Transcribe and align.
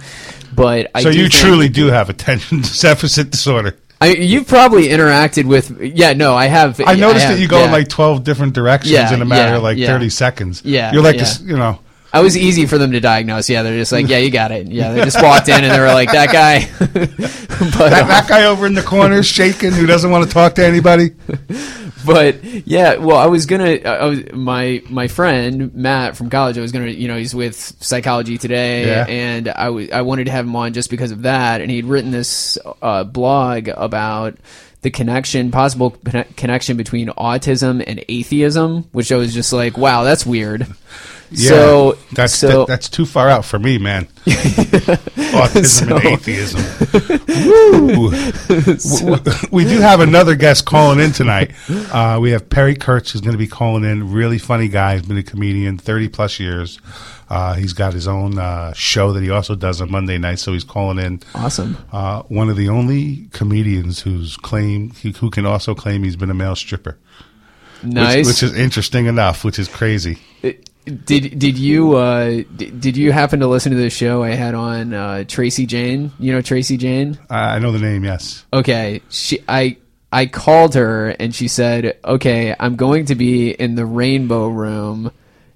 but 0.55 0.91
I 0.95 1.03
so 1.03 1.09
you 1.09 1.31
truly 1.31 1.71
do 1.71 1.87
have 1.87 2.11
attention 2.11 2.61
deficit 2.81 3.31
disorder. 3.31 3.77
I, 4.03 4.09
you've 4.13 4.49
probably 4.49 4.89
interacted 4.89 5.45
with 5.45 5.81
yeah 5.81 6.13
no 6.13 6.35
I 6.35 6.47
have 6.47 6.81
I 6.81 6.95
noticed 6.95 7.25
have, 7.27 7.37
that 7.37 7.41
you 7.41 7.49
go 7.49 7.65
in 7.65 7.71
like 7.71 7.89
twelve 7.89 8.25
different 8.25 8.55
directions 8.55 8.93
Yeah, 8.93 9.13
in 9.13 9.23
a 9.23 9.27
matter 9.27 9.53
yeah, 9.53 9.57
of 9.57 9.63
like 9.63 9.79
yeah. 9.79 9.87
thirty 9.87 10.11
seconds. 10.11 10.63
Yeah, 10.65 10.93
you're 10.93 11.03
like 11.03 11.17
yeah. 11.17 11.23
this, 11.23 11.41
you 11.41 11.57
know. 11.57 11.79
I 12.13 12.21
was 12.21 12.37
easy 12.37 12.67
for 12.67 12.77
them 12.79 12.93
to 12.93 13.01
diagnose 13.01 13.49
yeah 13.49 13.63
they're 13.63 13.79
just 13.79 13.93
like 13.93 14.09
yeah 14.09 14.19
you 14.19 14.31
got 14.31 14.51
it 14.53 14.67
yeah 14.69 14.93
they 14.93 15.03
just 15.05 15.23
walked 15.23 15.49
in 15.49 15.63
and 15.63 15.73
they 15.73 15.79
were 15.79 15.87
like 15.89 16.11
that 16.13 16.33
guy 16.33 16.69
but 16.79 17.89
That, 17.91 18.03
uh, 18.03 18.07
that 18.07 18.27
guy 18.29 18.45
over 18.47 18.67
in 18.67 18.75
the 18.75 18.83
corner 18.83 19.23
shaking 19.23 19.73
who 19.73 19.87
doesn't 19.87 20.11
want 20.11 20.27
to 20.27 20.33
talk 20.33 20.55
to 20.57 20.65
anybody. 20.67 21.11
but 22.07 22.43
yeah, 22.67 22.97
well, 22.97 23.19
I 23.19 23.27
was 23.27 23.45
gonna. 23.47 23.77
I 23.85 24.07
was 24.07 24.33
my 24.33 24.83
my 24.89 25.09
friend 25.09 25.75
Matt 25.75 26.17
from 26.17 26.31
college. 26.31 26.57
I 26.57 26.63
was 26.63 26.73
gonna, 26.73 26.87
you 26.87 27.07
know, 27.09 27.17
he's 27.19 27.35
with 27.35 27.55
Psychology 27.55 28.39
Today, 28.39 28.87
Yeah. 28.87 29.05
and 29.07 29.49
I 29.49 29.69
was 29.69 29.91
I 29.91 30.01
wanted 30.03 30.25
to 30.25 30.31
have 30.31 30.47
him 30.47 30.57
on 30.57 30.73
just 30.73 30.89
because 30.91 31.11
of 31.11 31.23
that. 31.23 31.61
And 31.61 31.71
he'd 31.71 31.85
written 31.85 32.11
this 32.11 32.57
uh, 32.81 33.05
blog 33.05 33.69
about 33.69 34.37
the 34.83 34.91
connection, 34.91 35.51
possible 35.51 35.91
connection 36.37 36.79
between 36.79 37.09
autism 37.09 37.85
and 37.87 38.03
atheism, 38.09 38.85
which 38.93 39.13
I 39.13 39.17
was 39.17 39.35
just 39.35 39.53
like, 39.53 39.77
wow, 39.77 40.03
that's 40.05 40.25
weird. 40.25 40.67
Yeah, 41.33 41.49
so 41.51 41.99
that's 42.13 42.35
so 42.35 42.49
that- 42.61 42.67
that's 42.67 42.89
too 42.89 43.07
far 43.07 43.29
out 43.29 43.45
for 43.45 43.59
me, 43.59 43.79
man. 43.79 44.07
Autism 44.27 45.97
and 45.97 46.05
atheism. 46.07 46.61
Woo. 47.47 48.11
W- 48.51 49.17
w- 49.23 49.49
we 49.51 49.65
do 49.65 49.79
have 49.81 50.01
another 50.01 50.35
guest 50.35 50.65
calling 50.65 50.99
in 51.01 51.13
tonight. 51.13 51.53
Uh, 51.69 52.19
we 52.21 52.31
have 52.33 52.49
Perry 52.51 52.75
Kurtz 52.75 53.13
who's 53.13 53.21
going 53.21 53.33
to 53.33 53.39
be 53.39 53.47
calling 53.47 53.85
in. 53.85 54.13
Really 54.13 54.39
funny 54.39 54.69
guy. 54.69 54.95
He's 54.97 55.07
been 55.07 55.19
a 55.19 55.23
comedian 55.23 55.79
thirty 55.79 56.09
plus 56.09 56.41
years. 56.41 56.79
Uh, 57.29 57.55
he's 57.55 57.73
got 57.75 57.93
his 57.93 58.09
own 58.09 58.39
uh, 58.39 58.73
show 58.73 59.13
that 59.13 59.23
he 59.23 59.31
also 59.31 59.55
does 59.55 59.81
on 59.81 59.91
Monday 59.91 60.19
nights. 60.19 60.43
So 60.43 60.53
he's 60.53 60.65
calling 60.65 60.99
in. 60.99 61.21
awesome. 61.35 61.77
Uh, 61.93 62.23
one 62.25 62.49
of 62.51 62.57
the 62.57 62.69
only 62.69 63.29
comedians 63.33 64.01
who's 64.01 64.37
claim 64.37 64.91
who 65.03 65.11
who 65.13 65.31
can 65.31 65.47
also 65.47 65.75
claim 65.75 66.03
he's 66.03 66.17
been 66.17 66.31
a 66.31 66.35
male 66.35 66.57
stripper, 66.57 66.99
Nice. 67.85 68.27
which 68.27 68.43
is 68.43 68.55
interesting 68.57 69.07
enough, 69.07 69.45
which 69.45 69.59
is 69.59 69.69
crazy. 69.69 70.19
Did 70.91 71.39
did 71.39 71.57
you 71.57 71.95
uh, 71.97 72.43
did, 72.57 72.97
you 72.97 73.13
happen 73.13 73.41
to 73.41 73.47
listen 73.47 73.73
to 73.73 73.79
the 73.79 73.91
show 73.91 74.23
I 74.23 74.31
had 74.31 74.55
on 74.55 74.93
uh, 74.93 75.25
Tracy 75.25 75.67
Jane? 75.67 76.13
You 76.19 76.33
know 76.33 76.43
Tracy 76.43 76.77
Jane? 76.77 77.19
I 77.29 77.57
I 77.57 77.59
know 77.59 77.73
the 77.73 77.79
name, 77.79 78.05
yes. 78.05 78.45
Okay, 78.53 79.03
she 79.09 79.39
I 79.49 79.77
I 80.13 80.27
called 80.27 80.75
her 80.75 81.11
and 81.11 81.35
she 81.35 81.49
said, 81.49 81.99
"Okay, 82.05 82.55
I'm 82.59 82.77
going 82.77 83.07
to 83.07 83.15
be 83.15 83.51
in 83.51 83.77
the 83.77 83.87
Rainbow 83.87 84.49
Room." 84.49 85.13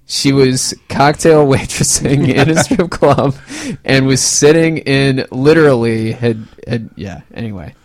She 0.07 0.31
was 0.31 0.73
cocktail 0.87 1.45
waitressing 1.51 2.33
in 2.33 2.49
a 2.49 2.63
strip 2.63 2.89
club 2.91 3.35
and 3.83 4.05
was 4.05 4.21
sitting 4.21 4.77
in 4.77 5.25
literally 5.31 6.11
had 6.13 6.47
had 6.67 6.89
yeah. 6.95 7.21
Anyway, 7.33 7.75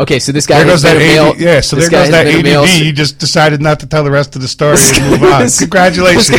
okay, 0.00 0.18
so 0.18 0.32
this 0.32 0.46
guy 0.46 0.58
There 0.58 0.66
goes 0.66 0.82
that 0.82 0.96
male. 0.96 1.34
Yeah. 1.36 1.60
So 1.60 1.76
there 1.76 1.90
goes 1.90 2.10
that 2.10 2.24
been 2.24 2.40
a 2.40 2.42
male 2.42 2.64
ADD. 2.64 2.80
You 2.80 2.92
just 2.92 3.18
decided 3.18 3.60
not 3.60 3.80
to 3.80 3.86
tell 3.86 4.02
the 4.04 4.10
rest 4.10 4.34
of 4.36 4.42
the 4.42 4.48
story 4.48 4.76
and 4.78 5.20
move 5.20 5.22
on. 5.32 5.48
Congratulations. 5.58 6.30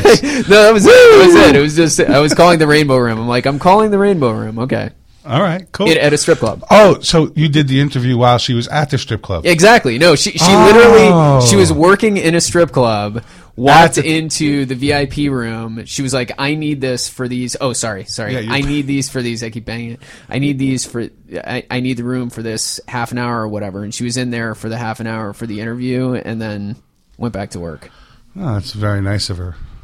no, 0.50 0.64
that 0.64 0.72
was 0.74 0.86
it. 0.86 0.90
That 0.90 1.24
was 1.26 1.36
it. 1.36 1.56
It 1.56 1.60
was 1.62 1.76
just 1.76 2.00
I 2.00 2.20
was 2.20 2.34
calling 2.34 2.60
the 2.60 2.68
Rainbow 2.68 2.98
Room. 2.98 3.20
I'm 3.20 3.28
like, 3.28 3.46
I'm 3.46 3.60
calling 3.60 3.92
the 3.92 3.98
Rainbow 4.00 4.32
Room. 4.32 4.60
Okay, 4.60 4.90
All 5.26 5.42
right, 5.42 5.66
cool. 5.72 5.88
It- 5.88 5.98
at 5.98 6.14
a 6.14 6.18
strip 6.18 6.40
club. 6.40 6.64
oh, 6.70 7.00
so 7.02 7.32
you 7.36 7.48
did 7.50 7.68
the 7.68 7.80
interview 7.80 8.18
while 8.18 8.38
she 8.38 8.54
was 8.54 8.68
at 8.68 8.90
the 8.90 8.98
strip 8.98 9.22
club. 9.22 9.46
Exactly. 9.46 9.98
No, 9.98 10.16
she 10.16 10.32
she 10.32 10.40
Oh. 10.42 10.66
literally 10.72 11.48
she 11.48 11.56
was 11.56 11.72
oh. 11.72 11.76
working 11.76 12.18
in 12.18 12.36
a 12.36 12.42
strip 12.42 12.72
club. 12.72 13.24
Walked 13.56 13.98
into 13.98 14.66
the 14.66 14.76
VIP 14.76 15.32
room. 15.32 15.86
She 15.86 16.02
was 16.02 16.14
like, 16.14 16.32
"I 16.38 16.56
need 16.56 16.80
this 16.82 17.10
for 17.10 17.28
these." 17.28 17.58
Oh, 17.60 17.74
sorry, 17.74 18.06
sorry. 18.06 18.40
Yeah, 18.40 18.54
I 18.54 18.62
need 18.62 18.88
these 18.88 19.10
for 19.10 19.22
these. 19.22 19.44
I 19.44 19.50
keep 19.50 19.66
banging 19.66 19.92
it. 19.92 20.02
I 20.30 20.40
need 20.40 20.58
these 20.58 20.86
for. 20.86 21.10
I, 21.34 21.66
I 21.70 21.80
need 21.82 21.98
the 21.98 22.04
room 22.04 22.30
for 22.30 22.42
this 22.42 22.80
half 22.88 23.12
an 23.12 23.18
hour 23.18 23.42
or 23.42 23.48
whatever. 23.48 23.84
And 23.84 23.94
she 23.94 24.04
was 24.04 24.18
in 24.18 24.32
there 24.32 24.56
for 24.56 24.70
the 24.70 24.78
half 24.78 25.00
an 25.00 25.08
hour 25.08 25.34
for 25.34 25.46
the 25.46 25.60
interview, 25.60 26.14
and 26.14 26.42
then 26.42 26.78
went 27.18 27.34
back 27.34 27.52
to 27.52 27.60
work. 27.60 27.90
Oh, 28.36 28.54
that's 28.54 28.72
very 28.72 29.02
nice 29.02 29.30
of 29.30 29.38
her. 29.38 29.56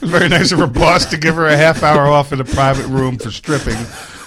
very 0.00 0.28
nice 0.28 0.52
of 0.52 0.58
her 0.58 0.66
boss 0.66 1.06
to 1.06 1.18
give 1.18 1.34
her 1.34 1.46
a 1.46 1.56
half 1.56 1.82
hour 1.82 2.06
off 2.06 2.32
in 2.32 2.40
a 2.40 2.44
private 2.44 2.86
room 2.86 3.18
for 3.18 3.30
stripping. 3.30 3.76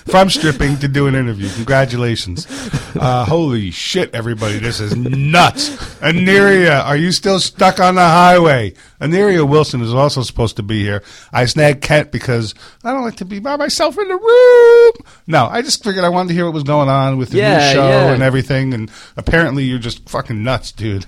From 0.10 0.30
stripping 0.30 0.78
to 0.78 0.88
do 0.88 1.08
an 1.08 1.16
interview. 1.16 1.50
Congratulations. 1.56 2.48
Uh, 2.96 3.26
holy 3.26 3.72
shit, 3.72 4.14
everybody. 4.16 4.58
This 4.58 4.80
is 4.80 4.96
nuts. 4.96 5.70
Aniria, 6.00 6.84
are 6.86 6.96
you 6.96 7.12
still 7.12 7.40
stuck 7.40 7.80
on 7.80 7.96
the 7.96 8.02
highway? 8.02 8.74
Aniria 9.02 9.48
Wilson 9.48 9.82
is 9.82 9.94
also 9.94 10.22
supposed 10.24 10.56
to 10.58 10.64
be 10.64 10.82
here. 10.82 11.04
I 11.34 11.46
snagged 11.46 11.82
Kent 11.82 12.12
because 12.12 12.56
I 12.84 12.92
don't 12.94 13.04
like 13.04 13.18
to 13.18 13.26
be 13.26 13.40
by 13.40 13.58
myself 13.58 13.98
in 13.98 14.08
the 14.08 14.16
room. 14.16 14.92
No, 15.28 15.46
I 15.48 15.62
just 15.62 15.84
figured 15.84 16.06
I 16.06 16.10
wanted 16.10 16.30
to 16.30 16.34
hear 16.36 16.46
what 16.46 16.54
was 16.54 16.64
going 16.64 16.90
on 16.90 17.18
with 17.18 17.32
the 17.32 17.40
Yeah, 17.40 17.68
new 17.68 17.74
show 17.74 17.88
yeah. 17.90 18.14
and 18.14 18.24
everything. 18.24 18.74
And 18.74 18.90
apparently 19.18 19.66
you're 19.66 19.78
just 19.80 20.08
fucking 20.10 20.42
nuts, 20.42 20.72
dude. 20.72 21.06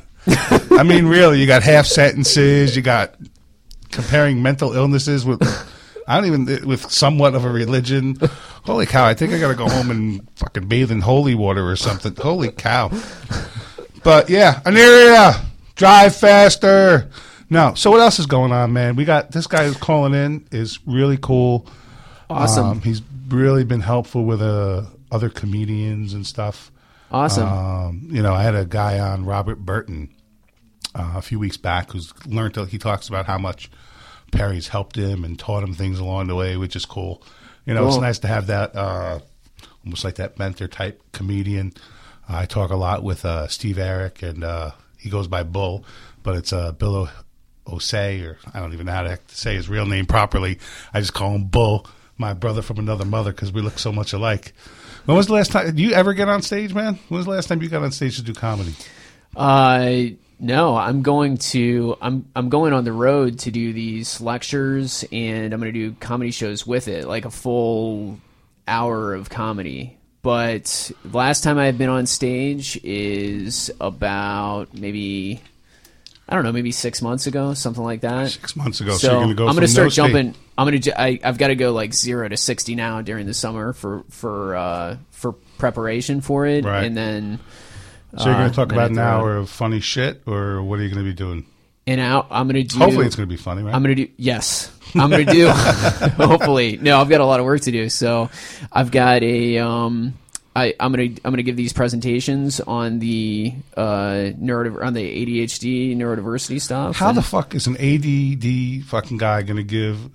I 0.72 0.84
mean, 0.84 1.06
really, 1.06 1.40
you 1.40 1.48
got 1.48 1.64
half 1.64 1.86
sentences. 1.86 2.76
You 2.76 2.82
got 2.82 3.16
comparing 3.92 4.44
mental 4.44 4.74
illnesses 4.74 5.26
with 5.26 5.42
I 6.10 6.16
don't 6.16 6.26
even 6.26 6.68
with 6.68 6.92
somewhat 6.92 7.36
of 7.36 7.46
a 7.46 7.50
religion. 7.50 8.18
Holy 8.64 8.88
cow! 8.88 9.06
I 9.06 9.14
think 9.14 9.32
I 9.32 9.40
got 9.40 9.50
to 9.50 9.56
go 9.56 9.70
home 9.70 9.92
and 9.92 10.28
fucking 10.36 10.68
bathe 10.68 10.92
in 10.92 11.02
holy 11.02 11.36
water 11.36 11.68
or 11.68 11.76
something. 11.76 12.16
Holy 12.16 12.52
cow! 12.52 12.90
But 14.04 14.30
yeah, 14.30 14.62
Aniria, 14.66 15.40
drive 15.76 16.16
faster. 16.16 17.10
No, 17.50 17.74
so 17.76 17.92
what 17.92 18.00
else 18.00 18.18
is 18.18 18.26
going 18.26 18.52
on, 18.52 18.74
man? 18.74 18.96
We 18.96 19.06
got 19.06 19.32
this 19.32 19.46
guy 19.46 19.66
who's 19.66 19.78
calling 19.78 20.14
in 20.14 20.48
is 20.52 20.80
really 20.88 21.18
cool. 21.18 21.68
Awesome. 22.30 22.66
Um, 22.66 22.82
he's 22.82 23.02
really 23.28 23.64
been 23.64 23.82
helpful 23.82 24.26
with 24.26 24.42
uh, 24.42 24.86
other 25.12 25.30
comedians 25.30 26.14
and 26.14 26.26
stuff. 26.26 26.72
Awesome. 27.12 27.48
Um, 27.48 28.08
you 28.12 28.22
know, 28.22 28.34
I 28.34 28.44
had 28.44 28.56
a 28.56 28.66
guy 28.66 29.00
on 29.00 29.26
Robert 29.26 29.60
Burton 29.60 30.10
uh, 30.96 31.14
a 31.16 31.22
few 31.22 31.40
weeks 31.40 31.58
back 31.58 31.92
who's 31.92 32.14
learned. 32.26 32.54
To, 32.56 32.66
he 32.66 32.78
talks 32.78 33.08
about 33.08 33.26
how 33.26 33.38
much 33.38 33.70
Perry's 34.32 34.68
helped 34.68 34.96
him 34.96 35.24
and 35.24 35.38
taught 35.38 35.64
him 35.64 35.74
things 35.74 36.00
along 36.00 36.28
the 36.28 36.36
way, 36.36 36.58
which 36.58 36.76
is 36.76 36.86
cool. 36.86 37.22
You 37.66 37.74
know, 37.74 37.88
it's 37.88 37.98
nice 38.02 38.20
to 38.20 38.28
have 38.28 38.48
that 38.48 38.76
uh, 38.76 39.20
almost 39.86 40.04
like 40.04 40.16
that 40.16 40.40
mentor 40.40 40.68
type 40.68 41.02
comedian. 41.12 41.74
I 42.28 42.46
talk 42.46 42.72
a 42.72 42.76
lot 42.76 43.04
with 43.04 43.26
uh, 43.26 43.48
Steve 43.48 43.78
Eric, 43.80 44.22
and 44.22 44.44
uh, 44.44 44.72
he 44.98 45.10
goes 45.10 45.28
by 45.28 45.44
Bull, 45.44 45.84
but 46.24 46.36
it's 46.36 46.54
uh, 46.54 46.72
Bill 46.74 46.96
o- 46.96 47.10
Osei, 47.68 48.24
or 48.26 48.38
I 48.54 48.60
don't 48.60 48.74
even 48.74 48.86
know 48.86 48.92
how 48.94 49.04
to 49.04 49.20
say 49.28 49.56
his 49.56 49.68
real 49.70 49.86
name 49.86 50.06
properly. 50.06 50.60
I 50.94 51.00
just 51.00 51.14
call 51.14 51.34
him 51.36 51.46
Bull, 51.46 51.88
my 52.18 52.34
brother 52.34 52.62
from 52.62 52.78
another 52.78 53.06
mother, 53.06 53.32
because 53.32 53.52
we 53.52 53.62
look 53.62 53.80
so 53.80 53.92
much 53.92 54.14
alike. 54.14 54.54
When 55.06 55.18
was 55.18 55.28
the 55.28 55.34
last 55.34 55.52
time? 55.52 55.66
Did 55.66 55.80
you 55.80 55.94
ever 55.94 56.14
get 56.14 56.30
on 56.30 56.42
stage, 56.44 56.74
man? 56.74 57.00
When 57.08 57.18
was 57.18 57.26
the 57.26 57.32
last 57.32 57.48
time 57.48 57.62
you 57.64 57.70
got 57.70 57.82
on 57.84 57.92
stage 57.92 58.18
to 58.18 58.24
do 58.24 58.34
comedy? 58.34 58.76
Uh, 59.36 60.16
no, 60.40 60.76
I'm 60.76 61.02
going 61.02 61.38
to 61.38 61.98
I'm 62.02 62.26
I'm 62.36 62.50
going 62.50 62.74
on 62.74 62.84
the 62.86 62.94
road 62.94 63.40
to 63.40 63.52
do 63.52 63.74
these 63.74 64.22
lectures, 64.22 65.04
and 65.12 65.54
I'm 65.54 65.60
going 65.60 65.74
to 65.74 65.80
do 65.90 65.96
comedy 66.00 66.32
shows 66.32 66.66
with 66.66 66.88
it, 66.88 67.08
like 67.08 67.26
a 67.26 67.32
full 67.32 68.20
hour 68.68 69.14
of 69.14 69.30
comedy. 69.30 69.98
But 70.22 70.92
last 71.12 71.44
time 71.44 71.58
I've 71.58 71.78
been 71.78 71.90
on 71.90 72.06
stage 72.06 72.80
is 72.84 73.72
about 73.80 74.74
maybe 74.74 75.42
I 76.28 76.36
don't 76.36 76.44
know, 76.44 76.52
maybe 76.52 76.72
six 76.72 77.02
months 77.02 77.26
ago, 77.26 77.54
something 77.56 77.84
like 77.84 78.02
that. 78.02 78.30
Six 78.30 78.56
months 78.56 78.82
ago. 78.82 78.92
So, 78.92 78.98
So, 79.08 79.20
you're 79.20 79.28
to 79.30 79.34
go 79.34 79.48
I'm 79.48 79.54
going 79.56 79.62
to 79.62 79.68
start 79.68 79.86
no 79.86 79.90
state- 79.90 79.96
jumping. 80.14 80.36
I'm 80.58 80.68
going 80.70 80.82
to. 80.82 81.02
I, 81.02 81.20
I've 81.24 81.38
got 81.38 81.48
to 81.48 81.56
go 81.56 81.72
like 81.72 81.94
zero 81.94 82.28
to 82.28 82.36
sixty 82.38 82.76
now 82.76 83.02
during 83.02 83.26
the 83.26 83.34
summer 83.34 83.72
for 83.74 84.04
for 84.10 84.56
uh, 84.56 84.98
for 85.12 85.32
preparation 85.58 86.20
for 86.22 86.46
it, 86.46 86.66
Right. 86.66 86.84
and 86.84 86.96
then 86.98 87.40
So 88.18 88.26
you're 88.26 88.34
going 88.34 88.46
uh, 88.46 88.50
to 88.50 88.56
talk 88.56 88.70
then 88.70 88.78
about 88.78 88.92
an 88.92 89.00
hour 89.00 89.38
of 89.38 89.50
funny 89.50 89.80
shit, 89.80 90.24
or 90.26 90.62
what 90.64 90.80
are 90.80 90.84
you 90.84 90.90
going 90.90 91.04
to 91.04 91.10
be 91.10 91.16
doing? 91.16 91.46
and 91.90 92.00
out. 92.00 92.28
I'm 92.30 92.48
going 92.48 92.64
to 92.66 92.76
do. 92.76 92.78
Hopefully, 92.78 93.08
it's 93.08 93.16
going 93.16 93.28
to 93.28 93.34
be 93.34 93.42
funny, 93.42 93.64
right? 93.64 93.74
I'm 93.74 93.82
going 93.82 93.96
to 93.96 94.06
do 94.06 94.12
yes. 94.18 94.72
I'm 94.96 95.10
going 95.10 95.26
to 95.26 95.34
do. 95.34 95.48
hopefully, 96.18 96.78
no. 96.78 97.02
I've 97.02 97.10
got 97.10 97.22
a 97.22 97.26
lot 97.26 97.40
of 97.40 97.46
work 97.46 97.62
to 97.62 97.72
do. 97.72 97.90
So, 97.90 98.30
I've 98.72 98.92
got 98.92 99.24
a. 99.24 99.58
Um, 99.58 100.14
I, 100.56 100.74
I'm 100.80 100.92
gonna 100.92 101.04
I'm 101.04 101.32
gonna 101.32 101.44
give 101.44 101.56
these 101.56 101.74
presentations 101.74 102.60
on 102.60 103.00
the 103.00 103.54
uh 103.78 104.34
neurodiv- 104.38 104.84
on 104.84 104.94
the 104.94 105.26
ADHD 105.26 105.96
neurodiversity 105.96 106.60
stuff. 106.60 106.98
How 106.98 107.12
the 107.12 107.22
fuck 107.22 107.56
is 107.56 107.68
an 107.68 107.78
ADD 107.78 108.86
fucking 108.86 109.18
guy 109.18 109.44
going 109.44 109.58
to 109.58 109.64
give 109.64 110.10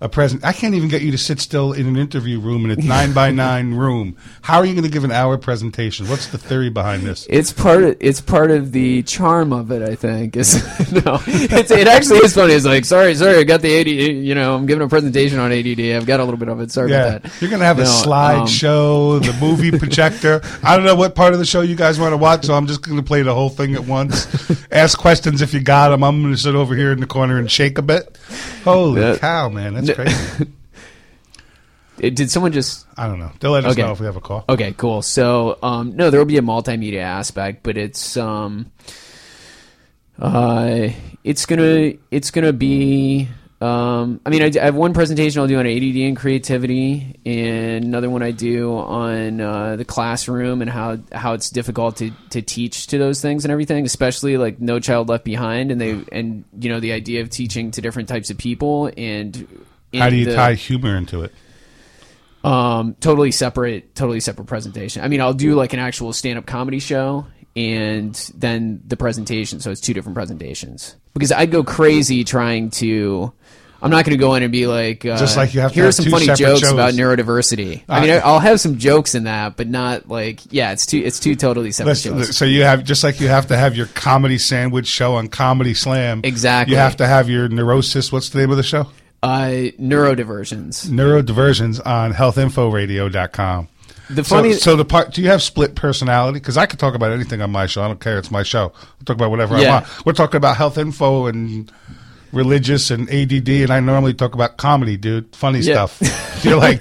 a 0.00 0.08
present? 0.08 0.44
I 0.44 0.52
can't 0.52 0.74
even 0.74 0.88
get 0.88 1.02
you 1.02 1.10
to 1.12 1.18
sit 1.18 1.40
still 1.40 1.72
in 1.72 1.86
an 1.86 1.96
interview 1.96 2.38
room 2.38 2.68
in 2.68 2.78
a 2.78 2.82
nine 2.82 3.12
by 3.12 3.30
nine 3.32 3.74
room. 3.74 4.16
How 4.42 4.58
are 4.58 4.64
you 4.66 4.74
going 4.74 4.84
to 4.84 4.90
give 4.90 5.04
an 5.04 5.10
hour 5.12 5.38
presentation? 5.38 6.06
What's 6.08 6.26
the 6.28 6.38
theory 6.38 6.68
behind 6.68 7.02
this? 7.04 7.26
It's 7.30 7.52
part 7.52 7.82
of 7.84 7.96
it's 8.00 8.20
part 8.20 8.50
of 8.50 8.72
the 8.72 9.02
charm 9.04 9.52
of 9.52 9.70
it, 9.70 9.82
I 9.82 9.94
think. 9.94 10.36
Is 10.36 10.54
no, 10.92 11.18
it's, 11.26 11.70
it 11.70 11.88
actually 11.88 12.18
is 12.18 12.34
funny. 12.34 12.52
It's 12.52 12.66
like, 12.66 12.84
sorry, 12.84 13.14
sorry, 13.14 13.38
I 13.38 13.44
got 13.44 13.62
the 13.62 13.80
AD. 13.80 13.86
You 13.88 14.34
know, 14.34 14.54
I'm 14.54 14.66
giving 14.66 14.84
a 14.84 14.88
presentation 14.88 15.38
on 15.38 15.50
ADD. 15.52 15.80
I've 15.80 16.06
got 16.06 16.20
a 16.20 16.24
little 16.24 16.38
bit 16.38 16.48
of 16.48 16.60
it. 16.60 16.70
Sorry 16.70 16.90
Yeah, 16.90 17.06
about 17.06 17.22
that. 17.22 17.40
you're 17.40 17.50
going 17.50 17.60
to 17.60 17.66
have 17.66 17.78
a 17.78 17.84
No, 17.84 17.88
slide 17.88 18.40
um, 18.40 18.46
show, 18.46 19.18
the 19.18 19.32
movie 19.40 19.70
projector. 19.78 20.40
I 20.62 20.76
don't 20.76 20.84
know 20.84 20.94
what 20.96 21.14
part 21.14 21.32
of 21.32 21.38
the 21.38 21.46
show 21.46 21.62
you 21.62 21.74
guys 21.76 21.98
want 21.98 22.12
to 22.12 22.16
watch, 22.18 22.44
so 22.44 22.54
I'm 22.54 22.66
just 22.66 22.82
going 22.82 22.96
to 22.98 23.02
play 23.02 23.22
the 23.22 23.34
whole 23.34 23.48
thing 23.50 23.74
at 23.74 23.84
once. 23.84 24.26
Ask 24.70 24.98
questions 24.98 25.40
if 25.42 25.54
you 25.54 25.60
got 25.60 25.88
them. 25.88 26.04
I'm 26.04 26.20
going 26.22 26.34
to 26.34 26.38
sit 26.40 26.54
over 26.54 26.74
here 26.76 26.92
in 26.92 27.00
the 27.00 27.06
corner 27.06 27.38
and 27.38 27.50
shake 27.50 27.78
a 27.78 27.82
bit. 27.82 28.18
Holy 28.66 29.00
Yeah. 29.02 29.16
cow, 29.18 29.48
man, 29.48 29.74
that's 29.74 29.92
crazy. 29.92 30.46
Did 31.98 32.30
someone 32.30 32.52
just? 32.52 32.86
I 32.98 33.06
don't 33.06 33.18
know. 33.18 33.32
They'll 33.40 33.52
let 33.52 33.64
us 33.64 33.72
Okay. 33.72 33.82
know 33.82 33.92
if 33.92 34.00
we 34.00 34.06
have 34.06 34.16
a 34.16 34.20
call. 34.20 34.44
Okay, 34.50 34.74
cool. 34.76 35.00
So, 35.00 35.58
um, 35.62 35.96
no, 35.96 36.10
there 36.10 36.20
will 36.20 36.26
be 36.26 36.36
a 36.36 36.42
multimedia 36.42 37.00
aspect, 37.00 37.62
but 37.62 37.78
it's 37.78 38.18
um, 38.18 38.70
uh, 40.18 40.88
it's 41.24 41.46
gonna 41.46 41.94
it's 42.10 42.30
gonna 42.30 42.52
be. 42.52 43.28
Um, 43.58 44.20
I 44.26 44.30
mean, 44.30 44.42
I, 44.42 44.52
I 44.60 44.66
have 44.66 44.74
one 44.74 44.92
presentation 44.92 45.40
I'll 45.40 45.46
do 45.46 45.58
on 45.58 45.66
ADD 45.66 45.96
and 45.96 46.16
creativity, 46.16 47.18
and 47.24 47.84
another 47.84 48.10
one 48.10 48.22
I 48.22 48.30
do 48.30 48.76
on 48.76 49.40
uh, 49.40 49.76
the 49.76 49.84
classroom 49.84 50.60
and 50.60 50.70
how 50.70 50.98
how 51.10 51.32
it's 51.32 51.48
difficult 51.48 51.96
to, 51.96 52.10
to 52.30 52.42
teach 52.42 52.88
to 52.88 52.98
those 52.98 53.22
things 53.22 53.46
and 53.46 53.52
everything, 53.52 53.86
especially 53.86 54.36
like 54.36 54.60
No 54.60 54.78
Child 54.78 55.08
Left 55.08 55.24
Behind, 55.24 55.70
and 55.70 55.80
they 55.80 55.98
and 56.12 56.44
you 56.60 56.68
know 56.68 56.80
the 56.80 56.92
idea 56.92 57.22
of 57.22 57.30
teaching 57.30 57.70
to 57.72 57.80
different 57.80 58.08
types 58.08 58.30
of 58.30 58.38
people 58.38 58.90
and. 58.96 59.64
How 59.94 60.10
do 60.10 60.16
you 60.16 60.26
the- 60.26 60.34
tie 60.34 60.54
humor 60.54 60.94
into 60.96 61.22
it? 61.22 61.32
um, 62.46 62.94
totally 63.00 63.32
separate, 63.32 63.94
totally 63.94 64.20
separate 64.20 64.46
presentation. 64.46 65.02
I 65.02 65.08
mean, 65.08 65.20
I'll 65.20 65.34
do 65.34 65.54
like 65.56 65.72
an 65.72 65.80
actual 65.80 66.12
stand-up 66.12 66.46
comedy 66.46 66.78
show 66.78 67.26
and 67.56 68.14
then 68.36 68.82
the 68.86 68.96
presentation. 68.96 69.58
So 69.60 69.72
it's 69.72 69.80
two 69.80 69.94
different 69.94 70.14
presentations 70.14 70.94
because 71.12 71.32
I'd 71.32 71.50
go 71.50 71.64
crazy 71.64 72.22
trying 72.24 72.70
to. 72.70 73.32
I'm 73.82 73.90
not 73.90 74.04
going 74.04 74.16
to 74.16 74.20
go 74.20 74.34
in 74.34 74.42
and 74.42 74.50
be 74.50 74.66
like, 74.66 75.04
uh, 75.04 75.16
Just 75.18 75.36
like 75.36 75.52
you 75.54 75.60
have 75.60 75.72
to 75.72 75.74
here 75.74 75.86
are 75.86 75.92
some 75.92 76.06
funny 76.06 76.26
jokes 76.26 76.60
shows. 76.60 76.72
about 76.72 76.94
neurodiversity. 76.94 77.82
I 77.88 78.00
mean, 78.00 78.20
I'll 78.24 78.40
have 78.40 78.60
some 78.60 78.78
jokes 78.78 79.14
in 79.14 79.24
that, 79.24 79.56
but 79.56 79.68
not 79.68 80.08
like, 80.08 80.40
yeah, 80.50 80.72
it's 80.72 80.86
two, 80.86 80.98
it's 80.98 81.20
two 81.20 81.34
totally 81.36 81.72
separate 81.72 81.98
shows. 81.98 82.36
so 82.36 82.44
you 82.44 82.62
have 82.62 82.84
just 82.84 83.04
like 83.04 83.20
you 83.20 83.28
have 83.28 83.48
to 83.48 83.56
have 83.56 83.76
your 83.76 83.86
comedy 83.86 84.38
sandwich 84.38 84.86
show 84.86 85.14
on 85.16 85.28
Comedy 85.28 85.74
Slam. 85.74 86.22
Exactly. 86.24 86.74
You 86.74 86.78
have 86.78 86.96
to 86.96 87.06
have 87.06 87.28
your 87.28 87.48
neurosis. 87.48 88.10
What's 88.10 88.30
the 88.30 88.38
name 88.38 88.50
of 88.50 88.56
the 88.56 88.62
show? 88.62 88.88
Uh, 89.22 89.72
neurodiversions. 89.80 90.86
Neurodiversions 90.88 91.84
on 91.84 92.12
healthinforadio.com. 92.12 93.68
The 94.08 94.22
So, 94.24 94.36
funny, 94.36 94.52
so 94.52 94.76
the 94.76 94.84
part, 94.84 95.12
do 95.12 95.20
you 95.22 95.28
have 95.30 95.42
split 95.42 95.74
personality? 95.74 96.38
Because 96.38 96.56
I 96.56 96.66
could 96.66 96.78
talk 96.78 96.94
about 96.94 97.10
anything 97.10 97.42
on 97.42 97.50
my 97.50 97.66
show. 97.66 97.82
I 97.82 97.88
don't 97.88 98.00
care. 98.00 98.18
It's 98.18 98.30
my 98.30 98.44
show. 98.44 98.72
I'll 98.74 99.04
talk 99.04 99.16
about 99.16 99.30
whatever 99.30 99.56
I 99.56 99.66
want. 99.68 100.06
We're 100.06 100.12
talking 100.12 100.36
about 100.36 100.56
health 100.56 100.78
info 100.78 101.26
and 101.26 101.72
religious 102.36 102.90
and 102.90 103.08
ADD, 103.10 103.48
and 103.48 103.70
I 103.70 103.80
normally 103.80 104.14
talk 104.14 104.34
about 104.34 104.56
comedy, 104.58 104.96
dude. 104.96 105.34
Funny 105.34 105.60
Yeah. 105.60 105.86
stuff. 105.86 106.44
You're 106.44 106.56
like, 106.58 106.80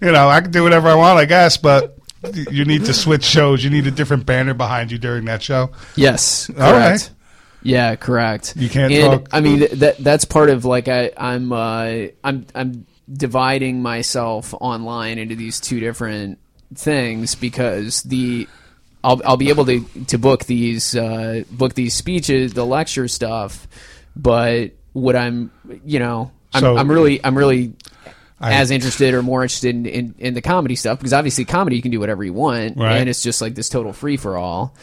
you 0.00 0.12
know, 0.12 0.28
I 0.28 0.40
can 0.40 0.50
do 0.50 0.62
whatever 0.62 0.88
I 0.88 0.94
want, 0.94 1.18
I 1.18 1.24
guess, 1.24 1.56
but 1.56 1.96
you 2.50 2.64
need 2.64 2.84
to 2.86 2.92
switch 2.92 3.24
shows. 3.24 3.62
You 3.64 3.70
need 3.70 3.86
a 3.86 3.90
different 3.90 4.26
banner 4.26 4.52
behind 4.52 4.90
you 4.90 4.98
during 4.98 5.24
that 5.26 5.42
show. 5.42 5.70
Yes, 5.94 6.48
correct. 6.48 6.60
All 6.60 6.72
right. 6.72 7.10
Yeah, 7.62 7.96
correct. 7.96 8.54
You 8.56 8.68
can't 8.68 8.92
and, 8.92 9.12
talk- 9.22 9.28
I 9.32 9.40
mean, 9.40 9.66
that 9.78 9.96
that's 9.98 10.24
part 10.24 10.50
of 10.50 10.64
like 10.64 10.88
I 10.88 11.10
I'm 11.16 11.52
uh, 11.52 12.06
I'm 12.22 12.46
I'm 12.54 12.86
dividing 13.12 13.82
myself 13.82 14.54
online 14.60 15.18
into 15.18 15.34
these 15.36 15.58
two 15.60 15.80
different 15.80 16.38
things 16.74 17.34
because 17.34 18.02
the 18.02 18.46
I'll 19.02 19.20
I'll 19.24 19.36
be 19.36 19.48
able 19.48 19.64
to 19.66 19.84
to 20.08 20.18
book 20.18 20.44
these 20.44 20.94
uh, 20.94 21.42
book 21.50 21.74
these 21.74 21.94
speeches, 21.94 22.52
the 22.54 22.64
lecture 22.66 23.08
stuff, 23.08 23.66
but 24.14 24.72
what 24.96 25.14
I'm 25.14 25.50
you 25.84 25.98
know 25.98 26.30
I'm, 26.54 26.60
So- 26.60 26.76
I'm 26.76 26.90
really 26.90 27.22
I'm 27.24 27.36
really 27.36 27.74
I- 28.40 28.54
as 28.54 28.70
interested 28.70 29.14
or 29.14 29.22
more 29.22 29.42
interested 29.42 29.74
in, 29.74 29.86
in, 29.86 30.14
in 30.18 30.34
the 30.34 30.42
comedy 30.42 30.74
stuff 30.76 30.98
because 30.98 31.12
obviously 31.12 31.44
comedy 31.44 31.76
you 31.76 31.82
can 31.82 31.90
do 31.90 32.00
whatever 32.00 32.24
you 32.24 32.32
want 32.32 32.76
Right. 32.76 32.96
and 32.96 33.08
it's 33.08 33.22
just 33.22 33.40
like 33.40 33.54
this 33.54 33.68
total 33.68 33.92
free 33.92 34.16
for 34.16 34.36
all. 34.36 34.74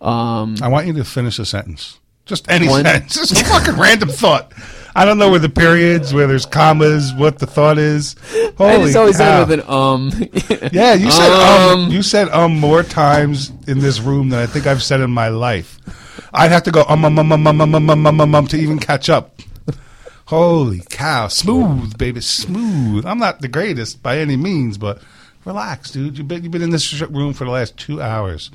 Um, 0.00 0.56
I 0.62 0.68
want 0.68 0.86
you 0.86 0.92
to 0.94 1.04
finish 1.04 1.38
a 1.38 1.44
sentence. 1.44 1.98
Just 2.26 2.48
any 2.50 2.68
One- 2.68 2.84
sentence. 2.84 3.14
Just 3.14 3.32
a 3.40 3.44
fucking 3.44 3.76
random 3.76 4.08
thought. 4.08 4.52
I 4.94 5.04
don't 5.04 5.18
know 5.18 5.30
where 5.30 5.38
the 5.38 5.48
periods, 5.48 6.12
where 6.14 6.26
there's 6.26 6.46
commas, 6.46 7.12
what 7.14 7.38
the 7.38 7.46
thought 7.46 7.78
is. 7.78 8.16
Holy 8.58 8.70
I 8.72 8.76
just 8.84 8.96
always 8.96 9.16
cow. 9.18 9.40
with 9.44 9.52
an 9.60 9.62
um. 9.68 10.10
Yeah, 10.72 10.94
you 10.94 11.10
said 11.12 11.30
um, 11.30 11.80
Um. 11.86 11.90
you 11.90 12.02
said 12.02 12.28
um 12.30 12.58
more 12.58 12.82
times 12.82 13.52
in 13.68 13.78
this 13.80 14.00
room 14.00 14.30
than 14.30 14.38
I 14.40 14.46
think 14.46 14.66
I've 14.66 14.82
said 14.82 15.00
in 15.00 15.10
my 15.10 15.28
life. 15.28 15.78
I'd 16.32 16.50
have 16.52 16.62
to 16.64 16.70
go 16.72 16.84
um 16.88 17.04
um 17.04 17.18
um 17.18 17.32
um 17.32 17.46
um 17.46 17.60
um 17.60 17.74
um 17.74 17.90
um 17.90 18.06
um, 18.06 18.20
um, 18.20 18.34
um 18.34 18.46
to 18.48 18.56
even 18.56 18.78
catch 18.78 19.08
up. 19.10 19.40
Holy 20.30 20.80
cow, 20.90 21.26
smooth 21.26 21.98
baby, 21.98 22.20
smooth. 22.20 23.04
I'm 23.04 23.18
not 23.18 23.40
the 23.40 23.48
greatest 23.48 24.00
by 24.00 24.18
any 24.18 24.36
means, 24.36 24.78
but 24.78 25.02
relax, 25.44 25.90
dude. 25.90 26.16
You've 26.18 26.28
been 26.28 26.44
you've 26.44 26.52
been 26.52 26.62
in 26.62 26.70
this 26.70 27.00
room 27.02 27.32
for 27.34 27.44
the 27.44 27.50
last 27.50 27.76
two 27.76 28.00
hours. 28.00 28.52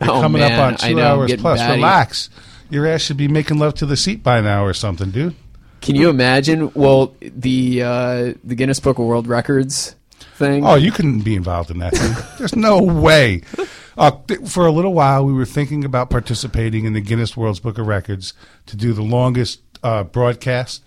You're 0.00 0.12
Oh, 0.12 0.20
coming 0.20 0.42
up 0.42 0.50
man, 0.50 0.60
on 0.60 0.74
I 0.74 0.90
two 0.90 0.94
know, 0.94 1.02
hours 1.02 1.34
plus. 1.34 1.58
batty. 1.58 1.74
Relax. 1.74 2.30
Your 2.70 2.86
ass 2.86 3.00
should 3.00 3.16
be 3.16 3.26
making 3.26 3.58
love 3.58 3.74
to 3.74 3.86
the 3.86 3.96
seat 3.96 4.22
by 4.22 4.40
now 4.40 4.64
or 4.64 4.72
something, 4.72 5.10
dude. 5.10 5.34
Can 5.80 5.96
you 5.96 6.08
imagine? 6.08 6.70
Well, 6.74 7.16
the 7.20 7.82
uh, 7.82 8.34
the 8.44 8.54
Guinness 8.54 8.78
Book 8.78 9.00
of 9.00 9.04
World 9.06 9.26
Records 9.26 9.96
thing. 10.36 10.64
Oh, 10.64 10.76
you 10.76 10.92
couldn't 10.92 11.22
be 11.22 11.34
involved 11.34 11.72
in 11.72 11.78
that. 11.78 11.96
Thing. 11.96 12.14
There's 12.38 12.54
no 12.54 12.80
way. 12.80 13.42
Uh, 13.96 14.12
th- 14.28 14.48
for 14.48 14.66
a 14.66 14.70
little 14.70 14.94
while, 14.94 15.24
we 15.24 15.32
were 15.32 15.44
thinking 15.44 15.84
about 15.84 16.10
participating 16.10 16.84
in 16.84 16.92
the 16.92 17.00
Guinness 17.00 17.36
World's 17.36 17.58
Book 17.58 17.76
of 17.78 17.88
Records 17.88 18.34
to 18.66 18.76
do 18.76 18.92
the 18.92 19.02
longest 19.02 19.60
uh, 19.82 20.04
broadcast. 20.04 20.84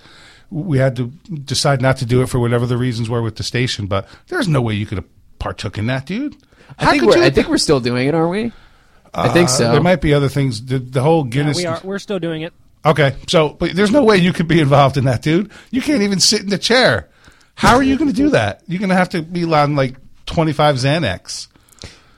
We 0.50 0.80
had 0.80 0.96
to 0.98 1.08
decide 1.08 1.82
not 1.82 1.98
to 1.98 2.06
do 2.06 2.22
it 2.22 2.28
for 2.28 2.40
whatever 2.40 2.66
the 2.66 2.78
reasons 2.78 3.10
were 3.10 3.22
with 3.22 3.38
the 3.38 3.44
station, 3.44 3.88
but 3.88 4.08
there's 4.28 4.48
no 4.48 4.62
way 4.62 4.74
you 4.74 4.86
could 4.86 4.98
have 4.98 5.08
partook 5.40 5.78
in 5.78 5.88
that, 5.88 6.06
dude. 6.06 6.36
I 6.78 6.92
think 6.92 7.02
could 7.04 7.10
we're 7.10 7.18
you? 7.18 7.24
I 7.24 7.30
think 7.30 7.48
we're 7.48 7.58
still 7.58 7.80
doing 7.80 8.08
it, 8.08 8.16
aren't 8.16 8.32
we? 8.32 8.52
I 9.14 9.30
think 9.30 9.48
Uh, 9.50 9.52
so. 9.52 9.72
There 9.72 9.82
might 9.82 10.02
be 10.02 10.14
other 10.14 10.30
things. 10.30 10.66
The, 10.66 10.80
the 10.80 11.02
whole 11.02 11.26
Yeah, 11.26 11.32
Guinness. 11.32 11.58
we 11.58 11.66
are. 11.66 11.80
We're 11.84 12.00
still 12.00 12.20
doing 12.20 12.42
it. 12.44 12.54
Okay, 12.86 13.16
so 13.28 13.50
but 13.50 13.74
there's 13.76 13.92
no 13.92 14.04
way 14.04 14.18
you 14.18 14.34
could 14.34 14.48
be 14.48 14.60
involved 14.60 14.98
in 14.98 15.04
that, 15.06 15.22
dude. 15.22 15.52
You 15.70 15.82
can't 15.82 16.02
even 16.02 16.20
sit 16.20 16.42
in 16.42 16.50
the 16.50 16.58
chair. 16.58 17.10
How 17.56 17.76
are 17.76 17.84
you 17.84 17.98
going 17.98 18.10
to 18.10 18.16
do 18.16 18.30
that? 18.32 18.64
You're 18.68 18.80
going 18.80 18.90
to 18.90 18.96
have 18.96 19.10
to 19.10 19.22
be 19.22 19.44
on 19.44 19.76
like 19.76 19.96
25 20.26 20.78
Xanax. 20.78 21.48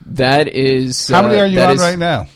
that 0.06 0.48
is. 0.48 1.08
How 1.08 1.22
many 1.22 1.36
uh, 1.38 1.42
are 1.42 1.46
you 1.46 1.60
on 1.60 1.74
is- 1.74 1.80
right 1.80 1.98
now? 1.98 2.26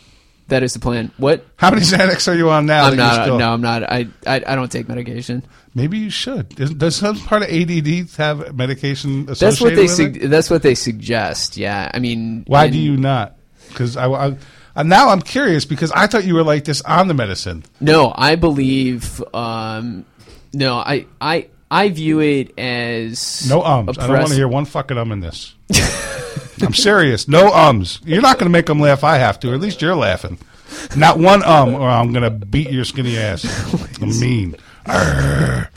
That 0.48 0.62
is 0.62 0.72
the 0.72 0.78
plan. 0.80 1.10
What? 1.18 1.44
How 1.56 1.70
many 1.70 1.82
Xanax 1.82 2.26
are 2.26 2.34
you 2.34 2.48
on 2.50 2.64
now? 2.66 2.86
I'm 2.86 2.96
that 2.96 3.02
you're 3.04 3.16
not. 3.18 3.24
still- 3.24 3.38
No, 3.38 3.52
I'm 3.52 3.60
not. 3.60 3.82
I, 3.82 4.08
I 4.26 4.36
I 4.46 4.54
don't 4.54 4.72
take 4.72 4.88
medication. 4.88 5.44
Maybe 5.74 5.98
you 5.98 6.10
should. 6.10 6.48
Does, 6.56 6.72
does 6.74 6.96
some 6.96 7.18
part 7.20 7.42
of 7.42 7.48
ADD 7.50 8.10
have 8.16 8.54
medication 8.56 9.28
associated 9.28 9.38
That's 9.38 9.60
what 9.60 9.74
they. 9.76 9.82
with 9.82 9.90
Sug- 9.90 10.16
it? 10.16 10.28
that's 10.28 10.50
what 10.50 10.62
they 10.62 10.74
suggest. 10.74 11.56
Yeah. 11.58 11.90
I 11.92 11.98
mean. 11.98 12.44
Why 12.46 12.64
in- 12.64 12.72
do 12.72 12.78
you 12.78 12.96
not? 12.96 13.36
Because 13.68 13.96
I, 13.98 14.06
I, 14.08 14.36
uh, 14.74 14.82
now 14.82 15.10
I'm 15.10 15.20
curious 15.20 15.66
because 15.66 15.92
I 15.92 16.06
thought 16.06 16.24
you 16.24 16.34
were 16.34 16.42
like 16.42 16.64
this 16.64 16.80
on 16.82 17.08
the 17.08 17.14
medicine. 17.14 17.64
No, 17.80 18.12
I 18.16 18.34
believe. 18.36 19.22
Um, 19.34 20.06
no, 20.54 20.76
I 20.78 21.04
I 21.20 21.48
I 21.70 21.90
view 21.90 22.20
it 22.20 22.58
as 22.58 23.46
No 23.50 23.60
ums. 23.62 23.98
I 23.98 24.06
don't 24.06 24.16
want 24.16 24.28
to 24.28 24.34
hear 24.34 24.48
one 24.48 24.64
fucking 24.64 24.96
um 24.96 25.12
in 25.12 25.20
this. 25.20 25.54
I'm 26.62 26.74
serious. 26.74 27.28
No 27.28 27.52
ums. 27.52 28.00
You're 28.04 28.22
not 28.22 28.38
going 28.38 28.46
to 28.46 28.52
make 28.52 28.66
them 28.66 28.80
laugh. 28.80 29.04
I 29.04 29.16
have 29.16 29.40
to. 29.40 29.50
Or 29.50 29.54
at 29.54 29.60
least 29.60 29.82
you're 29.82 29.94
laughing. 29.94 30.38
Not 30.96 31.18
one 31.18 31.42
um, 31.44 31.74
or 31.74 31.88
I'm 31.88 32.12
gonna 32.12 32.30
beat 32.30 32.70
your 32.70 32.84
skinny 32.84 33.18
ass. 33.18 33.44
I'm 34.02 34.18
mean. 34.20 34.54
Arr. 34.86 35.70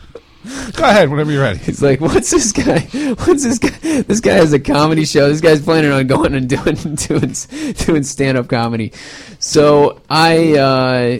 Go 0.73 0.83
ahead, 0.83 1.09
whenever 1.09 1.31
you're 1.31 1.43
ready. 1.43 1.59
He's 1.59 1.83
like, 1.83 2.01
"What's 2.01 2.31
this 2.31 2.51
guy? 2.51 2.79
What's 3.25 3.43
this 3.43 3.59
guy? 3.59 4.01
This 4.01 4.19
guy 4.19 4.33
has 4.33 4.53
a 4.53 4.59
comedy 4.59 5.05
show. 5.05 5.29
This 5.29 5.39
guy's 5.39 5.61
planning 5.61 5.91
on 5.91 6.07
going 6.07 6.33
and 6.33 6.49
doing 6.49 6.75
doing 6.95 7.35
doing 7.73 8.03
stand 8.03 8.37
up 8.37 8.47
comedy." 8.47 8.91
So 9.39 10.01
I 10.09 10.57
uh, 10.57 11.19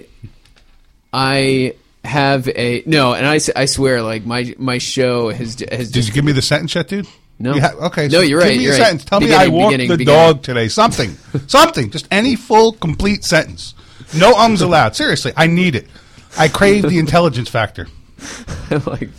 I 1.14 1.76
have 2.04 2.48
a 2.48 2.84
no, 2.88 3.14
and 3.14 3.28
I, 3.28 3.40
I 3.56 3.66
swear, 3.66 4.02
like 4.02 4.26
my 4.26 4.56
my 4.58 4.80
show 4.80 5.30
has 5.30 5.60
has 5.72 5.92
Did 5.92 5.94
just 5.94 6.08
you 6.08 6.14
give 6.14 6.26
me 6.26 6.32
the 6.32 6.42
sentence 6.42 6.74
yet, 6.74 6.88
dude? 6.88 7.08
No. 7.42 7.56
You 7.56 7.62
ha- 7.62 7.74
okay. 7.88 8.08
No, 8.08 8.22
you're 8.22 8.40
right. 8.40 8.50
give 8.50 8.58
me 8.58 8.64
you're 8.64 8.74
a 8.74 8.78
right. 8.78 8.86
sentence. 8.86 9.06
Tell 9.06 9.20
me 9.20 9.34
I 9.34 9.48
walked 9.48 9.72
beginning, 9.72 9.90
the 9.90 9.98
beginning. 9.98 10.20
dog 10.34 10.44
today. 10.44 10.68
Something. 10.68 11.12
Something. 11.48 11.92
Just 11.92 12.08
any 12.12 12.36
full, 12.36 12.74
complete 12.74 13.24
sentence. 13.24 13.74
No 14.16 14.34
ums 14.36 14.62
allowed. 14.62 14.96
Seriously, 14.96 15.34
I 15.38 15.48
need 15.48 15.76
it. 15.76 15.88
I 16.38 16.48
crave 16.48 16.84
the 16.84 17.00
intelligence 17.00 17.50
factor. 17.50 17.88
I 18.70 18.76
like 18.86 19.10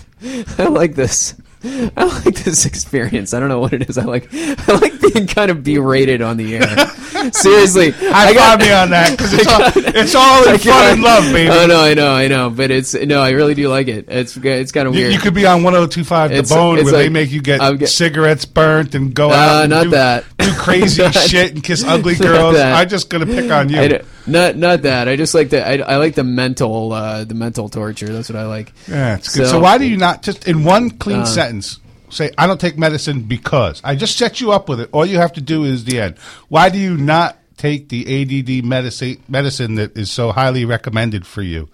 I 0.59 0.64
like 0.64 0.95
this. 0.95 1.35
I 1.97 2.04
like 2.25 2.35
this 2.42 2.66
experience. 2.66 3.33
I 3.35 3.40
don't 3.40 3.49
know 3.49 3.61
what 3.61 3.73
it 3.73 3.88
is. 3.88 3.97
I 3.99 4.04
like 4.04 4.28
I 4.33 4.73
like 4.81 5.00
being 5.00 5.26
kind 5.26 5.50
of 5.50 5.62
berated 5.62 6.21
on 6.23 6.37
the 6.37 6.57
air. 6.57 6.88
Seriously, 7.33 7.95
I 8.12 8.35
got 8.35 8.59
me 8.61 8.73
on 8.73 8.90
that 8.90 9.12
because 9.12 9.33
it's, 9.33 9.47
all- 9.47 9.61
it's 9.95 10.14
all 10.14 10.42
in 10.42 10.49
I 10.54 10.59
fun 10.59 10.64
got- 10.66 10.92
and 10.92 11.02
love, 11.02 11.25
baby. 11.33 11.50
Oh 11.50 11.66
no, 11.66 11.81
I 11.81 11.95
know, 11.95 12.12
I 12.12 12.26
know, 12.28 12.50
but 12.50 12.71
it's 12.73 12.95
no, 12.95 13.21
I 13.23 13.31
really 13.31 13.54
do 13.54 13.69
like 13.69 13.87
it. 13.88 14.07
It's 14.09 14.37
it's 14.37 14.73
kind 14.73 14.88
of 14.88 14.95
You, 14.95 15.02
weird. 15.02 15.12
you 15.12 15.19
could 15.21 15.35
be 15.35 15.47
on 15.47 15.62
1025 15.62 16.31
The 16.31 16.37
It's- 16.37 16.50
Bone 16.50 16.78
it's 16.78 16.85
where 16.90 16.95
they 17.02 17.09
make 17.09 17.31
you 17.31 17.40
get, 17.42 17.61
get- 17.78 17.88
cigarettes 17.88 18.45
burnt 18.45 18.95
and 18.97 19.14
go 19.14 19.31
Uh, 19.31 19.35
out 19.35 19.61
and 19.62 19.71
not 19.71 19.85
do, 19.85 19.90
that. 19.90 20.25
do 20.38 20.52
crazy 20.54 21.09
shit 21.12 21.52
and 21.52 21.62
kiss 21.62 21.85
ugly 21.85 22.16
girls. 22.16 22.57
I'm 22.57 22.88
just 22.88 23.09
to 23.26 23.33
pick 23.33 23.50
on 23.52 23.69
you. 23.69 24.00
Not 24.26 24.57
not 24.57 24.83
that. 24.83 25.09
I 25.09 25.17
just 25.17 25.35
like 25.35 25.50
the 25.50 25.67
I, 25.67 25.95
I 25.95 25.97
like 25.97 26.14
the 26.14 26.25
mental 26.25 26.93
uh, 26.93 27.25
the 27.25 27.35
mental 27.35 27.69
torture. 27.69 28.07
That's 28.12 28.29
what 28.29 28.37
I 28.38 28.47
like. 28.47 28.73
Yeah, 28.88 29.17
it's 29.17 29.35
good. 29.35 29.47
So, 29.47 29.52
So- 29.52 29.61
why 29.61 29.79
do 29.79 29.87
you 29.87 29.97
not 29.97 30.23
just 30.23 30.47
in 30.47 30.64
one 30.64 30.91
clean 30.91 31.21
Uh, 31.21 31.26
sentence 31.26 31.81
say 32.11 32.31
I 32.37 32.47
don't 32.47 32.61
take 32.61 32.79
medicine 32.79 33.23
because 33.23 33.81
I 33.83 33.97
just 33.97 34.17
set 34.17 34.41
you 34.41 34.52
up 34.52 34.69
with 34.69 34.81
it. 34.81 34.91
All 34.93 35.07
you 35.07 35.19
have 35.19 35.33
to 35.35 35.41
do 35.41 35.64
is 35.64 35.85
the 35.85 36.00
end. 36.00 36.19
Why 36.49 36.69
do 36.69 36.79
you 36.79 36.97
not 36.97 37.38
take 37.57 37.88
the 37.88 38.02
ADD 38.23 38.64
medicine 38.64 39.19
medicine 39.29 39.76
that 39.76 39.97
is 39.97 40.11
so 40.11 40.31
highly 40.33 40.64
recommended 40.64 41.26
for 41.26 41.43
you? 41.43 41.69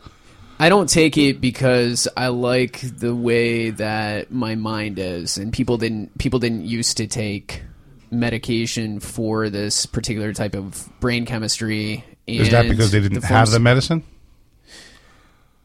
I 0.61 0.69
don't 0.71 0.89
take 0.89 1.17
it 1.17 1.41
because 1.41 2.09
I 2.17 2.29
like 2.29 2.81
the 2.81 3.15
way 3.15 3.71
that 3.71 4.33
my 4.33 4.57
mind 4.57 4.99
is, 4.99 5.39
and 5.39 5.53
people 5.53 5.77
didn't 5.79 6.17
people 6.19 6.41
didn't 6.41 6.65
used 6.67 6.97
to 6.97 7.07
take 7.07 7.63
medication 8.11 9.01
for 9.01 9.51
this 9.51 9.87
particular 9.87 10.33
type 10.33 10.55
of 10.57 10.89
brain 11.01 11.27
chemistry. 11.27 12.05
Is 12.29 12.51
that 12.51 12.69
because 12.69 12.91
they 12.93 13.01
didn't 13.01 13.21
the 13.21 13.27
have 13.27 13.51
the 13.51 13.59
medicine? 13.61 14.05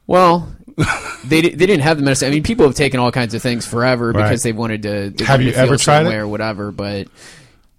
Well, 0.07 0.53
they 1.25 1.41
they 1.41 1.49
didn't 1.65 1.81
have 1.81 1.97
the 1.97 2.03
medicine. 2.03 2.27
I 2.27 2.31
mean, 2.31 2.43
people 2.43 2.65
have 2.65 2.75
taken 2.75 2.99
all 2.99 3.11
kinds 3.11 3.33
of 3.33 3.41
things 3.41 3.65
forever 3.65 4.11
Right. 4.11 4.23
because 4.23 4.43
they've 4.43 4.55
wanted 4.55 4.83
to. 4.83 5.09
They 5.11 5.23
Have 5.25 5.35
wanted 5.35 5.45
you 5.47 5.51
to 5.53 5.57
ever 5.57 5.77
tried 5.77 6.05
it? 6.07 6.13
or 6.13 6.27
whatever? 6.27 6.71
But 6.71 7.07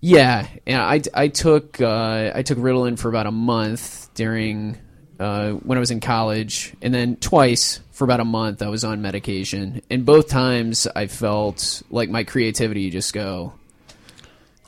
yeah, 0.00 0.46
yeah, 0.66 0.84
I, 0.84 1.02
I 1.12 1.28
took 1.28 1.80
uh, 1.80 2.32
I 2.34 2.42
took 2.42 2.58
Ritalin 2.58 2.98
for 2.98 3.08
about 3.08 3.26
a 3.26 3.30
month 3.30 4.12
during 4.14 4.78
uh, 5.18 5.52
when 5.52 5.76
I 5.78 5.80
was 5.80 5.90
in 5.90 6.00
college, 6.00 6.72
and 6.82 6.92
then 6.94 7.16
twice 7.16 7.80
for 7.92 8.04
about 8.04 8.20
a 8.20 8.24
month 8.24 8.62
I 8.62 8.68
was 8.68 8.84
on 8.84 9.02
medication, 9.02 9.82
and 9.90 10.04
both 10.04 10.28
times 10.28 10.86
I 10.94 11.06
felt 11.06 11.82
like 11.90 12.08
my 12.10 12.24
creativity 12.24 12.90
just 12.90 13.12
go 13.12 13.52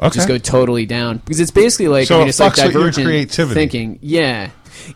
Okay. 0.01 0.15
just 0.15 0.29
go 0.29 0.37
totally 0.39 0.85
down 0.87 1.19
because 1.19 1.41
it's 1.41 1.51
basically 1.51 1.89
like 1.89 2.07
So 2.09 2.17
I 2.17 2.19
mean, 2.19 2.27
it 2.27 2.31
it's 2.31 2.41
like 2.41 2.53
fucks 2.53 2.65
with 2.65 2.73
your 2.75 2.83
divergent 2.83 3.07
creativity. 3.07 3.55
thinking. 3.61 3.99
Yeah, 4.03 4.51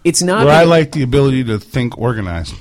it's 0.04 0.22
not. 0.22 0.44
Where 0.46 0.54
I 0.54 0.64
like 0.64 0.92
the 0.92 1.02
ability 1.02 1.44
to 1.44 1.58
think 1.58 1.96
organized. 1.98 2.54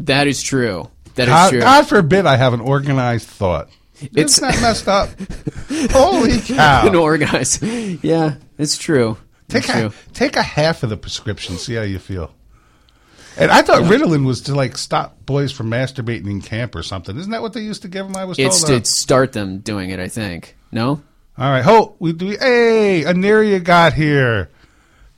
that 0.00 0.26
is 0.26 0.42
true. 0.42 0.88
That 1.16 1.24
is 1.24 1.28
God, 1.28 1.50
true. 1.50 1.60
God 1.60 1.86
forbid 1.86 2.26
I 2.26 2.36
have 2.36 2.54
an 2.54 2.60
organized 2.60 3.28
thought. 3.28 3.68
It's- 4.00 4.38
Isn't 4.38 4.60
messed 4.62 4.88
up? 4.88 5.10
Holy 5.92 6.40
cow! 6.40 6.86
and 6.86 6.96
organize. 6.96 7.62
Yeah, 7.62 8.36
it's 8.58 8.76
true. 8.76 9.16
Take 9.48 9.64
It's 9.64 9.68
a, 9.68 9.80
true. 9.80 9.92
take 10.14 10.36
a 10.36 10.42
half 10.42 10.82
of 10.82 10.90
the 10.90 10.96
prescription. 10.96 11.56
See 11.58 11.74
how 11.74 11.82
you 11.82 11.98
feel. 11.98 12.34
And 13.36 13.50
I 13.50 13.62
thought 13.62 13.82
Ritalin 13.82 14.24
was 14.24 14.40
to 14.42 14.54
like 14.54 14.76
stop 14.78 15.24
boys 15.26 15.52
from 15.52 15.68
masturbating 15.70 16.30
in 16.30 16.40
camp 16.40 16.74
or 16.74 16.82
something. 16.82 17.16
Isn't 17.16 17.30
that 17.32 17.42
what 17.42 17.52
they 17.52 17.60
used 17.60 17.82
to 17.82 17.88
give 17.88 18.06
them? 18.06 18.16
I 18.16 18.24
was 18.24 18.38
It's 18.38 18.60
told. 18.62 18.72
uh, 18.72 18.78
to 18.80 18.84
start 18.86 19.32
them 19.32 19.58
doing 19.58 19.90
it. 19.90 20.00
I 20.00 20.08
think. 20.08 20.56
No. 20.72 21.02
All 21.36 21.50
right, 21.50 21.64
ho, 21.64 21.96
we 21.98 22.12
do. 22.12 22.28
Hey, 22.28 23.02
Aniria 23.06 23.62
got 23.62 23.92
here. 23.94 24.50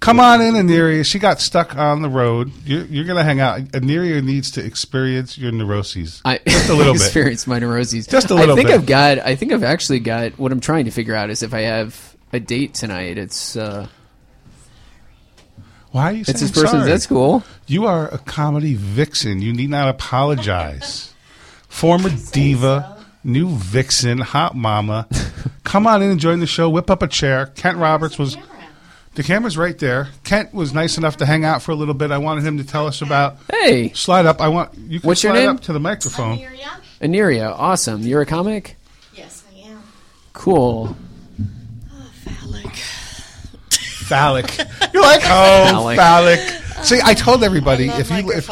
Come 0.00 0.20
on 0.20 0.40
in, 0.40 0.54
Aniria. 0.54 1.04
She 1.04 1.18
got 1.18 1.40
stuck 1.40 1.74
on 1.76 2.00
the 2.02 2.08
road. 2.08 2.52
You're, 2.64 2.84
you're 2.86 3.04
gonna 3.04 3.24
hang 3.24 3.40
out. 3.40 3.60
Aniria 3.60 4.22
needs 4.22 4.50
to 4.52 4.64
experience 4.64 5.36
your 5.36 5.52
neuroses. 5.52 6.22
I 6.24 6.38
Just 6.46 6.68
a 6.70 6.74
little 6.74 6.92
bit. 6.94 7.02
experienced 7.02 7.46
my 7.48 7.58
neuroses. 7.58 8.06
Just 8.06 8.30
a 8.30 8.34
little 8.34 8.52
I 8.54 8.56
think 8.56 8.68
bit. 8.68 8.74
I've 8.76 8.86
got. 8.86 9.18
I 9.18 9.36
think 9.36 9.52
I've 9.52 9.62
actually 9.64 10.00
got. 10.00 10.38
What 10.38 10.52
I'm 10.52 10.60
trying 10.60 10.84
to 10.86 10.90
figure 10.90 11.14
out 11.14 11.28
is 11.30 11.42
if 11.42 11.52
I 11.52 11.60
have 11.62 12.16
a 12.32 12.40
date 12.40 12.74
tonight. 12.74 13.18
It's 13.18 13.56
uh, 13.56 13.86
Why 15.92 16.04
are 16.04 16.12
you 16.12 16.24
saying 16.24 16.34
it's 16.34 16.40
this 16.40 16.50
person. 16.52 16.78
sorry? 16.80 16.90
That's 16.90 17.06
cool. 17.06 17.42
You 17.66 17.86
are 17.86 18.08
a 18.08 18.18
comedy 18.18 18.74
vixen. 18.74 19.40
You 19.42 19.52
need 19.52 19.70
not 19.70 19.88
apologize. 19.88 21.14
Former 21.68 22.10
diva, 22.32 22.95
new 23.26 23.48
vixen, 23.50 24.18
hot 24.18 24.54
mama. 24.56 25.06
Come 25.64 25.86
on 25.86 26.00
in 26.02 26.10
and 26.10 26.20
join 26.20 26.40
the 26.40 26.46
show. 26.46 26.70
Whip 26.70 26.90
up 26.90 27.02
a 27.02 27.08
chair. 27.08 27.46
Kent 27.46 27.78
Roberts 27.78 28.18
was. 28.18 28.36
The 29.14 29.22
camera's 29.22 29.56
right 29.56 29.78
there. 29.78 30.08
Kent 30.24 30.52
was 30.52 30.74
nice 30.74 30.98
enough 30.98 31.16
to 31.18 31.26
hang 31.26 31.42
out 31.44 31.62
for 31.62 31.72
a 31.72 31.74
little 31.74 31.94
bit. 31.94 32.10
I 32.10 32.18
wanted 32.18 32.44
him 32.44 32.58
to 32.58 32.64
tell 32.64 32.86
us 32.86 33.00
about. 33.00 33.38
Hey, 33.50 33.90
Slide 33.94 34.26
up. 34.26 34.40
I 34.42 34.48
want 34.48 34.74
you. 34.76 35.00
Can 35.00 35.08
What's 35.08 35.22
your 35.22 35.32
slide 35.32 35.40
name? 35.40 35.50
up 35.56 35.60
to 35.62 35.72
the 35.72 35.80
microphone. 35.80 36.36
Miriam? 36.36 36.70
Aniria, 37.00 37.50
awesome. 37.56 38.02
You're 38.02 38.20
a 38.22 38.26
comic. 38.26 38.76
Yes, 39.14 39.42
I 39.54 39.68
am. 39.70 39.82
Cool. 40.34 40.96
Oh, 41.92 42.10
Phallic. 42.24 42.72
Phallic. 44.08 44.56
You're 44.92 45.02
like, 45.02 45.22
oh, 45.24 45.94
Phallic. 45.96 45.96
phallic. 45.98 46.40
See, 46.84 47.00
I 47.02 47.14
told 47.14 47.42
everybody 47.42 47.88
love 47.88 48.00
if 48.00 48.10
you 48.10 48.30
if, 48.32 48.48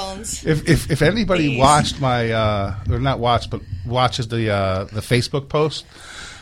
if 0.46 0.68
if 0.68 0.90
if 0.90 1.02
anybody 1.02 1.48
Please. 1.48 1.58
watched 1.60 2.00
my 2.00 2.32
uh 2.32 2.74
or 2.90 2.98
not 2.98 3.18
watched 3.18 3.50
but 3.50 3.60
watches 3.86 4.28
the 4.28 4.50
uh 4.50 4.84
the 4.84 5.00
Facebook 5.00 5.48
post, 5.48 5.84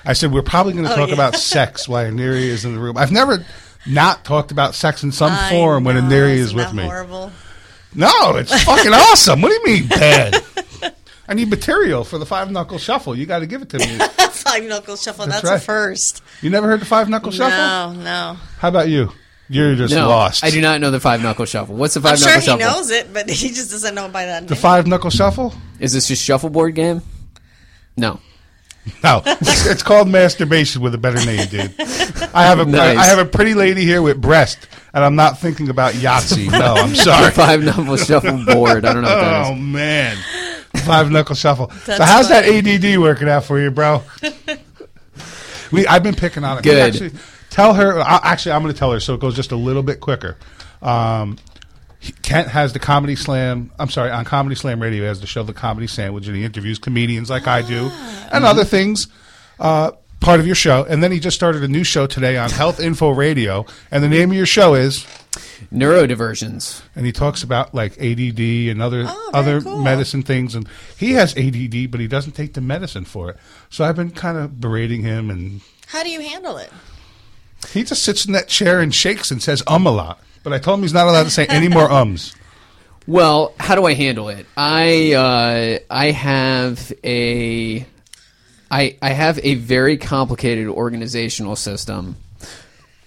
I 0.04 0.12
said 0.14 0.32
we're 0.32 0.42
probably 0.42 0.72
going 0.74 0.84
to 0.84 0.92
Oh, 0.92 0.96
talk 0.96 1.08
yeah. 1.08 1.14
about 1.14 1.34
sex 1.36 1.88
while 1.88 2.04
Aneri 2.04 2.42
is 2.42 2.64
in 2.64 2.74
the 2.74 2.80
room. 2.80 2.96
I've 2.96 3.12
never 3.12 3.44
not 3.86 4.24
talked 4.24 4.52
about 4.52 4.74
sex 4.76 5.02
in 5.02 5.10
some 5.12 5.32
I 5.32 5.50
form 5.50 5.84
when 5.84 5.96
know, 5.96 6.02
Aneri 6.02 6.34
is 6.34 6.40
isn't 6.46 6.56
with 6.56 6.66
that 6.66 6.74
me. 6.74 6.84
Horrible. 6.84 7.32
No, 7.94 8.36
it's 8.36 8.62
fucking 8.62 8.92
awesome. 8.94 9.42
What 9.42 9.48
do 9.48 9.54
you 9.70 9.76
mean 9.80 9.88
bad? 9.88 10.42
I 11.28 11.34
need 11.34 11.50
material 11.50 12.04
for 12.04 12.18
the 12.18 12.26
five 12.26 12.50
knuckle 12.50 12.78
shuffle. 12.78 13.16
You 13.16 13.26
got 13.26 13.40
to 13.40 13.46
give 13.46 13.62
it 13.62 13.68
to 13.70 13.78
me. 13.78 13.98
Five 14.42 14.64
knuckle 14.64 14.96
shuffle. 14.96 15.26
That's 15.26 15.42
That's, 15.42 15.50
right. 15.50 15.56
a 15.56 15.64
first. 15.64 16.22
You 16.40 16.50
never 16.50 16.66
heard 16.68 16.80
the 16.80 16.84
five 16.86 17.08
knuckle 17.08 17.32
shuffle? 17.32 17.94
No, 17.94 18.02
no. 18.02 18.36
How 18.58 18.68
about 18.68 18.88
you? 18.88 19.10
You're 19.48 19.74
just 19.74 19.94
No, 19.94 20.08
lost. 20.08 20.42
I 20.44 20.50
do 20.50 20.60
not 20.60 20.80
know 20.80 20.90
the 20.90 21.00
five 21.00 21.22
knuckle 21.22 21.44
shuffle. 21.44 21.74
What's 21.74 21.94
the 21.94 22.00
5 22.00 22.10
I'm 22.12 22.16
five 22.18 22.42
sure 22.42 22.56
knuckle 22.56 22.68
he 22.68 22.74
knows 22.78 22.90
it, 22.90 23.12
but 23.12 23.28
he 23.30 23.48
just 23.48 23.70
doesn't 23.70 23.94
know 23.94 24.08
by 24.08 24.24
that 24.26 24.48
The 24.48 24.54
name. 24.54 24.60
five 24.62 24.86
knuckle 24.86 25.10
shuffle? 25.10 25.52
Is 25.78 25.92
this 25.92 26.08
just 26.08 26.22
shuffleboard 26.24 26.74
game? 26.74 27.02
No. 27.96 28.20
No, 29.04 29.22
it's, 29.24 29.64
it's 29.66 29.82
called 29.84 30.08
masturbation 30.08 30.82
with 30.82 30.92
a 30.92 30.98
better 30.98 31.24
name, 31.24 31.46
dude. 31.48 31.72
I 32.34 32.42
have 32.46 32.58
a 32.58 32.64
Nice. 32.64 32.98
I 32.98 33.04
have 33.04 33.20
a 33.20 33.24
pretty 33.24 33.54
lady 33.54 33.84
here 33.84 34.02
with 34.02 34.20
breast, 34.20 34.66
and 34.92 35.04
I'm 35.04 35.14
not 35.14 35.38
thinking 35.38 35.68
about 35.68 35.94
Yahtzee. 35.94 36.50
No, 36.50 36.74
I'm 36.74 36.92
sorry. 36.96 37.30
Five 37.30 37.62
knuckle 37.62 37.96
shuffleboard. 37.96 38.84
I 38.84 38.92
don't 38.92 39.02
know 39.04 39.08
what 39.08 39.20
that 39.20 39.46
Oh 39.46 39.54
man, 39.54 40.16
five 40.78 41.10
knuckle 41.10 41.34
shuffle. 41.34 41.70
so 41.70 41.96
That's 41.96 42.10
how's 42.10 42.28
that. 42.28 42.44
ADD 42.44 42.98
working 42.98 43.28
out 43.28 43.44
for 43.44 43.60
you, 43.60 43.70
bro? 43.70 44.02
we 45.72 45.86
I've 45.86 46.02
been 46.02 46.14
picking 46.14 46.44
on 46.44 46.58
it. 46.58 46.64
Good. 46.64 46.94
Actually, 46.94 47.18
tell 47.50 47.74
her. 47.74 48.00
I, 48.00 48.20
actually, 48.22 48.52
I'm 48.52 48.62
going 48.62 48.72
to 48.72 48.78
tell 48.78 48.92
her 48.92 49.00
so 49.00 49.14
it 49.14 49.20
goes 49.20 49.36
just 49.36 49.52
a 49.52 49.56
little 49.56 49.82
bit 49.82 50.00
quicker. 50.00 50.36
Um, 50.80 51.38
Kent 52.22 52.48
has 52.48 52.72
the 52.72 52.78
Comedy 52.78 53.14
Slam. 53.14 53.70
I'm 53.78 53.88
sorry, 53.88 54.10
on 54.10 54.24
Comedy 54.24 54.56
Slam 54.56 54.82
Radio, 54.82 55.02
he 55.02 55.06
has 55.06 55.20
the 55.20 55.26
show 55.26 55.42
The 55.44 55.52
Comedy 55.52 55.86
Sandwich, 55.86 56.26
and 56.26 56.36
he 56.36 56.44
interviews 56.44 56.78
comedians 56.78 57.30
like 57.30 57.46
I 57.46 57.62
do, 57.62 57.90
and 58.32 58.44
other 58.44 58.64
things. 58.64 59.06
Uh, 59.60 59.92
part 60.22 60.40
of 60.40 60.46
your 60.46 60.54
show, 60.54 60.84
and 60.88 61.02
then 61.02 61.12
he 61.12 61.20
just 61.20 61.36
started 61.36 61.62
a 61.62 61.68
new 61.68 61.84
show 61.84 62.06
today 62.06 62.36
on 62.38 62.48
Health 62.50 62.80
Info 62.80 63.10
Radio, 63.10 63.66
and 63.90 64.02
the 64.02 64.08
name 64.08 64.30
of 64.30 64.36
your 64.36 64.46
show 64.46 64.74
is 64.74 65.04
Neurodiversions. 65.72 66.82
and 66.94 67.04
he 67.06 67.12
talks 67.12 67.42
about 67.42 67.74
like 67.74 67.92
ADD 68.00 68.40
and 68.70 68.80
other 68.80 69.04
Oh, 69.06 69.30
other 69.34 69.60
cool. 69.60 69.82
medicine 69.82 70.22
things, 70.22 70.54
and 70.54 70.68
he 70.96 71.12
has 71.12 71.36
ADD, 71.36 71.90
but 71.90 72.00
he 72.00 72.06
doesn't 72.06 72.32
take 72.32 72.54
the 72.54 72.60
medicine 72.60 73.04
for 73.04 73.30
it. 73.30 73.36
So 73.70 73.84
I've 73.84 73.96
been 73.96 74.10
kind 74.10 74.38
of 74.38 74.60
berating 74.60 75.02
him, 75.02 75.30
and 75.30 75.60
How 75.88 76.02
do 76.02 76.10
you 76.10 76.20
handle 76.20 76.56
it? 76.56 76.70
he 77.72 77.84
just 77.84 78.02
sits 78.02 78.24
in 78.26 78.32
that 78.32 78.48
chair 78.48 78.80
and 78.80 78.92
shakes 78.94 79.30
and 79.30 79.42
says 79.42 79.62
um 79.66 79.86
a 79.86 79.90
lot. 79.90 80.20
But 80.42 80.52
I 80.52 80.58
told 80.58 80.78
him 80.78 80.82
he's 80.82 80.92
not 80.92 81.06
allowed 81.06 81.24
to 81.24 81.30
say 81.30 81.46
any 81.46 81.68
more 81.68 81.90
ums. 81.90 82.34
Well, 83.04 83.52
how 83.58 83.74
do 83.74 83.84
I 83.84 83.94
handle 83.94 84.28
it? 84.28 84.46
I 84.56 85.12
uh, 85.14 85.78
I 85.92 86.12
have 86.12 86.92
a 87.02 87.84
I 88.72 88.96
I 89.02 89.10
have 89.10 89.38
a 89.42 89.54
very 89.54 89.96
complicated 89.98 90.66
organizational 90.66 91.54
system 91.56 92.16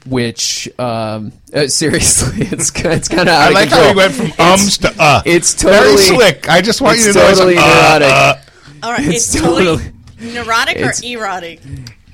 which 0.07 0.69
um, 0.79 1.31
uh, 1.53 1.67
seriously, 1.67 2.45
it's 2.47 2.69
it's 2.85 3.07
kind 3.09 3.27
of 3.27 3.35
I 3.35 3.49
like 3.49 3.67
of 3.67 3.71
how 3.73 3.77
control. 3.77 3.89
you 3.89 3.95
went 3.97 4.13
from 4.13 4.45
ums 4.45 4.77
to 4.79 4.93
uh. 4.99 5.21
It's 5.25 5.53
totally 5.55 5.95
Very 5.95 5.97
slick. 5.97 6.49
I 6.49 6.61
just 6.61 6.79
want 6.81 6.99
you 6.99 7.05
it's 7.05 7.13
to 7.13 7.19
know 7.19 7.27
it's 7.29 7.39
totally 7.39 7.55
like, 7.55 7.65
uh, 7.65 7.99
neurotic. 7.99 8.07
uh. 8.07 8.35
All 8.83 8.91
right, 8.91 9.05
It's 9.07 9.33
it's, 9.33 9.41
totally, 9.41 9.65
totally- 9.65 10.33
neurotic 10.33 10.75
or 10.77 10.79
it's- 10.81 11.01
erotic. 11.03 11.59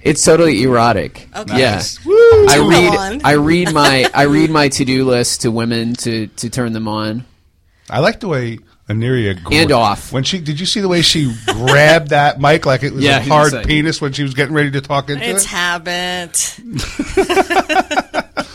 It's 0.04 0.24
totally 0.24 0.64
erotic. 0.64 1.28
Okay. 1.36 1.60
Yeah. 1.60 1.80
Woo. 2.06 2.16
I 2.48 2.58
read 2.68 2.96
on. 2.96 3.22
I 3.24 3.34
read 3.34 3.72
my 3.74 4.10
I 4.16 4.24
read 4.24 4.50
my 4.50 4.70
to 4.70 4.84
do 4.86 5.06
list 5.06 5.42
to 5.42 5.52
women 5.52 5.94
to 5.96 6.26
to 6.28 6.50
turn 6.50 6.74
them 6.74 6.88
on. 6.88 7.26
I 7.90 8.00
like 8.00 8.20
the 8.20 8.28
way 8.28 8.58
Aniria 8.94 9.42
gr- 9.44 9.54
And 9.54 9.72
off. 9.72 10.12
when 10.12 10.24
she. 10.24 10.40
Did 10.40 10.60
you 10.60 10.66
see 10.66 10.80
the 10.82 10.88
way 10.88 11.02
she 11.02 11.34
grabbed 11.48 12.10
that 12.12 12.40
mic 12.40 12.66
like 12.66 12.84
it 12.84 12.94
was 12.94 13.04
Yeah, 13.04 13.20
a 13.20 13.24
hard 13.28 13.54
penis 13.66 14.02
when 14.02 14.14
she 14.14 14.24
was 14.24 14.34
getting 14.34 14.54
ready 14.54 14.72
to 14.72 14.82
talk 14.82 15.10
into 15.10 15.24
It's 15.24 15.30
it? 15.30 15.36
It's 15.36 15.46
habit. 15.46 16.58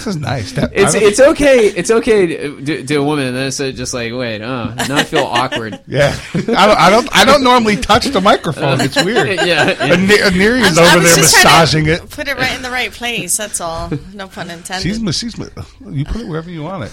This 0.00 0.14
is 0.14 0.16
nice. 0.16 0.52
That, 0.52 0.70
It's 0.72 0.94
it's 0.94 1.20
okay. 1.20 1.66
It's 1.66 1.90
okay 1.90 2.26
to, 2.26 2.64
to, 2.64 2.86
to 2.86 2.94
a 2.96 3.04
woman, 3.04 3.26
and 3.26 3.36
then 3.36 3.46
it's 3.48 3.58
just 3.58 3.92
like, 3.92 4.14
wait, 4.14 4.40
oh, 4.40 4.72
now 4.88 4.96
I 4.96 5.04
feel 5.04 5.24
awkward. 5.24 5.78
yeah. 5.86 6.18
I 6.32 6.38
don't, 6.40 6.56
I 6.56 6.90
don't. 6.90 7.16
I 7.16 7.24
don't 7.26 7.42
normally 7.44 7.76
touch 7.76 8.06
the 8.06 8.22
microphone. 8.22 8.80
It's 8.80 8.96
weird. 9.04 9.28
yeah, 9.28 9.44
yeah. 9.44 9.92
Ani- 9.92 10.16
Aniria's 10.16 10.78
I 10.78 10.96
over 10.96 11.04
there 11.04 11.16
massaging 11.18 11.86
it. 11.86 12.08
Put 12.08 12.28
it 12.28 12.38
right 12.38 12.56
in 12.56 12.62
the 12.62 12.70
right 12.70 12.90
place. 12.90 13.36
That's 13.36 13.60
all. 13.60 13.90
No 14.14 14.26
pun 14.26 14.48
intended. 14.48 14.82
She's, 14.82 15.16
she's, 15.16 15.38
you 15.38 16.04
put 16.06 16.22
it 16.22 16.26
wherever 16.26 16.48
you 16.48 16.62
want 16.62 16.84
it. 16.84 16.90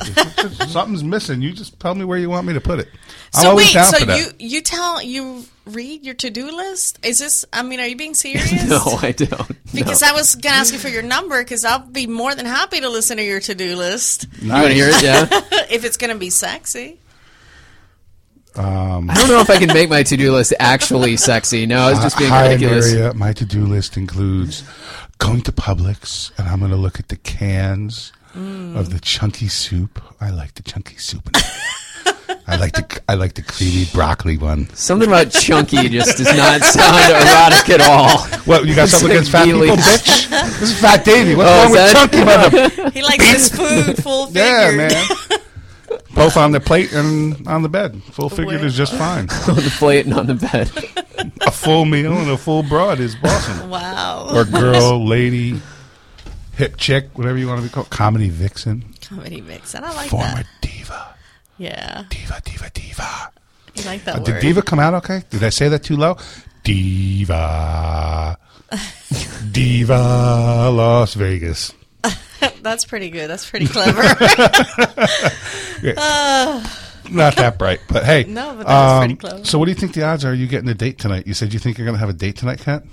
If 0.61 0.69
something's 0.69 1.05
missing, 1.05 1.41
you 1.41 1.53
just 1.53 1.79
tell 1.79 1.95
me 1.95 2.03
where 2.03 2.17
you 2.17 2.29
want 2.29 2.45
me 2.45 2.53
to 2.55 2.61
put 2.61 2.79
it. 2.79 2.89
I'm 3.35 3.43
so 3.43 3.49
always 3.51 3.67
wait, 3.67 3.73
down 3.73 3.85
so 3.85 3.99
for 3.99 4.05
that. 4.07 4.19
you 4.19 4.31
you 4.37 4.61
tell 4.61 5.01
you 5.01 5.45
read 5.67 6.05
your 6.05 6.15
to 6.15 6.29
do 6.29 6.55
list? 6.55 6.99
Is 7.03 7.19
this? 7.19 7.45
I 7.53 7.61
mean, 7.63 7.79
are 7.79 7.87
you 7.87 7.95
being 7.95 8.13
serious? 8.25 8.67
No, 8.69 8.81
I 9.01 9.11
don't. 9.11 9.47
Because 9.73 10.01
no. 10.01 10.09
I 10.09 10.11
was 10.13 10.35
gonna 10.35 10.55
ask 10.55 10.73
you 10.73 10.79
for 10.79 10.89
your 10.89 11.03
number 11.03 11.41
because 11.43 11.65
I'll 11.65 11.79
be 11.79 12.07
more 12.07 12.33
than 12.35 12.45
happy 12.45 12.81
to 12.81 12.89
listen 12.89 13.17
to 13.17 13.23
your 13.23 13.39
to 13.41 13.55
do 13.55 13.75
list 13.75 14.27
you 14.41 14.51
want 14.51 14.67
to 14.67 14.73
hear 14.73 14.89
it? 14.89 15.03
Yeah. 15.03 15.27
if 15.69 15.83
it's 15.83 15.97
gonna 15.97 16.15
be 16.15 16.29
sexy. 16.29 16.99
Um, 18.55 19.09
I 19.11 19.13
don't 19.13 19.27
know 19.27 19.39
if 19.39 19.51
I 19.51 19.57
can 19.57 19.67
make 19.67 19.87
my 19.87 20.01
to 20.01 20.17
do 20.17 20.31
list 20.31 20.53
actually 20.59 21.15
sexy. 21.17 21.67
No, 21.67 21.89
it's 21.89 21.97
was 21.97 22.05
just 22.05 22.17
being 22.17 22.31
Hi, 22.31 22.53
ridiculous. 22.53 22.91
Aniria. 22.91 23.13
My 23.13 23.31
to-do 23.31 23.65
list 23.67 23.97
includes 23.97 24.63
going 25.19 25.41
to 25.41 25.51
Publix, 25.51 26.31
and 26.39 26.47
I'm 26.47 26.57
going 26.57 26.71
to 26.71 26.77
look 26.77 26.99
at 26.99 27.09
the 27.09 27.17
cans 27.17 28.11
of 28.33 28.91
the 28.91 28.99
chunky 28.99 29.47
soup. 29.47 30.01
I 30.21 30.29
like 30.29 30.55
the 30.55 30.63
chunky 30.63 30.97
soup. 30.97 31.29
I 32.47 32.55
like 32.57 32.73
the 32.73 33.01
I 33.09 33.13
like 33.15 33.33
the 33.35 33.41
creamy 33.41 33.85
broccoli 33.93 34.37
one. 34.37 34.69
Something 34.73 35.07
about 35.09 35.31
chunky 35.31 35.89
just 35.89 36.17
does 36.17 36.35
not 36.35 36.61
sound 36.61 37.11
erotic 37.11 37.69
at 37.69 37.81
all. 37.81 38.19
What 38.45 38.65
you 38.65 38.75
got 38.75 38.83
It's 38.83 38.93
something 38.93 39.11
against 39.11 39.31
fat 39.31 39.45
really- 39.45 39.69
people, 39.69 39.77
bitch? 39.83 40.29
This 40.59 40.61
is 40.71 40.79
Fat 40.81 41.03
Davy. 41.05 41.35
What's 41.35 41.49
Oh, 41.49 41.55
wrong 41.55 41.65
is 41.65 41.71
with 41.71 41.79
that- 41.79 42.09
chunky 42.11 42.77
mother? 42.83 42.89
He 42.97 43.01
likes 43.03 43.25
his 43.25 43.49
food 43.49 44.01
full 44.03 44.27
figured. 44.27 44.45
Yeah, 44.45 44.71
man. 44.71 45.39
Both 46.13 46.35
on 46.37 46.51
the 46.51 46.59
plate 46.59 46.91
and 46.93 47.47
on 47.47 47.61
the 47.61 47.69
bed. 47.69 48.01
Full 48.11 48.29
figured 48.29 48.61
is 48.63 48.75
just 48.75 48.93
fine. 48.93 49.29
on 49.47 49.55
the 49.55 49.73
plate 49.77 50.05
and 50.05 50.15
on 50.15 50.25
the 50.27 50.33
bed. 50.33 50.71
A 51.41 51.51
full 51.51 51.85
meal 51.85 52.13
and 52.13 52.29
a 52.31 52.37
full 52.37 52.63
broad 52.63 52.99
is 52.99 53.15
awesome. 53.23 53.69
Wow. 53.69 54.29
Or 54.33 54.43
girl, 54.45 55.05
lady, 55.05 55.61
hip 56.55 56.75
chick, 56.77 57.09
whatever 57.17 57.37
you 57.37 57.47
want 57.47 57.61
to 57.61 57.67
be 57.67 57.71
called. 57.71 57.89
Comedy 57.91 58.29
vixen. 58.29 58.83
Comedy 59.01 59.41
vixen. 59.41 59.83
I 59.83 59.93
like 59.93 60.09
Former 60.09 60.25
that. 60.25 60.47
Diva. 61.57 61.69
Yeah, 61.73 62.03
Diva, 62.09 62.41
diva, 62.43 62.69
diva. 62.73 63.31
you 63.75 63.83
like 63.83 64.03
that 64.05 64.15
Uh, 64.15 64.19
did 64.19 64.33
word. 64.35 64.41
diva 64.41 64.61
come 64.61 64.79
out 64.79 64.93
okay? 64.95 65.23
Did 65.29 65.43
I 65.43 65.49
say 65.49 65.67
that 65.69 65.83
too 65.83 65.95
low? 65.97 66.17
Diva. 66.63 68.37
diva 69.51 70.69
Las 70.71 71.13
Vegas. 71.15 71.73
That's 72.61 72.85
pretty 72.85 73.09
good. 73.09 73.29
That's 73.29 73.49
pretty 73.49 73.67
clever. 73.67 74.01
Not 77.09 77.37
that 77.37 77.55
bright, 77.57 77.79
but 77.87 78.03
hey. 78.03 78.25
um, 78.25 78.33
No, 78.33 78.55
but 78.57 78.67
that 78.67 78.85
was 78.85 78.99
pretty 79.05 79.15
clever. 79.15 79.45
So, 79.45 79.57
what 79.57 79.65
do 79.65 79.71
you 79.71 79.75
think 79.77 79.93
the 79.93 80.03
odds 80.03 80.25
are 80.25 80.33
you 80.33 80.45
getting 80.47 80.67
a 80.69 80.73
date 80.73 80.97
tonight? 80.99 81.25
You 81.25 81.33
said 81.33 81.53
you 81.53 81.59
think 81.59 81.77
you're 81.77 81.85
going 81.85 81.95
to 81.95 81.99
have 81.99 82.09
a 82.09 82.13
date 82.13 82.35
tonight, 82.35 82.59
Kent? 82.59 82.85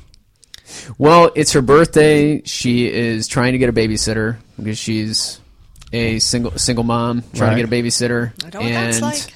Well, 0.98 1.30
it's 1.34 1.52
her 1.52 1.62
birthday. 1.62 2.40
She 2.44 2.86
is 2.90 3.26
trying 3.26 3.52
to 3.52 3.58
get 3.58 3.68
a 3.68 3.72
babysitter 3.72 4.36
because 4.56 4.78
she's 4.78 5.40
a 5.94 6.18
single 6.18 6.52
single 6.58 6.84
mom 6.84 7.22
trying 7.34 7.50
Right. 7.50 7.62
to 7.62 7.66
get 7.68 7.72
a 7.80 7.82
babysitter. 7.82 8.32
I 8.44 8.50
don't 8.50 8.54
know 8.54 8.60
what 8.60 8.72
and 8.72 8.92
that's 8.92 9.00
like. 9.02 9.34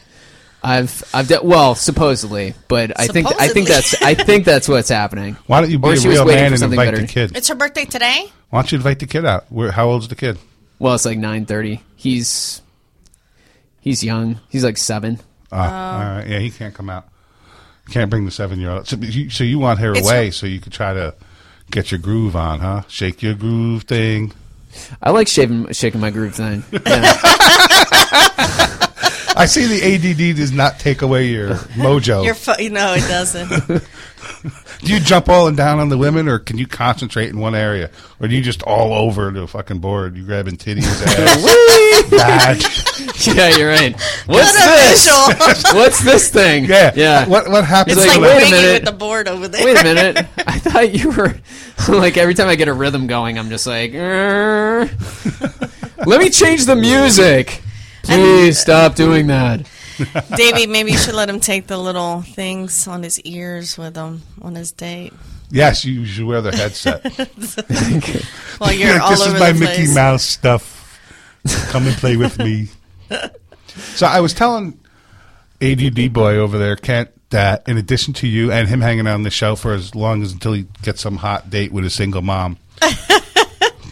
I've 0.63 1.05
I've 1.15 1.29
done 1.29 1.47
well 1.47 1.75
supposedly, 1.77 2.53
but 2.67 2.99
I 2.99 3.07
think 3.07 3.29
I 3.41 3.47
think 3.49 3.69
Supposedly. 3.69 3.75
that's 3.75 4.03
I 4.03 4.15
think 4.25 4.45
that's 4.45 4.69
what's 4.69 4.89
happening. 4.89 5.37
Why 5.47 5.61
don't 5.61 5.71
you 5.71 5.79
be 5.79 5.89
Or 5.89 5.93
a 5.93 5.97
she 5.97 6.09
was 6.09 6.17
real 6.19 6.27
waiting 6.27 6.43
man 6.43 6.51
for 6.51 6.55
and 6.55 6.61
something 6.61 6.79
invite 6.81 6.95
better. 6.95 7.07
the 7.07 7.13
kid? 7.13 7.37
It's 7.37 7.47
her 7.49 7.55
birthday 7.55 7.85
today. 7.85 8.33
Why 8.51 8.61
don't 8.61 8.73
you 8.73 8.77
invite 8.77 8.99
the 8.99 9.07
kid 9.07 9.25
out? 9.25 9.45
Where, 9.53 9.71
how 9.71 9.89
old's 9.89 10.09
the 10.09 10.17
kid? 10.17 10.37
Well, 10.81 10.95
it's 10.95 11.05
like 11.05 11.17
nine 11.19 11.47
thirty. 11.47 11.83
He's 11.95 12.61
he's 13.81 14.03
young. 14.03 14.41
He's 14.49 14.65
like 14.65 14.77
seven. 14.79 15.21
Ah, 15.53 15.93
all 16.13 16.17
right. 16.19 16.27
Yeah, 16.29 16.39
he 16.41 16.51
can't 16.51 16.75
come 16.75 16.91
out. 16.91 17.07
Can't 17.91 18.11
bring 18.11 18.25
the 18.25 18.31
seven 18.31 18.59
year 18.59 18.71
old. 18.71 18.87
So 18.89 18.97
you, 18.97 19.31
so 19.31 19.45
you 19.45 19.59
want 19.59 19.79
her 19.79 19.93
It's 19.93 20.07
away 20.07 20.27
her- 20.27 20.33
so 20.33 20.47
you 20.47 20.61
could 20.61 20.73
try 20.73 20.93
to 20.93 21.15
get 21.71 21.91
your 21.93 21.99
groove 22.01 22.35
on, 22.37 22.61
huh? 22.61 22.83
Shake 22.89 23.23
your 23.23 23.35
groove 23.35 23.85
thing. 23.85 24.33
I 25.03 25.11
like 25.11 25.29
shaving, 25.29 25.73
shaking 25.73 26.01
my 26.01 26.11
groove 26.11 26.35
thing. 26.35 26.65
Yeah. 26.87 27.17
I 29.41 29.47
see 29.47 29.67
the 29.67 29.95
ADD 29.95 30.37
does 30.37 30.51
not 30.51 30.81
take 30.81 31.01
away 31.03 31.27
your 31.29 31.55
mojo. 31.77 32.25
You're 32.25 32.35
fu- 32.35 32.69
no, 32.71 32.95
it 32.95 33.07
doesn't. 33.07 33.49
do 34.81 34.93
you 34.93 35.01
jump 35.01 35.29
all 35.29 35.49
and 35.49 35.57
down 35.57 35.79
on 35.79 35.89
the 35.89 35.99
women, 35.99 36.29
or 36.29 36.39
can 36.39 36.59
you 36.59 36.67
concentrate 36.67 37.29
in 37.31 37.39
one 37.39 37.55
area, 37.55 37.91
or 38.21 38.29
do 38.29 38.35
you 38.35 38.43
just 38.43 38.63
all 38.63 38.93
over 38.93 39.31
the 39.31 39.47
fucking 39.47 39.79
board? 39.79 40.17
You 40.17 40.25
grabbing 40.25 40.57
titties, 40.57 40.85
ass, 41.07 42.11
badge. 42.11 43.27
yeah, 43.37 43.57
you're 43.57 43.69
right. 43.69 43.93
What's 44.27 44.55
What 44.55 45.39
this? 45.39 45.65
What's 45.75 46.05
this 46.05 46.31
thing? 46.31 46.65
Yeah, 46.67 46.93
yeah. 46.95 47.27
What 47.29 47.49
what 47.49 47.65
happens? 47.65 47.99
It's 47.99 48.07
like, 48.07 48.19
like, 48.19 48.31
wait 48.31 48.49
a 48.49 48.51
minute. 48.51 48.83
with 48.83 48.93
the 48.93 48.99
board 48.99 49.29
over 49.29 49.49
there. 49.49 49.65
Wait 49.65 49.81
a 49.81 49.85
minute. 49.85 50.27
I 50.47 50.59
thought 50.59 50.95
you 50.95 51.11
were 51.11 51.35
like 51.89 52.17
every 52.17 52.35
time 52.35 52.49
I 52.49 52.57
get 52.57 52.69
a 52.69 52.75
rhythm 52.75 53.07
going, 53.07 53.39
I'm 53.39 53.49
just 53.49 53.67
like, 53.67 53.93
let 53.93 54.89
me 56.21 56.31
change 56.31 56.67
the 56.67 56.77
music. 56.77 57.63
Please 58.03 58.59
stop 58.59 58.93
uh, 58.93 58.95
doing 58.95 59.27
that. 59.27 59.69
Davey, 60.37 60.67
maybe 60.67 60.93
you 60.93 60.99
should 60.99 61.15
let 61.15 61.29
him 61.29 61.41
take 61.41 61.67
the 61.67 61.79
little 61.79 62.23
things 62.23 62.87
on 62.87 63.03
his 63.03 63.21
ears 63.21 63.77
with 63.77 63.97
him 63.97 64.23
on 64.41 64.55
his 64.55 64.73
date. 64.73 65.13
Yes, 65.51 65.85
you 65.85 66.05
should 66.05 66.25
wear 66.27 66.41
the 66.41 66.55
headset. 66.55 67.03
well, 68.61 68.73
you're 68.73 69.01
all 69.01 69.11
this 69.11 69.23
over 69.23 69.37
is 69.37 69.41
my 69.41 69.53
the 69.53 69.61
Mickey. 69.61 69.95
Mouse 69.95 70.23
stuff. 70.25 71.01
Come 71.71 71.87
and 71.87 71.97
play 71.97 72.17
with 72.17 72.39
me. 72.39 72.69
so 73.95 74.07
I 74.07 74.21
was 74.21 74.35
telling 74.35 74.79
ADD 75.63 76.13
boy 76.13 76.37
over 76.37 76.59
there, 76.59 76.77
Kent, 76.77 77.11
that 77.31 77.67
in 77.69 77.79
addition 77.79 78.13
to 78.15 78.27
you 78.29 78.53
and 78.53 78.69
him 78.69 78.81
hanging 78.81 79.07
out 79.07 79.15
on 79.15 79.23
the 79.23 79.31
show 79.31 79.57
for 79.57 79.73
as 79.73 79.95
long 79.95 80.23
as 80.23 80.33
until 80.33 80.53
he 80.53 80.67
gets 80.83 81.01
some 81.01 81.17
hot 81.17 81.49
date 81.51 81.73
with 81.73 81.85
a 81.85 81.91
single 81.91 82.23
mom. 82.23 82.59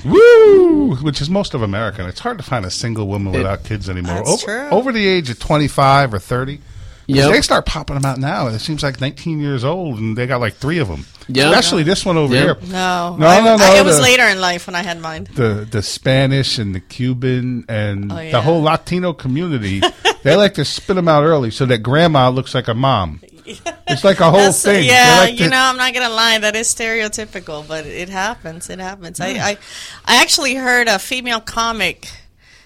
Woo! 0.07 0.97
Which 0.97 1.21
is 1.21 1.29
most 1.31 1.55
of 1.55 1.63
America. 1.63 2.07
It's 2.09 2.21
hard 2.21 2.39
to 2.39 2.45
find 2.45 2.65
a 2.65 2.71
single 2.71 3.07
woman 3.09 3.33
without 3.33 3.65
kids 3.65 3.89
anymore. 3.91 4.17
That's 4.17 4.45
over, 4.45 4.45
true. 4.45 4.69
over 4.71 4.93
the 4.93 5.07
age 5.07 5.29
of 5.31 5.39
25 5.39 6.15
or 6.15 6.19
30. 6.19 6.61
Yep. 7.09 7.33
They 7.33 7.41
start 7.41 7.67
popping 7.67 7.95
them 7.95 8.05
out 8.05 8.19
now. 8.19 8.49
It 8.49 8.59
seems 8.59 8.83
like 8.83 9.01
19 9.01 9.39
years 9.39 9.63
old, 9.63 9.99
and 10.01 10.19
they 10.19 10.27
got 10.27 10.41
like 10.41 10.55
three 10.55 10.79
of 10.79 10.89
them. 10.89 11.07
Yep. 11.29 11.47
Especially 11.47 11.85
this 11.85 12.05
one 12.05 12.17
over 12.17 12.35
Yep. 12.35 12.63
here. 12.63 12.71
No, 12.73 13.17
No, 13.17 13.27
I- 13.29 13.41
no, 13.45 13.57
no, 13.57 13.65
I- 13.65 13.79
it 13.79 13.85
was 13.85 14.01
later 14.01 14.25
in 14.25 14.41
life 14.41 14.67
when 14.67 14.75
I 14.75 14.83
had 14.83 15.01
mine. 15.01 15.29
the 15.35 15.67
the 15.71 15.83
Spanish 15.83 16.59
and 16.59 16.75
the 16.75 16.81
Cuban 16.81 17.65
and 17.69 18.11
Oh, 18.13 18.31
the 18.31 18.41
whole 18.43 18.61
Latino 18.63 19.13
community, 19.13 19.83
they 20.25 20.35
like 20.35 20.55
to 20.55 20.65
spit 20.65 20.97
them 20.97 21.07
out 21.07 21.23
early 21.23 21.53
so 21.53 21.65
that 21.67 21.79
grandma 21.79 22.29
looks 22.29 22.55
like 22.55 22.67
a 22.67 22.75
mom. 22.75 23.21
It's 23.89 24.03
like 24.05 24.19
a 24.21 24.25
whole 24.25 24.33
That's- 24.35 24.63
thing. 24.63 24.85
Yeah, 24.85 25.19
like 25.21 25.39
you 25.39 25.49
know, 25.49 25.57
I'm 25.61 25.77
not 25.77 25.95
gonna 25.95 26.09
lie. 26.13 26.39
That 26.39 26.57
is 26.57 26.73
stereotypical, 26.75 27.67
but 27.67 27.87
it 27.87 28.09
happens. 28.09 28.69
It 28.69 28.79
happens. 28.81 29.21
I, 29.21 29.29
I, 29.29 29.59
I 30.05 30.21
actually 30.23 30.55
heard 30.57 30.89
a 30.89 30.99
female 30.99 31.41
comic. 31.41 32.09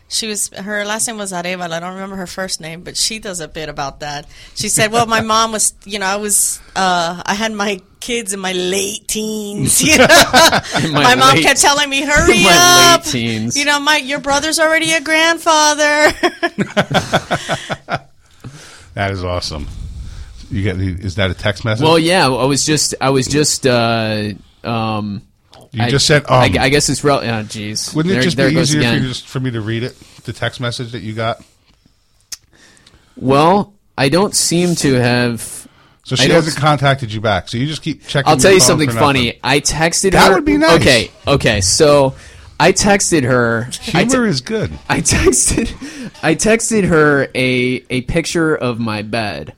She 0.09 0.27
was 0.27 0.49
her 0.49 0.85
last 0.85 1.07
name 1.07 1.19
was 1.19 1.31
Areval. 1.31 1.71
I 1.71 1.79
don't 1.79 1.93
remember 1.95 2.17
her 2.17 2.27
first 2.27 2.61
name, 2.61 2.83
but 2.83 2.97
she 2.97 3.19
does 3.21 3.39
a 3.39 3.47
bit 3.47 3.69
about 3.69 4.01
that. 4.01 4.27
She 4.57 4.69
said, 4.69 4.91
"Well, 4.91 5.07
my 5.07 5.21
mom 5.33 5.53
was, 5.53 5.73
you 5.85 5.99
know, 6.01 6.07
I 6.07 6.17
was, 6.17 6.61
uh, 6.75 7.23
I 7.25 7.35
had 7.35 7.53
my 7.53 7.81
kids 8.01 8.33
in 8.33 8.41
my 8.41 8.53
late 8.53 9.07
teens. 9.07 9.81
You 9.87 9.99
know, 9.99 10.07
my, 10.09 10.91
my 11.05 11.15
mom 11.15 11.35
late- 11.37 11.45
kept 11.45 11.61
telling 11.61 11.89
me, 11.89 12.03
hurry 12.03 12.43
up. 12.49 13.05
teens. 13.05 13.57
You 13.57 13.67
know, 13.67 13.79
my 13.79 13.99
your 13.99 14.19
brother's 14.21 14.59
already 14.59 14.91
a 14.95 15.01
grandfather. 15.01 16.11
that 18.95 19.11
is 19.13 19.23
awesome. 19.23 19.69
You 20.51 20.63
get 20.63 20.81
is 20.81 21.15
that 21.17 21.31
a 21.31 21.35
text 21.35 21.65
message? 21.65 21.85
Well, 21.85 21.99
yeah, 21.99 22.27
I 22.27 22.45
was 22.45 22.65
just, 22.67 22.95
I 23.01 23.11
was 23.11 23.27
just, 23.27 23.67
uh, 23.67 24.33
um, 24.65 25.23
you 25.73 25.85
I- 25.85 25.91
just 25.91 26.07
said 26.07 26.23
um. 26.25 26.33
I, 26.43 26.45
I 26.61 26.69
guess 26.69 26.89
it's 26.89 27.05
real. 27.05 27.17
Oh, 27.17 27.23
jeez. 27.23 27.95
Wouldn't 27.95 28.11
it 28.13 28.15
There- 28.17 28.23
just 28.23 28.37
there 28.37 28.51
be 28.51 28.57
it 28.57 28.63
easier 28.63 28.83
for, 28.83 28.95
you 28.97 29.09
just, 29.09 29.27
for 29.29 29.39
me 29.41 29.51
to 29.53 29.61
read 29.61 29.83
it? 29.85 29.97
The 30.25 30.33
text 30.33 30.61
message 30.61 30.93
that 30.93 31.01
you 31.03 31.13
got. 31.15 31.43
Well, 33.17 33.75
I 33.97 34.09
don't 34.09 34.35
seem 34.35 34.75
to 34.77 34.95
have. 34.95 35.69
So 36.05 36.17
she 36.17 36.31
hasn't 36.31 36.57
contacted 36.57 37.13
you 37.13 37.21
back. 37.21 37.49
So 37.49 37.57
you 37.59 37.67
just 37.67 37.83
keep 37.83 38.07
checking. 38.07 38.29
I'll 38.31 38.37
tell 38.37 38.53
you 38.53 38.61
something 38.61 38.91
funny. 38.91 39.39
I 39.45 39.61
texted 39.61 40.13
That 40.13 40.29
her. 40.31 40.35
would 40.37 40.45
be 40.45 40.57
nice. 40.57 40.81
Okay, 40.81 41.11
okay. 41.29 41.61
So 41.61 42.15
I 42.59 42.73
texted 42.73 43.23
her. 43.25 43.67
I 43.95 44.05
te- 44.05 44.11
Humor 44.11 44.27
is 44.27 44.41
good. 44.41 44.73
I 44.89 45.01
texted 45.01 45.71
I 46.23 46.35
texted 46.35 46.89
her 46.89 47.29
a 47.35 47.85
a 47.91 48.01
picture 48.03 48.57
of 48.57 48.81
my 48.81 49.03
bed 49.03 49.55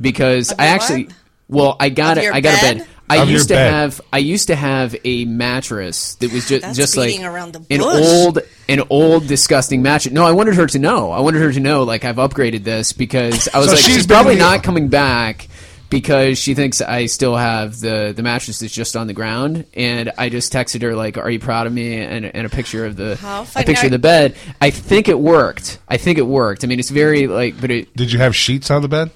because 0.00 0.52
I 0.58 0.66
actually 0.66 1.04
what? 1.04 1.14
well 1.48 1.76
I 1.80 1.88
got 1.88 2.18
it 2.18 2.32
I 2.32 2.40
got 2.40 2.58
a 2.58 2.60
bed? 2.60 2.78
bed. 2.78 2.86
I 3.10 3.22
Of 3.22 3.30
used 3.30 3.48
to 3.48 3.54
bed. 3.54 3.72
have 3.72 4.00
I 4.12 4.18
used 4.18 4.48
to 4.48 4.54
have 4.56 4.94
a 5.02 5.24
mattress 5.24 6.16
that 6.16 6.30
was 6.30 6.46
just 6.46 6.60
That's 6.62 6.76
just 6.76 6.96
like 6.96 7.18
around 7.20 7.54
the 7.54 7.64
an 7.74 7.80
old 7.80 8.40
an 8.68 8.82
old 8.90 9.26
disgusting 9.26 9.80
mattress. 9.80 10.12
No, 10.12 10.24
I 10.26 10.32
wanted 10.32 10.56
her 10.56 10.66
to 10.66 10.78
know. 10.78 11.10
I 11.10 11.20
wanted 11.20 11.40
her 11.40 11.50
to 11.52 11.60
know 11.60 11.84
like 11.84 12.04
I've 12.04 12.16
upgraded 12.16 12.64
this 12.64 12.92
because 12.92 13.48
I 13.54 13.58
was 13.58 13.68
So 13.68 13.72
like 13.76 13.82
she's 13.82 13.94
she's 13.94 14.06
probably 14.06 14.34
the- 14.34 14.40
not 14.40 14.62
coming 14.62 14.88
back 14.88 15.48
because 15.88 16.36
she 16.36 16.52
thinks 16.54 16.82
I 16.82 17.06
still 17.06 17.34
have 17.34 17.80
the 17.80 18.12
the 18.14 18.22
mattress 18.22 18.58
that's 18.58 18.74
just 18.74 18.94
on 18.94 19.06
the 19.06 19.14
ground 19.14 19.64
and 19.72 20.12
I 20.18 20.28
just 20.28 20.52
texted 20.52 20.82
her 20.82 20.94
like 20.94 21.16
are 21.16 21.30
you 21.30 21.38
proud 21.38 21.66
of 21.66 21.72
me 21.72 21.96
and, 22.02 22.26
and 22.26 22.46
a 22.46 22.50
picture 22.50 22.84
of 22.84 22.96
the 22.96 23.16
How 23.16 23.40
a 23.40 23.44
funny. 23.46 23.64
picture 23.64 23.86
of 23.86 23.92
the 23.92 23.98
bed. 23.98 24.36
I 24.60 24.68
think 24.68 25.08
it 25.08 25.18
worked. 25.18 25.78
I 25.88 25.96
think 25.96 26.18
it 26.18 26.26
worked. 26.26 26.62
I 26.62 26.66
mean 26.66 26.78
it's 26.78 26.90
very 26.90 27.26
like 27.26 27.58
but 27.58 27.70
it 27.70 27.96
Did 27.96 28.12
you 28.12 28.18
have 28.18 28.36
sheets 28.36 28.70
on 28.70 28.82
the 28.82 28.88
bed? 28.88 29.10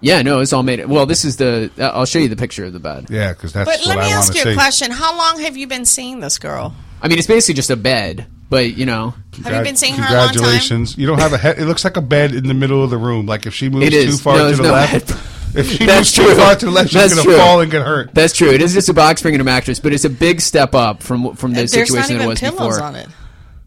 Yeah, 0.00 0.22
no, 0.22 0.40
it's 0.40 0.52
all 0.52 0.62
made. 0.62 0.84
Well, 0.86 1.06
this 1.06 1.24
is 1.24 1.36
the. 1.36 1.70
uh, 1.78 1.82
I'll 1.94 2.06
show 2.06 2.18
you 2.18 2.28
the 2.28 2.36
picture 2.36 2.64
of 2.64 2.72
the 2.72 2.78
bed. 2.80 3.06
Yeah, 3.10 3.32
because 3.32 3.52
that's 3.52 3.68
But 3.68 3.80
what 3.80 3.88
let 3.88 3.96
me 3.98 4.02
I 4.04 4.06
want 4.06 4.18
ask 4.18 4.32
to 4.32 4.38
you 4.38 4.44
see. 4.44 4.50
a 4.52 4.54
question. 4.54 4.90
How 4.90 5.16
long 5.16 5.40
have 5.40 5.56
you 5.56 5.66
been 5.66 5.84
seeing 5.84 6.20
this 6.20 6.38
girl? 6.38 6.74
I 7.02 7.08
mean, 7.08 7.18
it's 7.18 7.26
basically 7.28 7.54
just 7.54 7.70
a 7.70 7.76
bed, 7.76 8.26
but 8.50 8.74
you 8.76 8.86
know, 8.86 9.14
Have 9.44 9.54
you 9.54 9.62
been 9.62 9.76
seeing 9.76 9.94
her 9.94 10.02
a 10.02 10.16
long 10.16 10.26
time? 10.28 10.34
Congratulations. 10.34 10.96
You 10.98 11.06
don't 11.06 11.20
have 11.20 11.32
a 11.32 11.38
head. 11.38 11.58
It 11.58 11.66
looks 11.66 11.84
like 11.84 11.96
a 11.96 12.00
bed 12.02 12.34
in 12.34 12.46
the 12.48 12.54
middle 12.54 12.82
of 12.82 12.90
the 12.90 12.98
room. 12.98 13.26
Like 13.26 13.46
if 13.46 13.54
she 13.54 13.68
moves 13.68 13.90
too 13.90 14.12
far 14.16 14.36
No, 14.38 14.50
to 14.50 14.56
the 14.56 14.62
no 14.64 14.72
left, 14.72 15.10
head. 15.10 15.20
if 15.54 15.70
she 15.70 15.86
That's 15.86 15.98
moves 16.00 16.12
too 16.12 16.22
true. 16.24 16.34
far 16.34 16.54
to 16.56 16.66
the 16.66 16.72
left, 16.72 16.90
she's 16.90 17.00
That's 17.00 17.14
going 17.14 17.24
to 17.24 17.30
true. 17.30 17.38
fall 17.38 17.60
and 17.60 17.70
get 17.70 17.82
hurt. 17.86 18.12
that's 18.14 18.34
true. 18.36 18.50
It 18.50 18.60
is 18.62 18.74
just 18.74 18.88
a 18.88 18.94
box 18.94 19.20
spring 19.20 19.34
and 19.34 19.40
a 19.40 19.44
mattress, 19.44 19.78
but 19.80 19.92
it's 19.92 20.04
a 20.04 20.10
big 20.10 20.40
step 20.40 20.74
up 20.74 21.02
from 21.02 21.34
from 21.36 21.52
the 21.52 21.58
There's 21.66 21.74
not 21.74 21.86
situation 21.86 22.14
even 22.16 22.26
it 22.26 22.28
was 22.30 22.40
pillows 22.40 22.58
before. 22.76 22.82
on 22.82 22.94
it. 22.96 23.08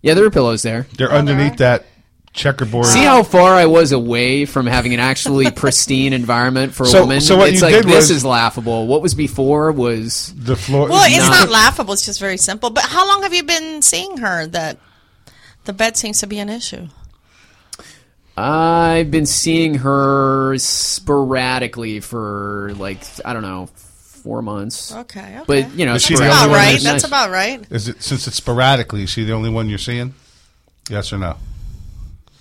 Yeah, 0.02 0.14
there 0.16 0.26
are 0.26 0.32
pillows 0.32 0.62
there. 0.64 0.88
They're 0.98 1.12
Oh, 1.12 1.16
underneath 1.18 1.58
there 1.58 1.78
that 1.80 1.86
checkerboard. 2.34 2.86
See 2.86 3.04
how 3.04 3.24
far 3.24 3.54
I 3.56 3.66
was 3.66 3.92
away 3.92 4.46
from 4.46 4.66
having 4.68 4.94
an 4.94 5.00
actually 5.00 5.52
pristine 5.56 6.14
environment 6.14 6.74
for 6.74 6.84
a 6.84 6.86
So- 6.88 7.02
woman. 7.02 7.22
so 7.22 7.38
what 7.38 7.50
it's 7.50 7.60
you 7.62 7.68
like 7.68 7.76
did 7.76 7.86
this 7.86 7.96
was- 8.10 8.12
is 8.12 8.26
laughable. 8.26 8.88
What 8.88 9.02
was 9.02 9.14
before 9.14 9.72
was 9.72 10.34
the 10.38 10.56
floor. 10.56 10.88
Well, 10.90 11.04
it's 11.06 11.18
not- 11.28 11.42
not 11.42 11.50
laughable. 11.50 11.94
It's 11.94 12.06
just 12.06 12.20
very 12.20 12.38
simple. 12.38 12.70
But 12.70 12.86
how 12.86 13.08
long 13.08 13.24
have 13.24 13.34
you 13.34 13.44
been 13.44 13.82
seeing 13.82 14.18
her 14.18 14.48
that 14.48 14.78
the 15.66 15.74
bed 15.74 15.98
seems 15.98 16.20
to 16.20 16.28
be 16.28 16.40
an 16.40 16.50
issue? 16.50 16.88
I've 18.38 19.12
been 19.12 19.26
seeing 19.26 19.76
her 19.76 20.58
sporadically 20.58 22.00
for 22.00 22.72
like 22.78 23.04
I 23.26 23.34
don't 23.34 23.42
know 23.42 23.68
four 23.76 24.42
months. 24.42 24.94
Okay, 24.94 25.20
okay. 25.40 25.44
But 25.46 25.74
you 25.78 25.86
know, 25.86 25.96
Is 25.96 26.04
she 26.04 26.16
That's 26.16 26.22
the 26.30 26.44
only 26.44 26.46
about 26.46 26.56
right. 26.56 26.76
is 26.76 26.84
That's 26.84 27.04
nice. 27.04 27.08
about 27.10 27.30
right. 27.30 27.62
Is 27.70 27.88
it 27.90 28.02
since 28.02 28.28
it's 28.28 28.38
sporadically? 28.38 29.04
Is 29.04 29.10
she 29.10 29.26
the 29.26 29.34
only 29.34 29.50
one 29.50 29.68
you're 29.68 29.78
seeing? 29.78 30.14
Yes 30.90 31.12
or 31.12 31.18
no? 31.18 31.36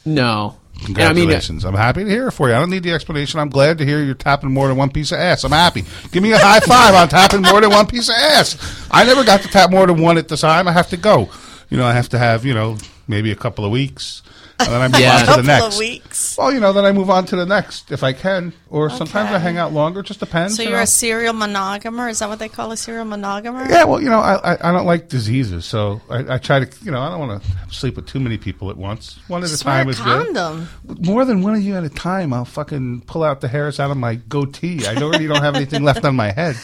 No. 0.04 0.56
And 0.86 0.98
I 0.98 1.12
Congratulations. 1.12 1.64
I'm 1.64 1.74
happy 1.74 2.04
to 2.04 2.10
hear 2.10 2.28
it 2.28 2.32
for 2.32 2.48
you. 2.48 2.54
I 2.54 2.58
don't 2.58 2.70
need 2.70 2.82
the 2.82 2.92
explanation. 2.92 3.38
I'm 3.38 3.50
glad 3.50 3.78
to 3.78 3.84
hear 3.84 4.02
you're 4.02 4.14
tapping 4.14 4.50
more 4.50 4.66
than 4.66 4.78
one 4.78 4.90
piece 4.90 5.12
of 5.12 5.18
ass. 5.18 5.44
I'm 5.44 5.52
happy. 5.52 5.84
Give 6.10 6.22
me 6.22 6.32
a 6.32 6.38
high 6.38 6.60
five 6.60 6.94
on 6.94 7.08
tapping 7.08 7.42
more 7.42 7.60
than 7.60 7.70
one 7.70 7.86
piece 7.86 8.08
of 8.08 8.14
ass. 8.14 8.86
I 8.90 9.04
never 9.04 9.22
got 9.22 9.42
to 9.42 9.48
tap 9.48 9.70
more 9.70 9.86
than 9.86 10.00
one 10.00 10.16
at 10.16 10.28
the 10.28 10.38
time. 10.38 10.66
I 10.66 10.72
have 10.72 10.88
to 10.90 10.96
go. 10.96 11.28
You 11.68 11.76
know, 11.76 11.84
I 11.84 11.92
have 11.92 12.08
to 12.10 12.18
have, 12.18 12.46
you 12.46 12.54
know, 12.54 12.78
maybe 13.06 13.30
a 13.30 13.36
couple 13.36 13.64
of 13.64 13.70
weeks. 13.70 14.22
And 14.60 14.68
then 14.68 14.82
I 14.82 14.88
move 14.88 15.00
Yeah. 15.00 15.12
on 15.14 15.20
to 15.20 15.26
the 15.26 15.30
couple 15.32 15.44
next. 15.44 15.74
of 15.74 15.78
weeks. 15.78 16.36
Well, 16.38 16.52
you 16.52 16.60
know, 16.60 16.72
then 16.72 16.84
I 16.84 16.92
move 16.92 17.10
on 17.10 17.24
to 17.26 17.36
the 17.36 17.46
next 17.46 17.90
if 17.92 18.02
I 18.02 18.12
can. 18.12 18.52
Or 18.68 18.88
sometimes 18.90 19.30
I 19.32 19.38
hang 19.38 19.56
out 19.58 19.72
longer. 19.72 20.02
Just 20.02 20.20
depends. 20.20 20.56
So 20.56 20.62
you 20.62 20.68
you're 20.68 20.78
know. 20.78 20.82
a 20.84 20.86
serial 20.86 21.34
monogamer? 21.34 22.08
Is 22.10 22.20
that 22.20 22.28
what 22.28 22.38
they 22.38 22.48
call 22.48 22.70
a 22.72 22.76
serial 22.76 23.04
monogamer? 23.04 23.68
Yeah, 23.68 23.84
well, 23.84 24.00
you 24.00 24.08
know, 24.08 24.20
I, 24.20 24.54
I, 24.54 24.68
I 24.68 24.72
don't 24.72 24.86
like 24.86 25.08
diseases, 25.08 25.64
so 25.64 26.00
I, 26.08 26.34
I 26.34 26.38
try 26.38 26.60
to, 26.64 26.84
you 26.84 26.90
know, 26.92 27.00
I 27.00 27.10
don't 27.10 27.26
want 27.26 27.42
to 27.42 27.48
sleep 27.74 27.96
with 27.96 28.06
too 28.06 28.20
many 28.20 28.38
people 28.38 28.70
at 28.70 28.76
once. 28.76 29.18
One 29.28 29.42
at 29.42 29.48
a 29.48 29.50
Just 29.50 29.64
wear 29.64 29.74
time 29.78 29.86
a 29.88 29.90
is 29.90 29.98
good. 29.98 30.26
condom. 30.34 30.68
More 31.00 31.24
than 31.24 31.42
one 31.42 31.54
of 31.56 31.62
you 31.62 31.74
at 31.76 31.82
a 31.84 31.88
time, 31.88 32.32
I'll 32.32 32.44
fucking 32.44 33.02
pull 33.02 33.24
out 33.24 33.40
the 33.40 33.48
hairs 33.48 33.80
out 33.80 33.90
of 33.90 33.96
my 33.96 34.14
goatee. 34.14 34.86
I 34.86 34.94
already 34.96 35.26
don't 35.26 35.42
have 35.42 35.56
anything 35.56 35.82
left 35.82 36.04
on 36.04 36.14
my 36.14 36.30
head. 36.30 36.56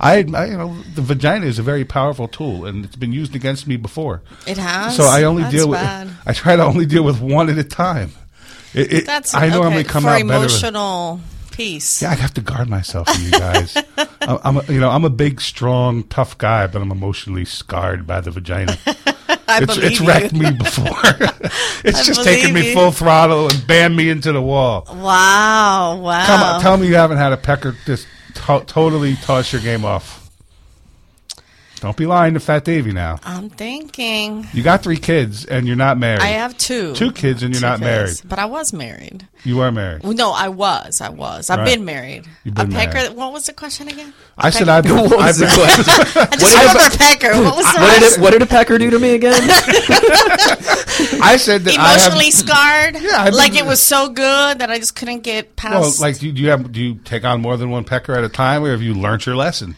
I, 0.00 0.24
I, 0.34 0.46
you 0.46 0.56
know, 0.56 0.76
the 0.96 1.02
vagina 1.02 1.46
is 1.46 1.60
a 1.60 1.62
very 1.62 1.84
powerful 1.84 2.26
tool, 2.26 2.66
and 2.66 2.84
it's 2.84 2.96
been 2.96 3.12
used 3.12 3.36
against 3.36 3.68
me 3.68 3.76
before. 3.76 4.22
It 4.48 4.58
has. 4.58 4.96
So 4.96 5.04
I 5.04 5.22
only 5.24 5.42
That's 5.42 5.54
deal 5.54 5.68
with, 5.68 5.78
bad. 5.78 6.08
I 6.26 6.32
try 6.32 6.56
to 6.56 6.64
only 6.64 6.86
deal 6.86 7.04
with 7.04 7.20
one 7.20 7.41
at 7.50 7.58
a 7.58 7.64
time. 7.64 8.12
It, 8.74 8.92
it, 8.92 9.06
That's 9.06 9.34
I 9.34 9.48
normally 9.48 9.80
okay, 9.80 9.88
come 9.88 10.02
for 10.04 10.10
out 10.10 10.26
better. 10.26 10.44
emotional 10.44 11.20
peace. 11.50 12.00
Yeah, 12.00 12.10
I 12.10 12.14
have 12.14 12.32
to 12.34 12.40
guard 12.40 12.68
myself 12.68 13.08
from 13.08 13.22
you 13.22 13.30
guys. 13.32 13.76
I'm, 14.22 14.38
I'm 14.42 14.56
a, 14.58 14.64
you 14.72 14.80
know, 14.80 14.88
I'm 14.90 15.04
a 15.04 15.10
big, 15.10 15.40
strong, 15.40 16.04
tough 16.04 16.38
guy, 16.38 16.66
but 16.66 16.80
I'm 16.80 16.90
emotionally 16.90 17.44
scarred 17.44 18.06
by 18.06 18.20
the 18.22 18.30
vagina. 18.30 18.78
I 19.48 19.62
It's, 19.62 19.76
it's 19.76 20.00
wrecked 20.00 20.32
me 20.32 20.50
before. 20.52 20.86
it's 21.84 22.00
I 22.00 22.02
just 22.04 22.24
taken 22.24 22.54
me 22.54 22.68
you. 22.68 22.74
full 22.74 22.90
throttle 22.92 23.44
and 23.44 23.54
bammed 23.68 23.94
me 23.94 24.08
into 24.08 24.32
the 24.32 24.40
wall. 24.40 24.86
Wow! 24.88 25.98
Wow! 26.00 26.26
Come 26.26 26.42
on, 26.42 26.60
tell 26.62 26.76
me 26.78 26.86
you 26.86 26.94
haven't 26.94 27.18
had 27.18 27.32
a 27.32 27.36
pecker 27.36 27.76
just 27.84 28.06
to- 28.46 28.64
totally 28.66 29.16
toss 29.16 29.52
your 29.52 29.60
game 29.60 29.84
off. 29.84 30.21
Don't 31.82 31.96
be 31.96 32.06
lying 32.06 32.34
to 32.34 32.40
Fat 32.40 32.64
Davy 32.64 32.92
now. 32.92 33.18
I'm 33.24 33.50
thinking. 33.50 34.46
You 34.52 34.62
got 34.62 34.84
three 34.84 34.96
kids 34.98 35.44
and 35.44 35.66
you're 35.66 35.74
not 35.74 35.98
married. 35.98 36.20
I 36.22 36.28
have 36.28 36.56
two. 36.56 36.94
Two 36.94 37.10
kids 37.10 37.42
and 37.42 37.52
you're 37.52 37.60
Two 37.60 37.66
not 37.66 37.80
married. 37.80 38.20
But 38.24 38.38
I 38.38 38.44
was 38.44 38.72
married. 38.72 39.26
You 39.42 39.58
are 39.62 39.72
married. 39.72 40.04
Well, 40.04 40.12
No, 40.12 40.30
I 40.30 40.48
was. 40.48 41.00
I 41.00 41.08
was. 41.08 41.50
I've 41.50 41.58
Right. 41.58 41.66
been 41.74 41.84
married. 41.84 42.24
You've 42.44 42.54
been 42.54 42.70
a 42.70 42.74
pecker. 42.74 42.94
married. 42.94 43.16
What 43.16 43.32
was 43.32 43.46
the 43.46 43.52
question 43.52 43.88
again? 43.88 44.14
I 44.38 44.50
said 44.50 44.68
I've 44.68 44.84
been. 44.84 44.94
What 44.96 45.10
was 45.18 45.20
I've 45.20 45.36
the 45.38 45.46
been 45.46 45.54
question? 45.56 46.22
I 46.22 46.36
just 46.36 46.56
remember 46.56 46.96
pecker. 46.98 47.42
What 47.42 47.56
was 47.56 47.72
the 47.74 47.80
What 47.80 47.98
did, 48.00 48.12
it, 48.12 48.20
what 48.20 48.30
did 48.30 48.42
a 48.42 48.46
pecker 48.46 48.78
do 48.78 48.88
to 48.90 48.98
me 49.00 49.14
again? 49.16 49.34
I 51.20 51.36
said 51.36 51.62
that 51.64 51.74
Emotionally 51.74 52.20
I 52.20 52.24
have. 52.26 52.34
scarred. 52.34 52.94
Yeah, 53.02 53.22
I've 53.24 53.34
like 53.34 53.52
been- 53.54 53.64
it 53.64 53.68
was 53.68 53.82
so 53.82 54.08
good 54.08 54.58
that 54.60 54.70
I 54.70 54.78
just 54.78 54.94
couldn't 54.94 55.20
get 55.24 55.56
past. 55.56 55.74
Well, 56.00 56.08
like, 56.10 56.18
do 56.20 56.26
you, 56.26 56.32
do 56.32 56.42
you 56.42 56.50
have? 56.50 56.70
Do 56.70 56.80
you 56.80 56.94
take 57.04 57.24
on 57.24 57.40
more 57.40 57.56
than 57.56 57.70
one 57.70 57.82
pecker 57.84 58.14
at 58.14 58.22
a 58.24 58.28
time, 58.28 58.62
or 58.64 58.70
have 58.70 58.82
you 58.82 58.94
learned 58.94 59.26
your 59.26 59.34
lesson? 59.36 59.74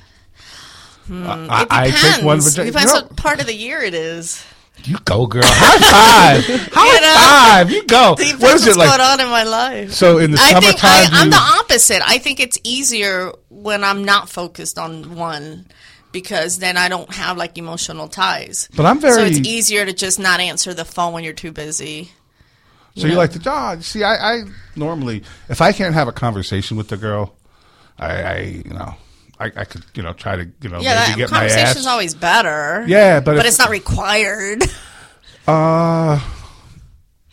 Hmm. 1.07 1.27
I, 1.27 1.63
it 1.63 1.69
I 1.71 1.87
depends. 1.87 2.17
take 2.17 2.25
one 2.25 2.41
vagina. 2.41 2.67
Depends 2.71 2.93
You, 2.93 3.01
know, 3.01 3.07
what 3.07 3.17
part 3.17 3.41
of 3.41 3.47
the 3.47 3.55
year 3.55 3.81
it 3.83 3.95
is. 3.95 4.45
you 4.85 4.97
go, 5.05 5.27
girl. 5.27 5.43
High 5.45 6.43
five. 6.43 6.69
High 6.73 6.95
You 6.95 7.01
know? 7.01 7.15
five. 7.15 7.71
You 7.71 7.87
go. 7.87 8.15
Depends 8.17 8.43
What 8.43 8.55
is 8.55 8.63
it 8.67 8.69
what's 8.71 8.79
like? 8.79 8.89
going 8.89 9.01
on 9.01 9.21
in 9.21 9.29
my 9.29 9.43
life. 9.45 9.93
So 9.93 10.19
in 10.19 10.31
the 10.31 10.39
I 10.41 10.61
think 10.61 10.83
I, 10.85 11.05
summertime, 11.05 11.19
I'm 11.21 11.27
you- 11.27 11.31
the 11.33 11.37
opposite. 11.61 12.03
I 12.05 12.19
think 12.19 12.41
it's 12.41 12.59
easier 12.65 13.33
when 13.51 13.85
I'm 13.85 14.05
not 14.05 14.29
focused 14.29 14.79
on 14.79 15.15
one 15.17 15.67
because 16.13 16.59
then 16.59 16.77
I 16.77 16.89
don't 16.89 17.13
have 17.13 17.37
like 17.37 17.59
emotional 17.59 18.09
ties. 18.09 18.69
But 18.77 18.87
I'm 18.87 19.01
very. 19.01 19.15
so 19.15 19.25
it's 19.25 19.47
easier 19.49 19.85
to 19.85 19.93
just 19.93 20.19
not 20.19 20.41
answer 20.41 20.73
the 20.73 20.85
phone 20.85 21.13
when 21.13 21.25
you're 21.25 21.33
too 21.33 21.53
busy. 21.53 22.11
So 22.97 23.09
you 23.09 23.15
like 23.15 23.33
to 23.33 23.41
dog? 23.41 23.83
See, 23.83 24.05
I, 24.05 24.15
I 24.15 24.43
normally, 24.77 25.25
if 25.49 25.61
I 25.61 25.73
can't 25.73 25.95
have 25.95 26.07
a 26.07 26.13
conversation 26.13 26.77
with 26.77 26.87
the 26.89 26.97
girl, 26.97 27.35
I, 27.99 28.23
I 28.23 28.39
you 28.65 28.71
know, 28.73 28.95
I, 29.45 29.61
I 29.61 29.65
could, 29.65 29.85
you 29.95 30.03
know, 30.03 30.13
try 30.13 30.37
to, 30.37 30.45
you 30.63 30.69
know, 30.69 30.81
Yeah, 30.81 30.95
maybe 30.95 31.11
that 31.13 31.17
get 31.17 31.31
my 31.31 31.39
conversation's 31.41 31.87
ass. 31.87 31.87
always 31.87 32.15
better. 32.15 32.85
Yeah, 32.89 33.21
but 33.21 33.37
but 33.37 33.39
if- 33.41 33.47
it's 33.47 33.59
not 33.59 33.71
required. 33.71 34.63
Uh, 35.47 36.19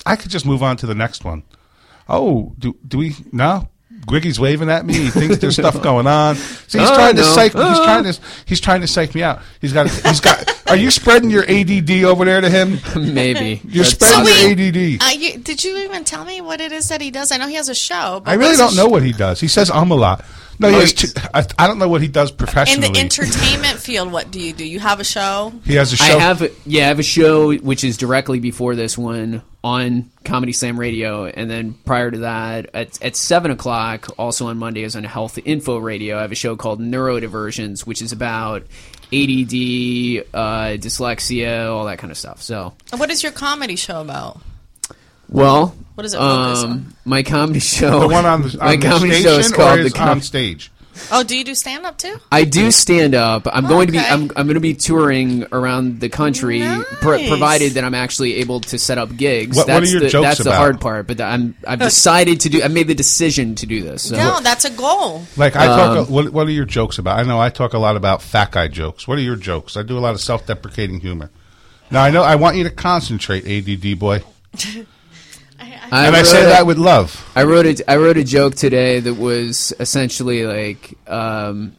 I 0.06 0.16
could 0.18 0.32
just 0.32 0.46
move 0.46 0.62
on 0.64 0.76
to 0.78 0.86
the 0.86 0.96
next 0.96 1.24
one. 1.24 1.44
Oh, 2.10 2.54
do 2.60 2.76
do 2.86 2.98
we? 2.98 3.16
No, 3.32 3.70
Griggy's 4.06 4.38
waving 4.38 4.70
at 4.70 4.86
me. 4.86 4.96
He 4.96 5.10
thinks 5.10 5.38
there's 5.38 5.56
stuff 5.56 5.82
going 5.84 6.08
on. 6.08 6.36
See, 6.36 6.80
he's 6.80 6.90
Oh, 6.90 6.96
trying 6.96 7.16
to 7.16 7.22
no. 7.22 7.28
psych. 7.34 7.54
He's 7.54 7.62
Oh. 7.64 7.84
trying 7.86 8.04
to. 8.04 8.20
He's 8.46 8.60
trying 8.60 8.82
to 8.82 8.88
psych 8.88 9.16
me 9.16 9.24
out. 9.24 9.40
He's 9.62 9.72
got. 9.72 9.90
He's 9.90 10.20
got. 10.20 10.46
Are 10.70 10.76
you 10.76 10.92
spreading 10.92 11.30
your 11.30 11.44
ADD 11.50 12.04
over 12.04 12.26
there 12.26 12.42
to 12.42 12.50
him? 12.50 12.80
Maybe. 13.14 13.62
You're 13.64 13.86
That's- 13.86 13.92
spreading 13.92 14.26
So 14.26 14.64
your 14.64 14.96
ADD. 14.98 15.02
Uh, 15.04 15.18
you, 15.18 15.38
did 15.38 15.64
you 15.64 15.78
even 15.78 16.04
tell 16.04 16.26
me 16.26 16.42
what 16.42 16.60
it 16.60 16.74
is 16.74 16.90
that 16.90 17.00
he 17.00 17.12
does? 17.12 17.32
I 17.32 17.38
know 17.38 17.48
he 17.48 17.56
has 17.56 17.70
a 17.70 17.76
show. 17.76 18.22
But 18.26 18.32
I 18.32 18.34
really 18.34 18.52
is 18.52 18.58
don't 18.58 18.70
his 18.70 18.78
know 18.78 18.88
what 18.88 19.04
he 19.04 19.14
does. 19.14 19.40
He 19.40 19.48
says 19.48 19.70
um 19.72 19.90
a 19.92 19.96
lot. 19.96 20.26
No, 20.62 20.70
he 20.70 20.76
has 20.76 20.94
two, 20.94 21.08
I, 21.34 21.46
I 21.58 21.68
don't 21.68 21.80
know 21.80 21.90
what 21.90 22.02
he 22.02 22.08
does 22.08 22.32
professionally. 22.32 22.88
In 22.88 22.94
the 22.94 23.00
entertainment 23.00 23.80
field, 23.80 24.12
what 24.12 24.30
do 24.30 24.40
you 24.40 24.54
do? 24.54 24.64
You 24.64 24.80
have 24.80 25.00
a 25.00 25.04
show? 25.04 25.52
he 25.66 25.74
has 25.76 25.92
a 25.92 26.04
I 26.04 26.08
show. 26.08 26.18
I 26.18 26.20
have 26.20 26.52
yeah, 26.66 26.86
I 26.86 26.88
have 26.88 27.00
a 27.00 27.04
show 27.04 27.56
which 27.56 27.84
is 27.84 27.98
directly 27.98 28.40
before 28.40 28.76
this 28.76 28.98
one 28.98 29.42
on 29.64 30.12
Comedy 30.24 30.54
Slam 30.54 30.80
Radio, 30.80 31.26
and 31.26 31.50
then 31.50 31.74
prior 31.86 32.12
to 32.12 32.20
that, 32.20 32.70
at, 32.74 33.02
at 33.02 33.16
seven 33.16 33.52
o'clock, 33.52 34.08
also 34.18 34.48
on 34.48 34.58
Mondays 34.58 34.96
on 34.96 35.04
Health 35.04 35.40
Info 35.44 35.78
Radio, 35.78 36.18
I 36.18 36.22
have 36.22 36.32
a 36.32 36.36
show 36.36 36.56
called 36.56 36.80
Neurodiversions, 36.80 37.82
which 37.86 38.02
is 38.02 38.12
about 38.12 38.62
ADD, 39.14 40.26
uh, 40.34 40.78
dyslexia, 40.78 41.70
all 41.70 41.86
that 41.86 41.98
kind 41.98 42.12
of 42.12 42.18
stuff. 42.18 42.42
So, 42.42 42.74
And 42.92 43.00
What 43.00 43.10
is 43.10 43.24
your 43.24 43.32
comedy 43.32 43.76
show 43.76 44.02
about? 44.02 44.42
Well, 45.32 45.76
what 45.96 46.06
is 46.06 46.14
it 46.14 46.18
focus 46.18 46.64
um, 46.64 46.72
on? 46.72 46.94
my 47.06 47.24
comedy 47.24 47.60
show, 47.60 48.02
the 48.02 48.08
one 48.08 48.26
on 48.26 48.44
the, 48.44 48.58
my 48.60 48.74
on 48.74 48.80
the 48.80 48.88
comedy 48.88 49.12
station 49.12 49.32
show 49.32 49.38
is 49.40 49.52
or 49.52 49.56
called 49.56 49.80
is 49.80 49.92
the 49.92 49.98
Com- 49.98 50.10
on 50.10 50.22
stage. 50.22 50.72
Oh, 51.10 51.24
do 51.24 51.38
you 51.38 51.46
do 51.46 51.56
stand 51.56 51.86
up 51.86 51.98
too? 51.98 52.18
I 52.32 52.44
do 52.44 52.70
stand 52.70 53.16
up. 53.16 53.48
I'm 53.52 53.66
going 53.66 53.88
to 53.88 53.94
be 53.94 53.98
okay. 53.98 54.10
I'm, 54.10 54.24
I'm 54.36 54.46
going 54.46 54.56
to 54.56 54.60
be 54.60 54.74
touring 54.74 55.46
around 55.52 56.02
the 56.02 56.10
country, 56.10 56.62
pro- 57.00 57.18
Nice. 57.18 57.30
provided 57.30 57.72
that 57.74 57.86
I'm 57.86 57.96
actually 57.96 58.36
able 58.36 58.60
to 58.60 58.78
set 58.78 58.98
up 58.98 59.16
gigs. 59.16 59.56
What- 59.56 59.68
what 59.68 59.80
that's 59.80 59.90
are 59.90 59.92
your 59.92 60.02
the, 60.02 60.10
jokes 60.10 60.24
That's 60.28 60.44
the 60.44 60.50
about? 60.50 60.58
hard 60.58 60.82
part. 60.82 61.08
But 61.08 61.22
I'm 61.22 61.56
I've 61.66 61.80
decided 61.80 62.42
to 62.42 62.50
do. 62.50 62.62
I 62.62 62.68
made 62.68 62.88
the 62.88 62.94
decision 62.94 63.56
to 63.56 63.66
do 63.66 63.82
this. 63.84 64.10
So. 64.10 64.18
No, 64.18 64.42
that's 64.42 64.66
a 64.66 64.70
goal. 64.70 65.24
Like 65.38 65.56
I 65.56 65.66
talk. 65.68 65.80
Um, 65.92 65.98
a, 65.98 66.04
what, 66.04 66.34
what 66.34 66.48
are 66.48 66.52
your 66.52 66.66
jokes 66.66 66.98
about? 66.98 67.18
I 67.18 67.24
know 67.24 67.40
I 67.40 67.50
talk 67.50 67.74
a 67.74 67.80
lot 67.80 67.96
about 67.96 68.22
fat 68.22 68.52
guy 68.52 68.68
jokes. 68.68 69.08
What 69.08 69.18
are 69.18 69.22
your 69.22 69.38
jokes? 69.38 69.78
I 69.78 69.84
do 69.84 69.98
a 69.98 70.02
lot 70.02 70.14
of 70.14 70.20
self-deprecating 70.20 71.00
humor. 71.00 71.32
Now 71.90 72.04
I 72.04 72.10
know 72.12 72.22
I 72.22 72.36
want 72.36 72.58
you 72.58 72.66
to 72.66 72.70
concentrate, 72.70 73.46
ADD 73.48 73.98
boy, 73.98 74.24
I 75.92 76.08
and 76.08 76.16
I 76.16 76.24
say 76.24 76.44
a- 76.44 76.48
that 76.48 76.66
with 76.66 76.78
love. 76.78 77.30
I 77.36 77.44
wrote 77.44 77.66
a 77.66 77.92
I 77.92 77.98
wrote 77.98 78.18
a 78.18 78.24
joke 78.24 78.56
today 78.56 79.00
that 79.02 79.16
was 79.16 79.74
essentially 79.80 80.46
like 80.46 80.98
um, 81.08 81.76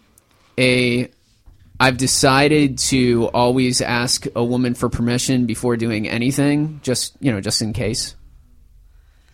a 0.59 1.09
I've 1.81 1.97
decided 1.97 2.79
to 2.79 3.29
always 3.35 3.81
ask 3.81 4.27
a 4.37 4.45
woman 4.45 4.75
for 4.75 4.89
permission 4.89 5.47
before 5.47 5.77
doing 5.77 6.09
anything, 6.09 6.81
just 6.83 7.17
you 7.21 7.33
know, 7.33 7.41
just 7.41 7.63
in 7.63 7.73
case. 7.73 8.15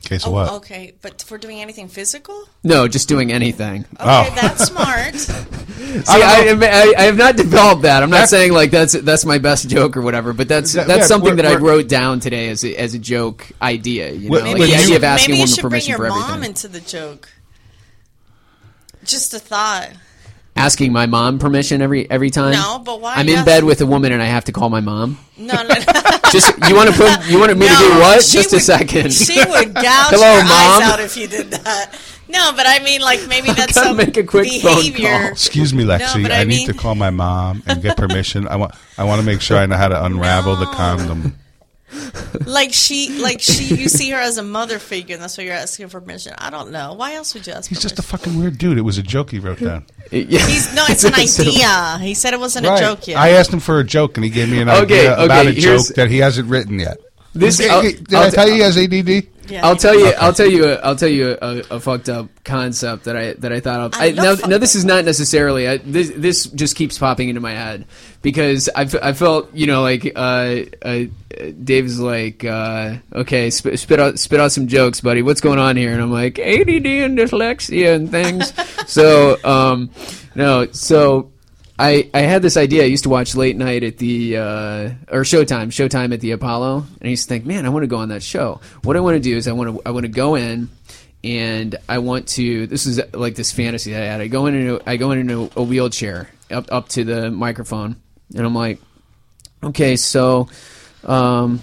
Okay, 0.06 0.16
so 0.18 0.28
Oh, 0.28 0.32
what? 0.32 0.52
okay, 0.52 0.94
but 1.02 1.20
for 1.22 1.36
doing 1.38 1.60
anything 1.60 1.88
physical? 1.88 2.48
No, 2.64 2.88
just 2.88 3.08
doing 3.08 3.30
anything. 3.32 3.84
Okay, 3.94 3.96
Oh. 4.00 4.32
that's 4.40 4.64
smart. 4.66 5.14
See, 5.16 6.02
I, 6.08 6.56
I, 6.60 6.94
I 6.96 7.02
have 7.02 7.16
not 7.16 7.36
developed 7.36 7.82
that. 7.82 8.02
I'm 8.02 8.08
not 8.10 8.16
That's- 8.16 8.30
saying 8.30 8.52
like 8.52 8.70
that's 8.70 8.92
that's 8.92 9.24
my 9.24 9.38
best 9.38 9.68
joke 9.68 9.96
or 9.96 10.02
whatever, 10.02 10.32
but 10.32 10.48
that's 10.48 10.72
That- 10.72 10.86
that's 10.86 11.00
yeah, 11.00 11.06
something 11.06 11.30
we're- 11.34 11.42
that 11.42 11.46
I 11.46 11.56
we're- 11.60 11.76
wrote 11.78 11.88
down 11.88 12.20
today 12.20 12.48
as 12.48 12.64
a, 12.64 12.74
as 12.76 12.94
a 12.94 12.98
joke 12.98 13.46
idea. 13.60 14.10
You 14.12 14.28
know, 14.30 14.32
Well, 14.36 14.42
like 14.44 14.52
when 14.58 14.62
the 14.70 14.76
you- 14.76 14.82
idea 14.82 14.96
of 14.96 15.04
asking 15.04 15.32
Maybe 15.34 15.40
you 15.42 15.46
should 15.48 15.62
bring 15.62 15.70
permission 15.70 15.88
your 15.90 15.98
for 15.98 16.08
mom 16.08 16.22
everything. 16.22 16.44
into 16.50 16.68
the 16.68 16.80
joke. 16.80 17.28
Just 19.04 19.34
a 19.34 19.38
thought. 19.38 19.90
Asking 20.58 20.92
my 20.92 21.06
mom 21.06 21.38
permission 21.38 21.80
every 21.80 22.10
every 22.10 22.30
time. 22.30 22.52
No, 22.52 22.80
but 22.84 23.00
why 23.00 23.14
I'm 23.14 23.28
in 23.28 23.36
ask- 23.36 23.46
bed 23.46 23.64
with 23.64 23.80
a 23.80 23.86
woman 23.86 24.12
and 24.12 24.20
I 24.20 24.26
have 24.26 24.44
to 24.46 24.52
call 24.52 24.68
my 24.70 24.80
mom. 24.80 25.16
No, 25.36 25.54
no, 25.54 25.62
no. 25.62 25.74
Just 26.32 26.52
you 26.68 26.74
want 26.74 26.90
to 26.90 26.96
put 26.96 27.26
you 27.30 27.38
wanted 27.38 27.56
me 27.58 27.68
to 27.68 27.74
do 27.74 27.88
what? 28.00 28.22
she 28.24 28.38
Just 28.38 28.52
a 28.52 28.60
second. 28.60 29.12
She 29.14 29.38
would 29.38 29.72
gouge 29.74 29.84
Hello, 30.10 30.34
your 30.34 30.42
Mom. 30.44 30.82
eyes 30.82 30.90
out 30.92 31.00
if 31.00 31.16
you 31.16 31.28
did 31.28 31.50
that. 31.52 31.96
No, 32.28 32.52
but 32.54 32.66
I 32.66 32.80
mean, 32.80 33.00
like 33.00 33.26
maybe 33.28 33.52
that's 33.56 33.72
some 33.74 33.96
make 33.96 34.16
a 34.16 34.24
quick 34.24 34.50
phone 34.60 34.74
behavior. 34.76 35.08
call. 35.08 35.24
Oh, 35.28 35.30
excuse 35.30 35.72
me, 35.72 35.84
Lexi. 35.84 36.22
but 36.22 36.32
I, 36.32 36.40
I 36.40 36.44
need 36.44 36.66
to 36.66 36.74
call 36.74 36.94
my 36.94 37.10
mom 37.10 37.62
and 37.66 37.80
get 37.80 37.96
permission. 37.96 38.46
I 38.48 38.56
want. 38.56 38.74
I 38.98 39.04
want 39.04 39.20
to 39.20 39.26
make 39.26 39.40
sure 39.40 39.56
I 39.56 39.64
know 39.66 39.76
how 39.76 39.88
to 39.88 40.04
unravel 40.04 40.56
the 40.56 40.66
condom. 40.66 41.38
Like 42.46 42.72
she, 42.72 43.18
like 43.20 43.40
she, 43.40 43.74
you 43.74 43.88
see 43.88 44.10
her 44.10 44.16
as 44.18 44.38
a 44.38 44.42
mother 44.42 44.78
figure, 44.78 45.14
and 45.14 45.22
that's 45.22 45.36
why 45.36 45.44
you're 45.44 45.52
asking 45.54 45.88
for 45.88 46.00
permission. 46.00 46.32
I 46.38 46.48
don't 46.50 46.70
know. 46.70 46.94
Why 46.94 47.14
else 47.14 47.34
would 47.34 47.46
you 47.46 47.52
ask? 47.52 47.68
He's 47.68 47.80
just 47.80 47.98
a 47.98 48.02
fucking 48.02 48.38
weird 48.38 48.56
dude. 48.56 48.78
It 48.78 48.82
was 48.82 48.96
a 48.96 49.02
joke 49.02 49.30
he 49.30 49.38
wrote 49.38 49.58
down. 49.60 49.84
Yeah. 50.10 50.46
He's 50.46 50.74
no, 50.74 50.84
it's 50.88 51.04
an 51.04 51.14
idea. 51.14 51.98
He 52.00 52.14
said 52.14 52.32
it 52.32 52.40
wasn't 52.40 52.64
a 52.66 52.78
joke 52.78 53.06
yet. 53.08 53.18
I 53.18 53.30
asked 53.30 53.52
him 53.52 53.60
for 53.60 53.78
a 53.80 53.84
joke, 53.84 54.16
and 54.16 54.24
he 54.24 54.30
gave 54.30 54.48
me 54.50 54.60
an 54.60 54.68
Okay, 54.70 54.80
idea 54.82 55.12
okay, 55.12 55.24
about 55.26 55.46
a 55.46 55.52
joke 55.52 55.86
that 55.96 56.08
he 56.10 56.18
hasn't 56.18 56.48
written 56.48 56.78
yet. 56.78 56.96
This- 57.34 57.58
did, 57.58 57.70
I'll- 57.70 57.82
did 57.82 58.14
I'll 58.14 58.22
I 58.26 58.30
t- 58.30 58.36
tell 58.36 58.48
you 58.48 58.54
he 58.54 58.60
has 58.60 58.78
ADD? 58.78 59.26
Yeah, 59.48 59.66
I'll 59.66 59.76
tell 59.76 59.94
does. 59.94 60.02
you. 60.02 60.12
I'll 60.18 60.32
tell 60.32 60.46
you. 60.46 60.64
A, 60.66 60.74
I'll 60.76 60.96
tell 60.96 61.08
you 61.08 61.36
a, 61.40 61.58
a 61.70 61.80
fucked 61.80 62.08
up 62.08 62.28
concept 62.44 63.04
that 63.04 63.16
I 63.16 63.32
that 63.34 63.52
I 63.52 63.60
thought 63.60 63.80
of. 63.80 63.94
I 63.94 64.08
I, 64.08 64.10
now, 64.12 64.34
now 64.46 64.58
this 64.58 64.74
is 64.74 64.84
not 64.84 65.04
necessarily. 65.04 65.68
I, 65.68 65.78
this 65.78 66.10
this 66.14 66.46
just 66.46 66.76
keeps 66.76 66.98
popping 66.98 67.28
into 67.28 67.40
my 67.40 67.52
head 67.52 67.86
because 68.22 68.68
I, 68.74 68.82
f- 68.82 69.02
I 69.02 69.12
felt 69.12 69.52
you 69.54 69.66
know 69.66 69.82
like 69.82 70.12
uh, 70.14 70.62
uh, 70.82 71.04
Dave 71.64 71.86
is 71.86 72.00
like 72.00 72.44
uh, 72.44 72.96
okay 73.12 73.50
spit, 73.50 73.78
spit 73.78 74.00
out 74.00 74.18
spit 74.18 74.40
out 74.40 74.52
some 74.52 74.66
jokes, 74.68 75.00
buddy. 75.00 75.22
What's 75.22 75.40
going 75.40 75.58
on 75.58 75.76
here? 75.76 75.92
And 75.92 76.02
I'm 76.02 76.12
like 76.12 76.38
ADD 76.38 76.86
and 76.86 77.18
dyslexia 77.18 77.94
and 77.94 78.10
things. 78.10 78.52
so 78.90 79.36
um, 79.44 79.90
no, 80.34 80.66
so. 80.72 81.30
I, 81.78 82.10
I 82.12 82.20
had 82.20 82.42
this 82.42 82.56
idea. 82.56 82.82
I 82.82 82.86
used 82.86 83.04
to 83.04 83.08
watch 83.08 83.36
late 83.36 83.56
night 83.56 83.84
at 83.84 83.98
the 83.98 84.36
uh, 84.36 84.90
or 85.10 85.22
Showtime, 85.22 85.68
Showtime 85.68 86.12
at 86.12 86.20
the 86.20 86.32
Apollo, 86.32 86.78
and 86.78 87.06
I 87.06 87.08
used 87.08 87.24
to 87.24 87.28
think, 87.28 87.46
man, 87.46 87.66
I 87.66 87.68
want 87.68 87.84
to 87.84 87.86
go 87.86 87.98
on 87.98 88.08
that 88.08 88.22
show. 88.22 88.60
What 88.82 88.96
I 88.96 89.00
want 89.00 89.14
to 89.14 89.20
do 89.20 89.36
is 89.36 89.46
I 89.46 89.52
want 89.52 89.76
to 89.76 89.82
I 89.86 89.90
want 89.90 90.04
to 90.04 90.10
go 90.10 90.34
in, 90.34 90.70
and 91.22 91.76
I 91.88 91.98
want 91.98 92.26
to. 92.30 92.66
This 92.66 92.86
is 92.86 93.00
like 93.14 93.36
this 93.36 93.52
fantasy 93.52 93.92
that 93.92 94.02
I 94.02 94.06
had. 94.06 94.20
I 94.20 94.26
go 94.26 94.46
into 94.46 94.80
I 94.86 94.96
go 94.96 95.12
in 95.12 95.18
into 95.18 95.50
a 95.54 95.62
wheelchair 95.62 96.28
up 96.50 96.66
up 96.72 96.88
to 96.90 97.04
the 97.04 97.30
microphone, 97.30 97.94
and 98.34 98.44
I'm 98.44 98.54
like, 98.54 98.80
okay, 99.62 99.96
so. 99.96 100.48
Um, 101.04 101.60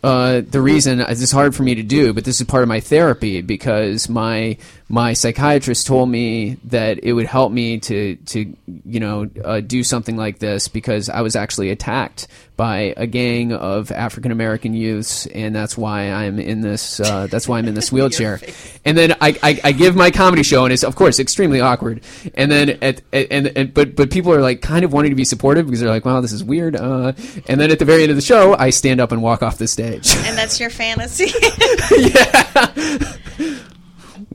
uh, 0.00 0.42
the 0.42 0.60
reason 0.60 0.98
this 0.98 1.20
is 1.20 1.32
hard 1.32 1.56
for 1.56 1.64
me 1.64 1.74
to 1.74 1.82
do, 1.82 2.12
but 2.12 2.24
this 2.24 2.40
is 2.40 2.46
part 2.46 2.62
of 2.62 2.68
my 2.68 2.78
therapy 2.78 3.42
because 3.42 4.08
my 4.08 4.56
my 4.88 5.12
psychiatrist 5.12 5.86
told 5.86 6.08
me 6.08 6.56
that 6.64 7.04
it 7.04 7.12
would 7.12 7.26
help 7.26 7.52
me 7.52 7.78
to 7.78 8.16
to 8.16 8.56
you 8.86 9.00
know 9.00 9.28
uh, 9.44 9.60
do 9.60 9.84
something 9.84 10.16
like 10.16 10.38
this 10.38 10.68
because 10.68 11.10
I 11.10 11.20
was 11.20 11.36
actually 11.36 11.70
attacked 11.70 12.26
by 12.56 12.94
a 12.96 13.06
gang 13.06 13.52
of 13.52 13.92
African 13.92 14.32
American 14.32 14.72
youths, 14.72 15.26
and 15.26 15.54
that's 15.54 15.76
why 15.76 16.10
I'm 16.10 16.40
in 16.40 16.62
this. 16.62 17.00
Uh, 17.00 17.26
that's 17.26 17.46
why 17.46 17.58
I'm 17.58 17.68
in 17.68 17.74
this 17.74 17.92
wheelchair. 17.92 18.40
And 18.84 18.96
then 18.96 19.12
I, 19.20 19.38
I, 19.42 19.60
I 19.64 19.72
give 19.72 19.94
my 19.94 20.10
comedy 20.10 20.42
show, 20.42 20.64
and 20.64 20.72
it's 20.72 20.84
of 20.84 20.96
course 20.96 21.18
extremely 21.18 21.60
awkward. 21.60 22.02
And 22.34 22.50
then 22.50 22.70
at, 22.82 23.02
at 23.12 23.26
and, 23.30 23.52
and 23.56 23.74
but 23.74 23.94
but 23.94 24.10
people 24.10 24.32
are 24.32 24.40
like 24.40 24.62
kind 24.62 24.86
of 24.86 24.92
wanting 24.92 25.10
to 25.10 25.16
be 25.16 25.24
supportive 25.24 25.66
because 25.66 25.80
they're 25.80 25.90
like, 25.90 26.06
wow, 26.06 26.22
this 26.22 26.32
is 26.32 26.42
weird. 26.42 26.76
Uh, 26.76 27.12
and 27.46 27.60
then 27.60 27.70
at 27.70 27.78
the 27.78 27.84
very 27.84 28.02
end 28.02 28.10
of 28.10 28.16
the 28.16 28.22
show, 28.22 28.56
I 28.56 28.70
stand 28.70 29.00
up 29.00 29.12
and 29.12 29.22
walk 29.22 29.42
off 29.42 29.58
the 29.58 29.68
stage. 29.68 30.16
and 30.16 30.36
that's 30.36 30.58
your 30.58 30.70
fantasy. 30.70 31.28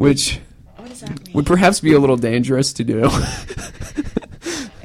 which 0.03 0.39
what 0.75 0.89
does 0.89 1.01
that 1.01 1.25
mean? 1.25 1.33
would 1.33 1.45
perhaps 1.45 1.79
be 1.79 1.93
a 1.93 1.99
little 1.99 2.17
dangerous 2.17 2.73
to 2.73 2.83
do. 2.83 3.03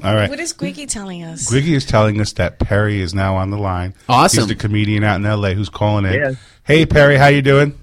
All 0.04 0.14
right. 0.14 0.30
What 0.30 0.38
is 0.38 0.52
Quiggy 0.52 0.88
telling 0.88 1.24
us? 1.24 1.50
Gwiggy 1.50 1.74
is 1.74 1.84
telling 1.84 2.20
us 2.20 2.32
that 2.34 2.60
Perry 2.60 3.00
is 3.00 3.14
now 3.14 3.34
on 3.36 3.50
the 3.50 3.58
line. 3.58 3.94
Awesome. 4.08 4.42
He's 4.42 4.48
the 4.48 4.54
comedian 4.54 5.02
out 5.02 5.16
in 5.16 5.26
L.A. 5.26 5.54
who's 5.54 5.68
calling 5.68 6.04
in. 6.04 6.14
Yeah. 6.14 6.32
Hey, 6.62 6.86
Perry, 6.86 7.16
how 7.16 7.26
you 7.26 7.42
doing? 7.42 7.76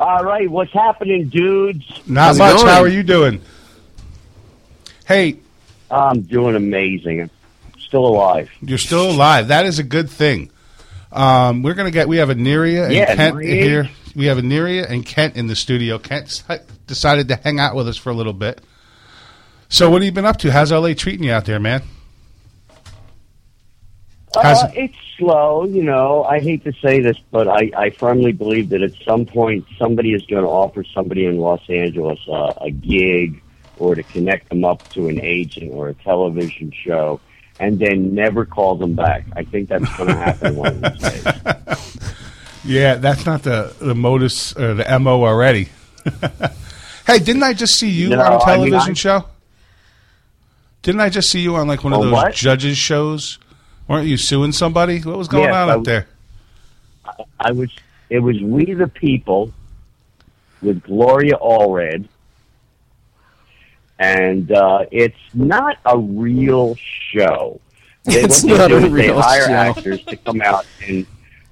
All 0.00 0.24
right, 0.24 0.48
what's 0.48 0.72
happening, 0.72 1.28
dudes? 1.28 1.84
Not 2.06 2.26
How's 2.26 2.38
much. 2.38 2.62
How 2.62 2.80
are 2.80 2.88
you 2.88 3.02
doing? 3.02 3.42
Hey, 5.04 5.38
I'm 5.90 6.20
doing 6.22 6.54
amazing. 6.54 7.22
I'm 7.22 7.30
still 7.80 8.06
alive. 8.06 8.48
you're 8.60 8.78
still 8.78 9.10
alive. 9.10 9.48
That 9.48 9.66
is 9.66 9.78
a 9.78 9.82
good 9.82 10.08
thing. 10.08 10.50
Um, 11.10 11.62
we're 11.62 11.74
gonna 11.74 11.90
get. 11.90 12.06
We 12.06 12.18
have 12.18 12.28
Aniria 12.28 12.84
and 12.84 12.94
Yeah, 12.94 13.14
Kent 13.14 13.42
here. 13.42 13.90
We 14.14 14.26
have 14.26 14.38
Aniria 14.38 14.88
and 14.88 15.04
Kent 15.04 15.36
in 15.36 15.46
the 15.46 15.56
studio. 15.56 15.98
Kent 15.98 16.42
decided 16.86 17.28
to 17.28 17.36
hang 17.36 17.60
out 17.60 17.74
with 17.74 17.88
us 17.88 17.96
for 17.96 18.10
a 18.10 18.14
little 18.14 18.32
bit. 18.32 18.60
So, 19.68 19.90
what 19.90 20.02
have 20.02 20.06
you 20.06 20.12
been 20.12 20.24
up 20.24 20.38
to? 20.38 20.50
How's 20.50 20.72
LA 20.72 20.94
treating 20.94 21.24
you 21.24 21.32
out 21.32 21.44
there, 21.44 21.60
man? 21.60 21.82
Uh, 24.34 24.70
it's 24.74 24.96
slow, 25.16 25.64
you 25.64 25.82
know. 25.82 26.24
I 26.24 26.40
hate 26.40 26.64
to 26.64 26.72
say 26.80 27.00
this, 27.00 27.16
but 27.30 27.48
I, 27.48 27.70
I 27.76 27.90
firmly 27.90 28.32
believe 28.32 28.68
that 28.70 28.82
at 28.82 28.92
some 29.04 29.26
point 29.26 29.66
somebody 29.78 30.12
is 30.12 30.24
going 30.26 30.42
to 30.42 30.48
offer 30.48 30.84
somebody 30.84 31.26
in 31.26 31.38
Los 31.38 31.62
Angeles 31.68 32.20
uh, 32.28 32.52
a 32.60 32.70
gig 32.70 33.42
or 33.78 33.94
to 33.94 34.02
connect 34.02 34.48
them 34.48 34.64
up 34.64 34.86
to 34.90 35.08
an 35.08 35.20
agent 35.20 35.72
or 35.72 35.88
a 35.88 35.94
television 35.94 36.72
show 36.72 37.20
and 37.60 37.78
then 37.78 38.14
never 38.14 38.44
call 38.44 38.76
them 38.76 38.94
back. 38.94 39.24
I 39.34 39.44
think 39.44 39.68
that's 39.68 39.96
going 39.96 40.08
to 40.08 40.16
happen 40.16 40.56
one 40.56 40.84
of 40.84 40.98
these 40.98 41.12
days. 41.12 42.14
Yeah, 42.68 42.94
that's 42.96 43.24
not 43.26 43.42
the 43.42 43.74
the 43.80 43.94
modus 43.94 44.56
or 44.56 44.74
the 44.74 44.98
mo 44.98 45.24
already. 45.24 45.68
hey, 47.06 47.18
didn't 47.18 47.42
I 47.42 47.52
just 47.54 47.76
see 47.78 47.88
you 47.90 48.10
No, 48.10 48.20
on 48.20 48.32
a 48.34 48.44
television 48.44 48.90
I- 48.90 48.94
show? 48.94 49.24
Didn't 50.82 51.00
I 51.00 51.08
just 51.08 51.28
see 51.30 51.40
you 51.40 51.56
on 51.56 51.66
like 51.66 51.82
one 51.82 51.92
of 51.92 52.02
those 52.02 52.12
what? 52.12 52.34
judges 52.34 52.78
shows? 52.78 53.38
Weren't 53.88 54.06
you 54.06 54.16
suing 54.16 54.52
somebody? 54.52 55.00
What 55.00 55.16
was 55.18 55.26
going 55.28 55.44
Yes, 55.44 55.54
on 55.54 55.70
I 55.70 55.72
up 55.74 55.84
there? 55.84 56.06
I 57.40 57.52
was. 57.52 57.70
It 58.10 58.20
was 58.20 58.40
We 58.40 58.72
the 58.74 58.86
People 58.88 59.52
with 60.62 60.82
Gloria 60.82 61.36
Allred, 61.36 62.08
and 63.98 64.50
uh, 64.52 64.84
it's 64.90 65.16
not 65.34 65.78
a 65.84 65.98
real 65.98 66.76
show. 67.12 67.60
They, 68.04 68.20
It's 68.22 68.44
not 68.44 68.56
they 68.58 68.64
a 68.64 68.68
do 68.68 68.76
is 68.76 68.82
they 68.84 68.88
real 68.88 69.20
hire 69.20 69.46
show. 69.46 69.52
actors 69.52 70.04
to 70.04 70.16
come 70.16 70.40
out 70.40 70.64
and 70.86 71.06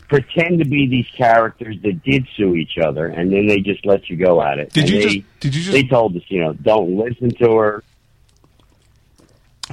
pretend 0.09 0.59
to 0.61 0.65
be 0.65 0.87
these 0.87 1.07
characters 1.17 1.77
that 1.83 2.03
did 2.05 2.27
sue 2.37 2.55
each 2.55 2.79
other, 2.79 3.07
and 3.07 3.33
then 3.33 3.47
they 3.47 3.59
just 3.61 3.85
let 3.87 4.09
you 4.09 4.17
go 4.17 4.41
at 4.43 4.59
it. 4.59 4.73
Did 4.73 4.85
And 4.85 4.93
you 4.93 4.99
they, 5.01 5.15
just? 5.21 5.41
Did 5.41 5.55
you 5.55 5.61
just? 5.63 5.73
They 5.73 5.83
told 5.85 6.17
us, 6.17 6.23
you 6.29 6.41
know, 6.43 6.53
don't 6.55 6.97
listen 6.97 7.31
to 7.43 7.57
her. 7.57 7.85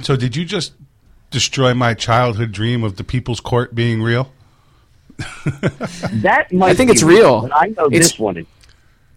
so 0.02 0.16
did 0.16 0.34
you 0.36 0.44
just 0.44 0.72
destroy 1.30 1.74
my 1.74 1.94
childhood 1.94 2.52
dream 2.52 2.82
of 2.84 2.96
the 2.96 3.04
People's 3.04 3.40
Court 3.40 3.74
being 3.74 4.02
real? 4.02 4.30
That 5.16 6.48
might. 6.52 6.70
I 6.70 6.74
think 6.74 6.88
be 6.88 6.94
it's 6.94 7.02
real. 7.02 7.42
But 7.42 7.52
I 7.54 7.66
know 7.68 7.86
It's- 7.86 8.10
this 8.10 8.18
one. 8.18 8.36
is 8.38 8.46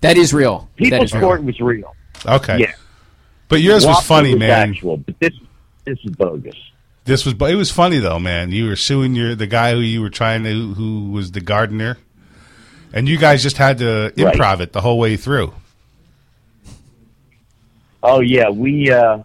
that 0.01 0.15
is 0.17 0.33
real. 0.33 0.69
that 0.77 0.83
People's 0.83 1.03
is 1.05 1.13
real. 1.13 1.21
Court 1.23 1.43
was 1.43 1.59
real. 1.59 1.95
Okay. 2.25 2.59
Yeah. 2.59 2.73
But 3.49 3.61
yours 3.61 3.85
was 3.85 3.97
Wapner 3.97 4.03
funny, 4.03 4.31
was 4.33 4.39
man. 4.39 4.69
Actual, 4.69 4.97
but 4.97 5.19
this 5.19 5.33
this 5.85 5.97
is 6.03 6.11
bogus. 6.15 6.55
This 7.07 7.25
was, 7.25 7.33
but 7.33 7.49
it 7.51 7.55
was 7.55 7.71
funny 7.71 7.97
though, 7.99 8.19
man. 8.19 8.51
You 8.51 8.67
were 8.67 8.75
suing 8.75 9.15
your 9.15 9.33
the 9.33 9.47
guy 9.47 9.71
who 9.73 9.79
you 9.79 10.01
were 10.01 10.09
trying 10.09 10.43
to, 10.43 10.73
who 10.73 11.09
was 11.11 11.31
the 11.31 11.39
gardener, 11.41 11.97
and 12.93 13.07
you 13.07 13.17
guys 13.17 13.41
just 13.41 13.57
had 13.57 13.77
to 13.79 14.11
Right. 14.17 14.35
improv 14.35 14.59
it 14.59 14.73
the 14.73 14.81
whole 14.81 14.99
way 14.99 15.15
through. 15.17 15.53
Oh 18.03 18.19
yeah, 18.19 18.49
we. 18.49 18.91
uh 18.91 19.19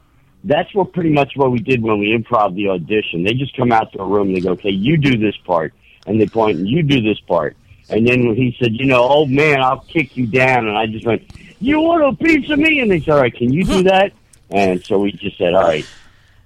That's 0.44 0.72
what 0.74 0.92
pretty 0.92 1.10
much 1.10 1.32
what 1.36 1.50
we 1.52 1.58
did 1.60 1.82
when 1.82 1.98
we 1.98 2.16
improv 2.16 2.54
the 2.54 2.68
audition. 2.68 3.22
They 3.24 3.34
just 3.34 3.56
come 3.56 3.70
out 3.72 3.92
to 3.92 4.00
a 4.02 4.06
room 4.06 4.28
and 4.28 4.36
they 4.36 4.40
go, 4.40 4.50
"Okay, 4.52 4.70
you 4.70 4.96
do 4.96 5.16
this 5.18 5.36
part," 5.44 5.72
and 6.06 6.20
they 6.20 6.26
point, 6.26 6.58
and 6.58 6.68
"You 6.68 6.82
do 6.82 7.00
this 7.00 7.20
part." 7.20 7.56
And 7.90 8.06
then 8.06 8.26
when 8.26 8.36
he 8.36 8.56
said, 8.60 8.72
"You 8.72 8.86
know, 8.86 9.02
old 9.02 9.30
man, 9.30 9.60
I'll 9.60 9.80
kick 9.80 10.16
you 10.16 10.26
down," 10.26 10.66
and 10.68 10.76
I 10.78 10.86
just 10.86 11.04
went, 11.04 11.22
"You 11.60 11.80
want 11.80 12.02
a 12.04 12.24
piece 12.24 12.48
of 12.50 12.58
me?" 12.58 12.80
And 12.80 12.90
they 12.90 13.00
said, 13.00 13.10
"All 13.14 13.20
right, 13.20 13.34
can 13.34 13.52
you 13.52 13.64
do 13.64 13.82
that?" 13.92 14.12
And 14.50 14.84
so 14.84 14.98
we 15.00 15.12
just 15.12 15.36
said, 15.38 15.54
"All 15.54 15.62
right." 15.64 15.86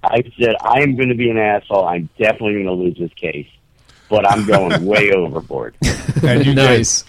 I 0.03 0.23
said 0.39 0.55
I 0.61 0.81
am 0.81 0.95
going 0.95 1.09
to 1.09 1.15
be 1.15 1.29
an 1.29 1.37
asshole. 1.37 1.85
I'm 1.85 2.09
definitely 2.17 2.53
going 2.63 2.65
to 2.65 2.71
lose 2.73 2.97
this 2.97 3.13
case, 3.13 3.47
but 4.09 4.29
I'm 4.29 4.45
going 4.45 4.85
way 4.85 5.11
overboard. 5.11 5.75
And 6.23 6.39
you 6.45 6.53
did. 6.53 6.55
nice. 6.55 7.03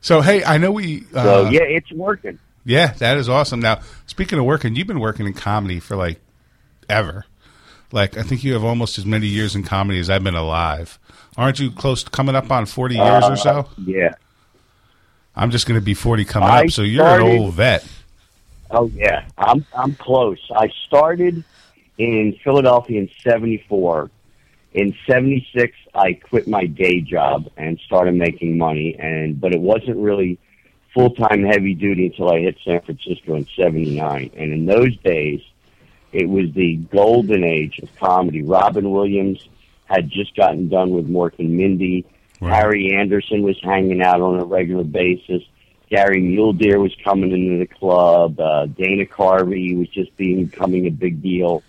So 0.00 0.20
hey, 0.20 0.44
I 0.44 0.58
know 0.58 0.70
we. 0.72 1.04
Uh, 1.14 1.22
So 1.22 1.48
yeah, 1.50 1.62
it's 1.62 1.90
working. 1.92 2.38
Yeah, 2.64 2.92
that 2.94 3.16
is 3.16 3.28
awesome. 3.28 3.60
Now, 3.60 3.80
speaking 4.06 4.38
of 4.38 4.44
working, 4.44 4.76
you've 4.76 4.86
been 4.86 5.00
working 5.00 5.26
in 5.26 5.32
comedy 5.34 5.80
for 5.80 5.96
like 5.96 6.20
ever. 6.88 7.24
Like, 7.90 8.18
I 8.18 8.22
think 8.22 8.44
you 8.44 8.52
have 8.52 8.64
almost 8.64 8.98
as 8.98 9.06
many 9.06 9.26
years 9.26 9.56
in 9.56 9.62
comedy 9.62 9.98
as 9.98 10.10
I've 10.10 10.22
been 10.22 10.34
alive. 10.34 10.98
Aren't 11.38 11.58
you 11.58 11.70
close 11.70 12.02
to 12.04 12.10
coming 12.10 12.34
up 12.36 12.50
on 12.50 12.66
40 12.66 12.96
years 12.96 13.24
or 13.24 13.36
so? 13.36 13.66
Yeah. 13.82 14.14
I'm 15.34 15.50
just 15.50 15.66
going 15.66 15.80
to 15.80 15.84
be 15.84 15.94
40 15.94 16.26
coming 16.26 16.48
I 16.50 16.64
up, 16.64 16.70
so 16.70 16.82
you're 16.82 17.02
started- 17.06 17.26
an 17.26 17.38
old 17.38 17.54
vet. 17.54 17.86
Oh 18.70 18.90
yeah, 18.94 19.26
I'm 19.36 19.64
I'm 19.74 19.94
close. 19.94 20.40
I 20.54 20.70
started 20.86 21.44
in 21.96 22.38
Philadelphia 22.44 23.00
in 23.00 23.10
'74. 23.22 24.10
In 24.74 24.94
'76, 25.06 25.76
I 25.94 26.12
quit 26.12 26.46
my 26.46 26.66
day 26.66 27.00
job 27.00 27.50
and 27.56 27.78
started 27.80 28.14
making 28.14 28.58
money, 28.58 28.96
and 28.98 29.40
but 29.40 29.54
it 29.54 29.60
wasn't 29.60 29.96
really 29.96 30.38
full 30.92 31.14
time 31.14 31.44
heavy 31.44 31.74
duty 31.74 32.06
until 32.06 32.30
I 32.30 32.40
hit 32.40 32.58
San 32.64 32.80
Francisco 32.82 33.36
in 33.36 33.46
'79. 33.56 34.30
And 34.36 34.52
in 34.52 34.66
those 34.66 34.96
days, 34.98 35.40
it 36.12 36.28
was 36.28 36.52
the 36.52 36.76
golden 36.76 37.44
age 37.44 37.78
of 37.78 37.94
comedy. 37.96 38.42
Robin 38.42 38.90
Williams 38.90 39.48
had 39.86 40.10
just 40.10 40.36
gotten 40.36 40.68
done 40.68 40.90
with 40.90 41.08
Mork 41.08 41.38
and 41.38 41.56
Mindy. 41.56 42.04
Right. 42.40 42.54
Harry 42.54 42.94
Anderson 42.94 43.42
was 43.42 43.58
hanging 43.62 44.02
out 44.02 44.20
on 44.20 44.38
a 44.38 44.44
regular 44.44 44.84
basis. 44.84 45.42
Gary 45.90 46.20
Muledeer 46.22 46.80
was 46.80 46.94
coming 47.02 47.32
into 47.32 47.58
the 47.58 47.66
club. 47.66 48.38
Uh, 48.38 48.66
Dana 48.66 49.04
Carvey 49.06 49.76
was 49.78 49.88
just 49.88 50.14
being, 50.16 50.46
becoming 50.46 50.86
a 50.86 50.90
big 50.90 51.22
deal. 51.22 51.62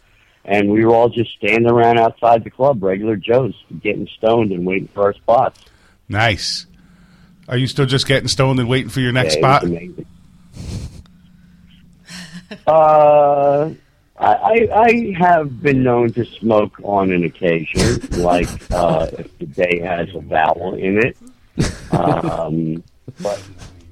And 0.45 0.69
we 0.69 0.83
were 0.85 0.93
all 0.93 1.09
just 1.09 1.31
standing 1.37 1.69
around 1.69 1.99
outside 1.99 2.43
the 2.43 2.49
club, 2.49 2.81
regular 2.83 3.15
Joes, 3.15 3.53
getting 3.81 4.07
stoned 4.07 4.51
and 4.51 4.65
waiting 4.65 4.87
for 4.87 5.03
our 5.03 5.13
spots. 5.13 5.63
Nice. 6.07 6.65
Are 7.47 7.57
you 7.57 7.67
still 7.67 7.85
just 7.85 8.07
getting 8.07 8.27
stoned 8.27 8.59
and 8.59 8.67
waiting 8.69 8.89
for 8.89 8.99
your 8.99 9.11
next 9.11 9.35
Yeah, 9.35 9.39
spot? 9.41 9.63
amazing. 9.63 10.05
uh, 12.67 13.69
I, 14.19 14.33
I 14.33 14.67
I 14.73 15.13
have 15.17 15.61
been 15.61 15.83
known 15.83 16.11
to 16.13 16.25
smoke 16.25 16.79
on 16.83 17.11
an 17.11 17.23
occasion, 17.23 17.99
like 18.21 18.49
uh, 18.71 19.07
if 19.17 19.37
the 19.39 19.45
day 19.45 19.79
has 19.79 20.09
a 20.15 20.19
vowel 20.19 20.75
in 20.75 20.97
it. 20.99 21.17
Um, 21.91 22.81
but 23.21 23.41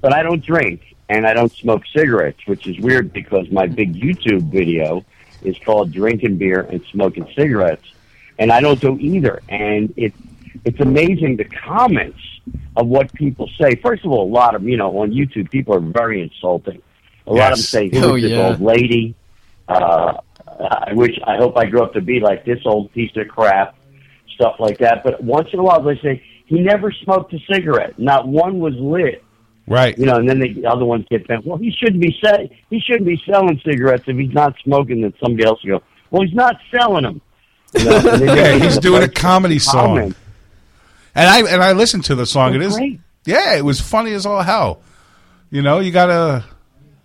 but 0.08 0.16
I 0.16 0.22
don't 0.22 0.42
drink 0.42 0.96
and 1.10 1.26
I 1.26 1.34
don't 1.34 1.52
smoke 1.52 1.82
cigarettes, 1.94 2.38
which 2.46 2.66
is 2.66 2.78
weird 2.78 3.12
because 3.12 3.50
my 3.50 3.66
big 3.66 3.92
YouTube 3.94 4.44
video 4.50 5.04
is 5.42 5.54
called 5.58 5.92
"Drinking 5.92 6.38
Beer 6.38 6.60
and 6.62 6.82
Smoking 6.90 7.28
Cigarettes," 7.36 7.84
and 8.38 8.50
I 8.50 8.62
don't 8.62 8.80
do 8.80 8.96
either. 8.98 9.42
And 9.50 9.92
it 9.98 10.14
it's 10.64 10.80
amazing 10.80 11.36
the 11.36 11.44
comments 11.44 12.20
of 12.74 12.86
what 12.86 13.12
people 13.12 13.50
say. 13.60 13.74
First 13.74 14.06
of 14.06 14.10
all, 14.12 14.24
a 14.26 14.32
lot 14.32 14.54
of 14.54 14.64
you 14.64 14.78
know 14.78 14.98
on 15.02 15.10
YouTube 15.12 15.50
people 15.50 15.74
are 15.74 15.80
very 15.80 16.22
insulting. 16.22 16.80
A 17.26 17.32
lot 17.34 17.52
of 17.52 17.58
them 17.58 17.64
say, 17.64 17.88
"Who's 17.90 18.02
Oh, 18.02 18.18
this 18.18 18.30
yeah. 18.30 18.48
old 18.48 18.62
lady?" 18.62 19.14
Uh, 19.68 20.14
I 20.88 20.94
wish, 20.94 21.18
I 21.22 21.36
hope 21.36 21.58
I 21.58 21.66
grew 21.66 21.82
up 21.82 21.92
to 21.92 22.00
be 22.00 22.20
like 22.20 22.46
this 22.46 22.60
old 22.64 22.90
piece 22.94 23.14
of 23.16 23.28
crap, 23.28 23.76
stuff 24.34 24.56
like 24.58 24.78
that. 24.78 25.04
But 25.04 25.22
once 25.22 25.48
in 25.52 25.58
a 25.58 25.62
while, 25.62 25.82
they 25.82 25.98
say 25.98 26.22
he 26.46 26.60
never 26.60 26.90
smoked 26.92 27.34
a 27.34 27.38
cigarette. 27.52 27.98
Not 27.98 28.26
one 28.26 28.58
was 28.58 28.72
lit. 28.76 29.22
Right. 29.68 29.96
You 29.98 30.06
know, 30.06 30.16
and 30.16 30.28
then 30.28 30.40
the 30.40 30.66
other 30.66 30.84
ones 30.84 31.06
get 31.10 31.26
bent. 31.28 31.44
Well, 31.46 31.58
he 31.58 31.70
shouldn't 31.70 32.00
be 32.02 32.16
say, 32.22 32.50
he 32.70 32.80
shouldn't 32.80 33.06
be 33.06 33.20
selling 33.26 33.60
cigarettes 33.64 34.04
if 34.06 34.16
he's 34.16 34.32
not 34.32 34.54
smoking. 34.64 35.02
Then 35.02 35.14
somebody 35.22 35.44
else 35.46 35.62
will 35.64 35.78
go, 35.78 35.84
well, 36.10 36.22
he's 36.22 36.34
not 36.34 36.56
selling 36.70 37.02
them. 37.04 37.20
You 37.74 37.84
know, 37.84 37.98
Yeah, 38.34 38.52
he's 38.58 38.78
doing 38.78 39.02
a 39.02 39.08
comedy 39.08 39.58
song. 39.58 39.74
comment. 39.96 40.16
And 41.14 41.28
I 41.28 41.52
and 41.52 41.62
I 41.62 41.72
listened 41.72 42.04
to 42.06 42.14
the 42.14 42.26
song. 42.26 42.54
It 42.54 42.62
is 42.62 42.76
great. 42.76 43.00
Yeah, 43.24 43.56
it 43.56 43.64
was 43.64 43.80
funny 43.80 44.12
as 44.14 44.24
all 44.24 44.42
hell. 44.42 44.80
You 45.50 45.62
know, 45.62 45.80
you 45.80 45.90
gotta 45.90 46.44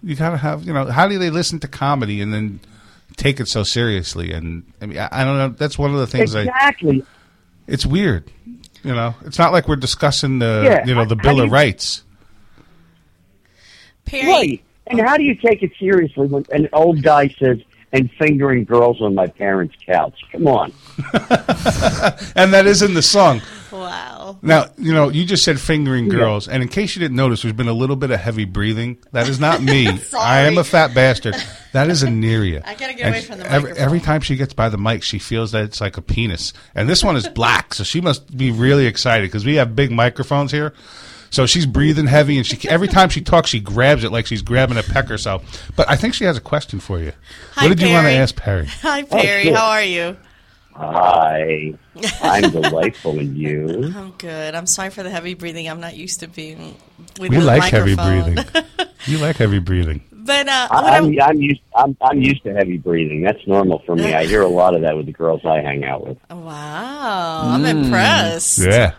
you 0.03 0.15
gotta 0.15 0.37
have 0.37 0.63
you 0.63 0.73
know, 0.73 0.85
how 0.85 1.07
do 1.07 1.17
they 1.17 1.29
listen 1.29 1.59
to 1.61 1.67
comedy 1.67 2.21
and 2.21 2.33
then 2.33 2.59
take 3.17 3.39
it 3.39 3.47
so 3.47 3.63
seriously? 3.63 4.31
And 4.31 4.63
I 4.81 4.85
mean 4.85 4.99
I, 4.99 5.09
I 5.11 5.23
don't 5.25 5.37
know, 5.37 5.49
that's 5.49 5.77
one 5.79 5.91
of 5.93 5.97
the 5.99 6.07
things 6.07 6.35
I 6.35 6.41
Exactly. 6.41 7.03
it's 7.67 7.85
weird. 7.85 8.29
You 8.83 8.93
know, 8.93 9.15
it's 9.25 9.39
not 9.39 9.51
like 9.53 9.67
we're 9.67 9.77
discussing 9.77 10.39
the 10.39 10.61
Yeah, 10.65 10.85
you 10.85 10.93
know 10.93 11.05
the 11.05 11.15
Bill 11.15 11.39
of 11.41 11.51
Rights. 11.51 12.03
Perry, 14.05 14.27
Right. 14.31 14.63
And 14.87 14.99
how 14.99 15.15
do 15.17 15.23
you 15.23 15.35
take 15.35 15.63
it 15.63 15.71
seriously 15.79 16.27
when 16.27 16.45
an 16.51 16.67
old 16.73 17.01
guy 17.03 17.29
says, 17.39 17.59
and 17.93 18.11
fingering 18.13 18.65
girls 18.65 19.01
on 19.01 19.15
my 19.15 19.27
parents' 19.27 19.75
couch? 19.85 20.19
Come 20.31 20.47
on. 20.47 20.73
And 22.35 22.53
that 22.53 22.65
is 22.65 22.81
in 22.81 22.93
the 22.93 23.01
song. 23.01 23.41
wow. 23.71 24.37
Now, 24.41 24.65
you 24.77 24.91
know, 24.93 25.09
you 25.09 25.25
just 25.25 25.43
said 25.43 25.59
fingering 25.59 26.09
girls, 26.09 26.47
and 26.47 26.61
in 26.63 26.69
case 26.69 26.95
you 26.95 26.99
didn't 26.99 27.15
notice, 27.15 27.41
there's 27.43 27.53
been 27.53 27.67
a 27.67 27.73
little 27.73 27.95
bit 27.95 28.11
of 28.11 28.19
heavy 28.19 28.45
breathing. 28.45 28.97
That 29.11 29.29
is 29.29 29.39
not 29.39 29.61
me. 29.63 29.87
I 30.17 30.41
am 30.41 30.57
a 30.57 30.63
fat 30.63 30.93
bastard. 30.93 31.35
That 31.71 31.89
is 31.89 32.03
Aniria. 32.03 32.61
I 32.65 32.75
gotta 32.75 32.93
get 32.93 33.05
And 33.05 33.15
away 33.15 33.21
from 33.21 33.39
the 33.39 33.45
every, 33.45 33.69
microphone. 33.69 33.85
every 33.85 33.99
time 33.99 34.21
she 34.21 34.35
gets 34.35 34.53
by 34.53 34.69
the 34.69 34.77
mic, 34.77 35.03
she 35.03 35.19
feels 35.19 35.51
that 35.53 35.63
it's 35.63 35.79
like 35.81 35.97
a 35.97 36.01
penis. 36.01 36.53
And 36.75 36.89
this 36.89 37.03
one 37.03 37.15
is 37.15 37.27
black, 37.27 37.73
so 37.73 37.83
she 37.83 38.01
must 38.01 38.35
be 38.35 38.51
really 38.51 38.85
excited 38.85 39.27
because 39.29 39.45
we 39.45 39.55
have 39.55 39.75
big 39.75 39.91
microphones 39.91 40.51
here. 40.51 40.73
So 41.33 41.47
she's 41.47 41.65
breathing 41.65 42.05
heavy, 42.05 42.37
and 42.37 42.45
she 42.45 42.69
every 42.69 42.87
time 42.87 43.09
she 43.09 43.19
talks, 43.19 43.49
she 43.49 43.59
grabs 43.59 44.03
it 44.03 44.11
like 44.11 44.27
she's 44.27 44.43
grabbing 44.43 44.77
a 44.77 44.83
peck 44.83 45.09
or 45.09 45.17
so. 45.17 45.41
But 45.75 45.89
I 45.89 45.95
think 45.95 46.13
she 46.13 46.25
has 46.25 46.37
a 46.37 46.41
question 46.41 46.79
for 46.79 46.99
you. 46.99 47.11
Hi, 47.53 47.63
what 47.67 47.69
did 47.75 47.81
you 47.87 47.91
want 47.91 48.03
to 48.05 48.09
Perry. 48.09 48.15
ask 48.17 48.35
Perry? 48.35 48.65
Hi, 48.83 49.01
Perry. 49.01 49.45
sure. 49.45 49.55
How 49.55 49.69
are 49.71 49.81
you? 49.81 50.15
Hi. 50.75 51.73
I'm 52.21 52.51
delightful 52.51 53.17
and 53.17 53.35
you. 53.35 53.91
I'm 53.95 54.11
good. 54.11 54.53
I'm 54.53 54.67
sorry 54.67 54.91
for 54.91 55.01
the 55.01 55.09
heavy 55.09 55.33
breathing. 55.33 55.67
I'm 55.67 55.79
not 55.81 55.95
used 55.95 56.19
to 56.19 56.27
being 56.27 56.75
with 57.19 57.31
We 57.31 57.37
the 57.37 57.43
like 57.43 57.63
heavy 57.71 57.95
breathing. 57.95 58.37
you 59.07 59.17
like 59.17 59.37
heavy 59.37 59.57
breathing. 59.57 60.01
but 60.11 60.47
uh, 60.47 60.67
I, 60.69 60.81
what 60.83 60.93
I'm, 60.93 61.05
I'm, 61.05 61.19
I'm 61.21 61.41
used. 61.41 61.61
I'm, 61.75 61.97
I'm 61.99 62.21
used 62.21 62.43
to 62.43 62.53
heavy 62.53 62.77
breathing. 62.77 63.23
That's 63.23 63.45
normal 63.47 63.79
for 63.87 63.95
me. 63.95 64.13
I 64.13 64.25
hear 64.25 64.43
a 64.43 64.47
lot 64.47 64.75
of 64.75 64.81
that 64.81 64.95
with 64.95 65.07
the 65.07 65.11
girls 65.13 65.41
I 65.45 65.61
hang 65.61 65.83
out 65.83 66.05
with. 66.05 66.17
wow, 66.29 67.41
I'm 67.45 67.65
impressed. 67.65 68.59
Yeah, 68.59 68.93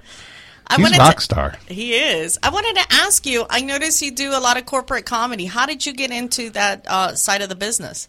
I 0.74 0.76
he's 0.78 0.84
wanted 0.84 0.98
rock 0.98 1.16
to, 1.16 1.22
star. 1.22 1.54
he 1.68 1.94
is. 1.94 2.36
I 2.42 2.50
wanted 2.50 2.74
to 2.82 2.86
ask 2.90 3.24
you. 3.26 3.46
I 3.48 3.60
noticed 3.60 4.02
you 4.02 4.10
do 4.10 4.30
a 4.30 4.40
lot 4.40 4.56
of 4.56 4.66
corporate 4.66 5.06
comedy. 5.06 5.46
How 5.46 5.66
did 5.66 5.86
you 5.86 5.92
get 5.92 6.10
into 6.10 6.50
that 6.50 6.84
uh, 6.88 7.14
side 7.14 7.42
of 7.42 7.48
the 7.48 7.54
business? 7.54 8.08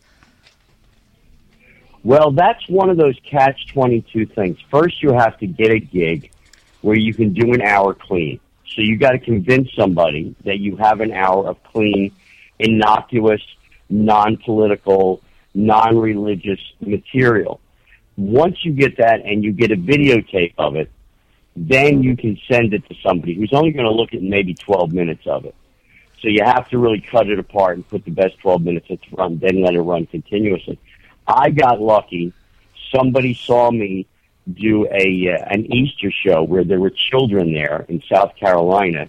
Well, 2.04 2.32
that's 2.32 2.68
one 2.68 2.90
of 2.90 2.98
those 2.98 3.20
catch 3.30 3.68
22 3.68 4.28
things. 4.28 4.58
First, 4.72 5.04
you 5.04 5.14
have 5.14 5.38
to 5.40 5.48
get 5.48 5.72
a 5.72 5.80
gig 5.80 6.32
where 6.82 6.98
you 6.98 7.14
can 7.14 7.34
do 7.34 7.54
an 7.54 7.62
hour 7.62 7.94
clean. 7.94 8.40
So 8.68 8.82
you 8.82 8.98
got 8.98 9.12
to 9.12 9.20
convince 9.20 9.72
somebody 9.74 10.36
that 10.44 10.60
you 10.60 10.76
have 10.78 11.02
an 11.02 11.12
hour 11.12 11.48
of 11.48 11.64
clean, 11.64 12.12
innocuous, 12.60 13.42
non-political, 13.90 15.22
non-religious 15.54 16.60
material. 16.80 17.60
Once 18.18 18.64
you 18.64 18.72
get 18.72 18.98
that 18.98 19.22
and 19.24 19.44
you 19.44 19.52
get 19.52 19.72
a 19.72 19.76
videotape 19.76 20.54
of 20.58 20.76
it, 20.76 20.92
then 21.56 22.04
you 22.04 22.18
can 22.18 22.38
send 22.50 22.74
it 22.74 22.88
to 22.90 22.96
somebody 23.02 23.34
who's 23.34 23.54
only 23.54 23.72
going 23.72 23.86
to 23.86 23.92
look 23.92 24.14
at 24.14 24.22
maybe 24.22 24.54
12 24.54 24.92
minutes 24.92 25.26
of 25.26 25.46
it. 25.46 25.56
So 26.22 26.28
you 26.28 26.44
have 26.44 26.68
to 26.70 26.78
really 26.78 27.02
cut 27.02 27.30
it 27.30 27.40
apart 27.40 27.78
and 27.78 27.88
put 27.88 28.04
the 28.04 28.12
best 28.12 28.38
12 28.40 28.62
minutes 28.64 28.88
it's 28.90 29.12
run, 29.12 29.38
then 29.38 29.62
let 29.62 29.76
it 29.76 29.82
run 29.82 30.06
continuously. 30.08 30.80
I 31.28 31.52
got 31.52 31.80
lucky. 31.80 32.34
Somebody 32.94 33.34
saw 33.34 33.72
me 33.72 34.08
do 34.52 34.86
a 34.92 35.34
uh, 35.34 35.46
an 35.50 35.74
Easter 35.74 36.12
show 36.12 36.44
where 36.44 36.64
there 36.64 36.80
were 36.80 36.92
children 36.92 37.54
there 37.54 37.86
in 37.90 38.02
South 38.12 38.36
Carolina. 38.36 39.08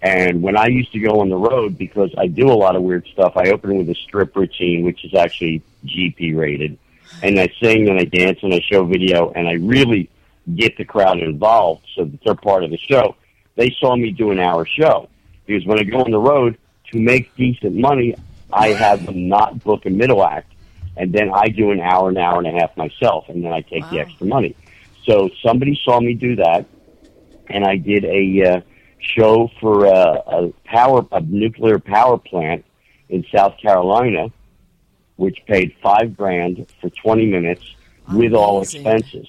And 0.00 0.42
when 0.42 0.56
I 0.56 0.66
used 0.66 0.92
to 0.92 0.98
go 0.98 1.20
on 1.20 1.28
the 1.28 1.36
road, 1.36 1.78
because 1.78 2.12
I 2.18 2.26
do 2.26 2.50
a 2.50 2.54
lot 2.54 2.74
of 2.74 2.82
weird 2.82 3.06
stuff, 3.06 3.36
I 3.36 3.50
open 3.50 3.76
with 3.76 3.88
a 3.88 3.94
strip 3.94 4.34
routine, 4.34 4.84
which 4.84 5.04
is 5.04 5.14
actually 5.14 5.62
GP 5.84 6.36
rated. 6.36 6.78
And 7.22 7.38
I 7.38 7.52
sing 7.60 7.88
and 7.88 8.00
I 8.00 8.04
dance 8.04 8.40
and 8.42 8.52
I 8.52 8.60
show 8.60 8.84
video 8.84 9.30
and 9.30 9.46
I 9.46 9.52
really 9.52 10.10
get 10.54 10.76
the 10.76 10.84
crowd 10.84 11.18
involved 11.20 11.84
so 11.94 12.04
that 12.04 12.18
they're 12.24 12.34
part 12.34 12.64
of 12.64 12.70
the 12.70 12.78
show. 12.78 13.16
They 13.56 13.74
saw 13.78 13.96
me 13.96 14.10
do 14.10 14.30
an 14.30 14.38
hour 14.38 14.66
show. 14.66 15.08
Because 15.46 15.66
when 15.66 15.78
I 15.78 15.82
go 15.84 15.98
on 15.98 16.10
the 16.10 16.18
road 16.18 16.58
to 16.92 16.98
make 16.98 17.34
decent 17.36 17.74
money, 17.74 18.14
I 18.52 18.68
have 18.68 19.06
them 19.06 19.28
not 19.28 19.62
book 19.62 19.86
a 19.86 19.90
middle 19.90 20.24
act 20.24 20.52
and 20.96 21.12
then 21.12 21.30
I 21.32 21.48
do 21.48 21.70
an 21.70 21.80
hour, 21.80 22.10
an 22.10 22.18
hour 22.18 22.38
and 22.38 22.46
a 22.46 22.60
half 22.60 22.76
myself, 22.76 23.28
and 23.28 23.44
then 23.44 23.52
I 23.52 23.62
take 23.62 23.88
the 23.90 24.00
extra 24.00 24.26
money. 24.26 24.54
So 25.04 25.30
somebody 25.44 25.78
saw 25.84 26.00
me 26.00 26.14
do 26.14 26.36
that, 26.36 26.66
and 27.48 27.64
I 27.64 27.76
did 27.76 28.04
a 28.04 28.44
uh, 28.44 28.60
show 28.98 29.50
for 29.60 29.86
uh, 29.86 30.22
a 30.26 30.52
power, 30.64 31.06
a 31.10 31.20
nuclear 31.20 31.78
power 31.78 32.18
plant 32.18 32.64
in 33.08 33.24
South 33.34 33.58
Carolina, 33.58 34.28
which 35.16 35.38
paid 35.46 35.74
five 35.82 36.16
grand 36.16 36.66
for 36.80 36.90
twenty 36.90 37.26
minutes 37.26 37.74
with 38.12 38.34
all 38.34 38.62
expenses. 38.62 39.28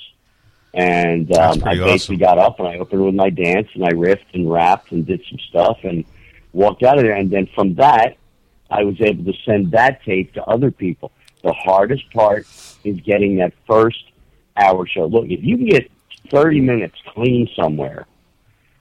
And 0.74 1.32
um, 1.38 1.64
I 1.64 1.76
basically 1.76 2.16
awesome. 2.24 2.38
got 2.38 2.38
up 2.40 2.60
and 2.60 2.68
I 2.68 2.78
opened 2.78 3.06
with 3.06 3.16
my 3.16 3.30
dance 3.30 3.68
and 3.76 3.86
I 3.86 3.92
riffed 3.92 4.34
and 4.34 4.52
rapped 4.52 4.92
and 4.92 5.06
did 5.06 5.24
some 5.30 5.38
stuff 5.50 5.78
and 5.84 6.04
walked 6.52 6.84
out 6.84 6.98
of 6.98 7.04
there. 7.04 7.14
And 7.14 7.30
then 7.30 7.48
from 7.54 7.76
that, 7.76 8.18
I 8.72 8.84
was 8.84 9.00
able 9.00 9.32
to 9.32 9.38
send 9.46 9.72
that 9.72 10.04
tape 10.04 10.34
to 10.34 10.44
other 10.46 10.72
people. 10.72 11.12
The 11.44 11.54
hardest 11.54 12.10
part 12.12 12.48
is 12.84 13.00
getting 13.02 13.38
that 13.38 13.54
first 13.68 14.04
hour 14.58 14.88
show. 14.88 15.06
Look, 15.06 15.26
if 15.26 15.44
you 15.44 15.58
can 15.58 15.68
get 15.68 15.92
30 16.30 16.62
minutes 16.62 16.96
clean 17.14 17.50
somewhere, 17.56 18.08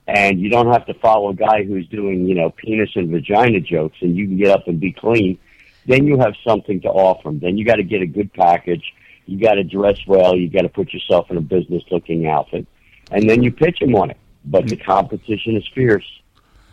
and 0.06 0.40
you 0.40 0.48
don't 0.48 0.70
have 0.72 0.86
to 0.86 0.94
follow 0.94 1.30
a 1.30 1.34
guy 1.34 1.64
who's 1.64 1.86
doing, 1.88 2.26
you 2.26 2.34
know, 2.34 2.50
penis 2.50 2.90
and 2.96 3.10
vagina 3.10 3.60
jokes, 3.60 3.96
and 4.00 4.16
you 4.16 4.26
can 4.26 4.36
get 4.36 4.50
up 4.50 4.66
and 4.66 4.80
be 4.80 4.92
clean, 4.92 5.38
then 5.86 6.06
you 6.06 6.18
have 6.18 6.34
something 6.46 6.80
to 6.80 6.88
offer 6.88 7.28
them. 7.28 7.38
Then 7.38 7.56
you 7.56 7.64
got 7.64 7.76
to 7.76 7.82
get 7.82 8.02
a 8.02 8.06
good 8.06 8.32
package. 8.32 8.92
You 9.32 9.40
got 9.40 9.54
to 9.54 9.64
dress 9.64 9.96
well. 10.06 10.36
You 10.36 10.50
got 10.50 10.62
to 10.62 10.68
put 10.68 10.92
yourself 10.92 11.30
in 11.30 11.36
a 11.38 11.40
business-looking 11.40 12.26
outfit, 12.26 12.66
and 13.10 13.28
then 13.28 13.42
you 13.42 13.50
pitch 13.50 13.78
them 13.80 13.94
on 13.94 14.10
it. 14.10 14.18
But 14.44 14.66
the 14.68 14.76
competition 14.76 15.56
is 15.56 15.66
fierce. 15.74 16.04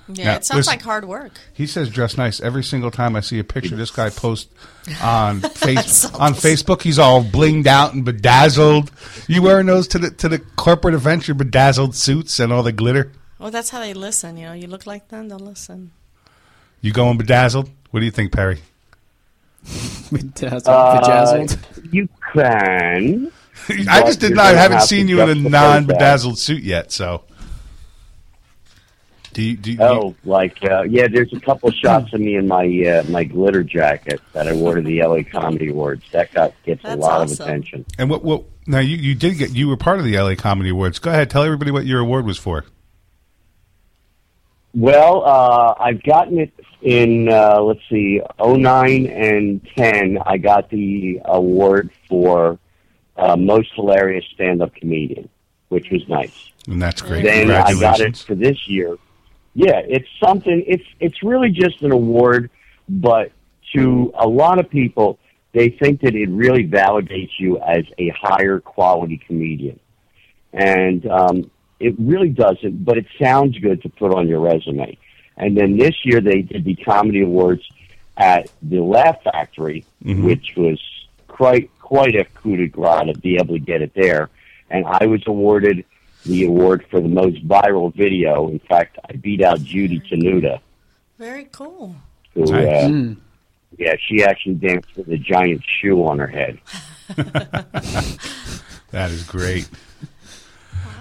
Yeah, 0.09 0.25
Yeah, 0.25 0.35
it 0.37 0.45
sounds 0.45 0.57
listen- 0.57 0.71
like 0.71 0.81
hard 0.81 1.05
work. 1.07 1.33
He 1.53 1.67
says 1.67 1.89
dress 1.89 2.17
nice 2.17 2.41
every 2.41 2.63
single 2.63 2.89
time 2.91 3.15
I 3.15 3.19
see 3.21 3.37
a 3.39 3.43
picture 3.43 3.75
this 3.75 3.91
guy 3.91 4.09
post 4.09 4.49
on 5.01 5.39
face 5.55 5.97
saw 6.09 6.17
on. 6.17 6.33
Facebook. 6.33 6.81
He's 6.81 6.97
all 6.99 7.23
blinged 7.23 7.67
out 7.67 7.93
and 7.93 8.03
bedazzled. 8.03 8.91
You 9.27 9.41
wearing 9.43 9.67
those 9.67 9.87
to 9.89 9.99
the 9.99 10.09
to 10.09 10.27
the 10.27 10.39
corporate 10.39 10.95
events? 10.95 11.27
Your 11.27 11.35
bedazzled 11.35 11.93
suits 11.95 12.39
and 12.39 12.51
all 12.51 12.63
the 12.63 12.71
glitter. 12.71 13.11
Well, 13.37 13.51
that's 13.51 13.69
how 13.69 13.79
they 13.79 13.93
listen. 13.93 14.35
You 14.37 14.47
know, 14.47 14.53
you 14.53 14.67
look 14.67 14.85
like 14.87 15.07
them, 15.09 15.29
they'll 15.29 15.37
listen. 15.39 15.91
You 16.81 16.91
going 16.91 17.17
bedazzled? 17.17 17.69
What 17.91 17.99
do 18.01 18.05
you 18.05 18.11
think, 18.11 18.31
Perry? 18.33 18.59
Bedazzled. 20.11 21.51
Uh. 21.51 21.57
You 21.91 22.09
can. 22.33 23.31
I 23.89 24.01
just 24.01 24.19
did 24.19 24.35
not. 24.35 24.45
I 24.45 24.53
haven't 24.53 24.77
have 24.77 24.87
seen 24.87 25.07
you 25.07 25.21
in 25.21 25.29
a 25.29 25.35
non-bedazzled 25.35 26.37
suit 26.39 26.63
yet. 26.63 26.91
So, 26.91 27.23
do 29.33 29.43
you? 29.43 29.57
Do 29.57 29.71
you, 29.71 29.77
Oh, 29.81 30.15
like 30.23 30.63
uh, 30.63 30.83
yeah. 30.83 31.07
There's 31.07 31.31
a 31.33 31.39
couple 31.39 31.69
shots 31.71 32.13
of 32.13 32.19
me 32.21 32.35
in 32.35 32.47
my 32.47 32.65
uh, 32.65 33.03
my 33.09 33.23
glitter 33.23 33.63
jacket 33.63 34.21
that 34.33 34.47
I 34.47 34.53
wore 34.53 34.75
to 34.75 34.81
the 34.81 35.03
LA 35.03 35.21
Comedy 35.29 35.69
Awards. 35.69 36.03
That 36.11 36.33
got 36.33 36.53
gets 36.63 36.83
a 36.83 36.95
lot 36.95 37.21
awesome. 37.21 37.33
of 37.43 37.47
attention. 37.47 37.85
and 37.97 38.09
what? 38.09 38.23
What? 38.23 38.45
Now 38.65 38.79
you 38.79 38.97
you 38.97 39.13
did 39.13 39.37
get 39.37 39.51
you 39.55 39.67
were 39.67 39.77
part 39.77 39.99
of 39.99 40.05
the 40.05 40.17
LA 40.17 40.35
Comedy 40.35 40.69
Awards. 40.69 40.99
Go 40.99 41.11
ahead, 41.11 41.29
tell 41.29 41.43
everybody 41.43 41.71
what 41.71 41.85
your 41.85 41.99
award 41.99 42.25
was 42.25 42.37
for. 42.37 42.65
Well, 44.73 45.23
uh, 45.25 45.73
I've 45.79 46.03
gotten 46.03 46.39
it 46.39 46.53
in, 46.81 47.29
uh, 47.29 47.61
let's 47.61 47.81
see, 47.89 48.21
'09 48.39 49.05
and 49.07 49.67
10. 49.75 50.19
I 50.25 50.37
got 50.37 50.69
the 50.69 51.21
award 51.25 51.91
for 52.07 52.59
uh, 53.17 53.35
most 53.35 53.69
hilarious 53.75 54.25
stand-up 54.33 54.73
comedian, 54.75 55.29
which 55.69 55.89
was 55.91 56.07
nice. 56.07 56.51
And 56.67 56.81
that's 56.81 57.01
great. 57.01 57.23
Then 57.23 57.51
I 57.51 57.73
got 57.79 57.99
it 57.99 58.17
for 58.17 58.35
this 58.35 58.67
year. 58.67 58.95
Yeah, 59.55 59.79
it's 59.79 60.07
something. 60.23 60.63
It's 60.67 60.85
it's 60.99 61.23
really 61.23 61.49
just 61.49 61.81
an 61.81 61.91
award, 61.91 62.49
but 62.87 63.31
to 63.73 64.13
a 64.17 64.27
lot 64.27 64.59
of 64.59 64.69
people, 64.69 65.19
they 65.53 65.69
think 65.69 66.01
that 66.01 66.15
it 66.15 66.29
really 66.29 66.67
validates 66.67 67.31
you 67.39 67.59
as 67.59 67.83
a 67.97 68.09
higher 68.09 68.59
quality 68.59 69.17
comedian, 69.25 69.79
and 70.53 71.05
um, 71.07 71.51
it 71.79 71.95
really 71.97 72.29
doesn't. 72.29 72.85
But 72.85 72.97
it 72.97 73.07
sounds 73.21 73.57
good 73.57 73.81
to 73.81 73.89
put 73.89 74.13
on 74.13 74.27
your 74.27 74.39
resume. 74.39 74.97
And 75.39 75.55
then 75.57 75.77
this 75.77 75.95
year 76.03 76.21
they 76.21 76.41
did 76.41 76.65
the 76.65 76.75
comedy 76.75 77.21
awards 77.21 77.63
at 78.17 78.51
the 78.61 78.79
Laugh 78.81 79.23
Factory, 79.23 79.85
which 80.03 80.53
was 80.57 80.79
quite 81.27 81.71
quite 81.79 82.15
a 82.15 82.25
coup 82.25 82.57
de 82.57 82.67
grace 82.67 83.05
to 83.13 83.17
be 83.19 83.37
able 83.37 83.55
to 83.55 83.59
get 83.59 83.81
it 83.81 83.93
there. 83.95 84.29
And 84.69 84.85
I 84.85 85.05
was 85.07 85.23
awarded 85.25 85.85
the 86.25 86.43
award 86.45 86.85
for 86.91 86.99
the 87.01 87.07
most 87.07 87.47
viral 87.47 87.93
video. 87.95 88.49
In 88.49 88.59
fact, 88.59 88.99
I 89.09 89.13
beat 89.13 89.41
out 89.41 89.61
Judy 89.63 89.99
Tenuta, 90.01 90.59
Very 91.17 91.45
cool. 91.51 91.95
who, 92.33 92.43
Nice. 92.45 92.91
uh, 92.91 93.15
yeah, 93.77 93.95
she 94.05 94.23
actually 94.23 94.55
danced 94.55 94.89
with 94.97 95.07
a 95.09 95.17
giant 95.17 95.63
shoe 95.79 96.05
on 96.05 96.19
her 96.19 96.27
head. 96.27 96.59
That 98.91 99.11
is 99.11 99.23
great. 99.23 99.69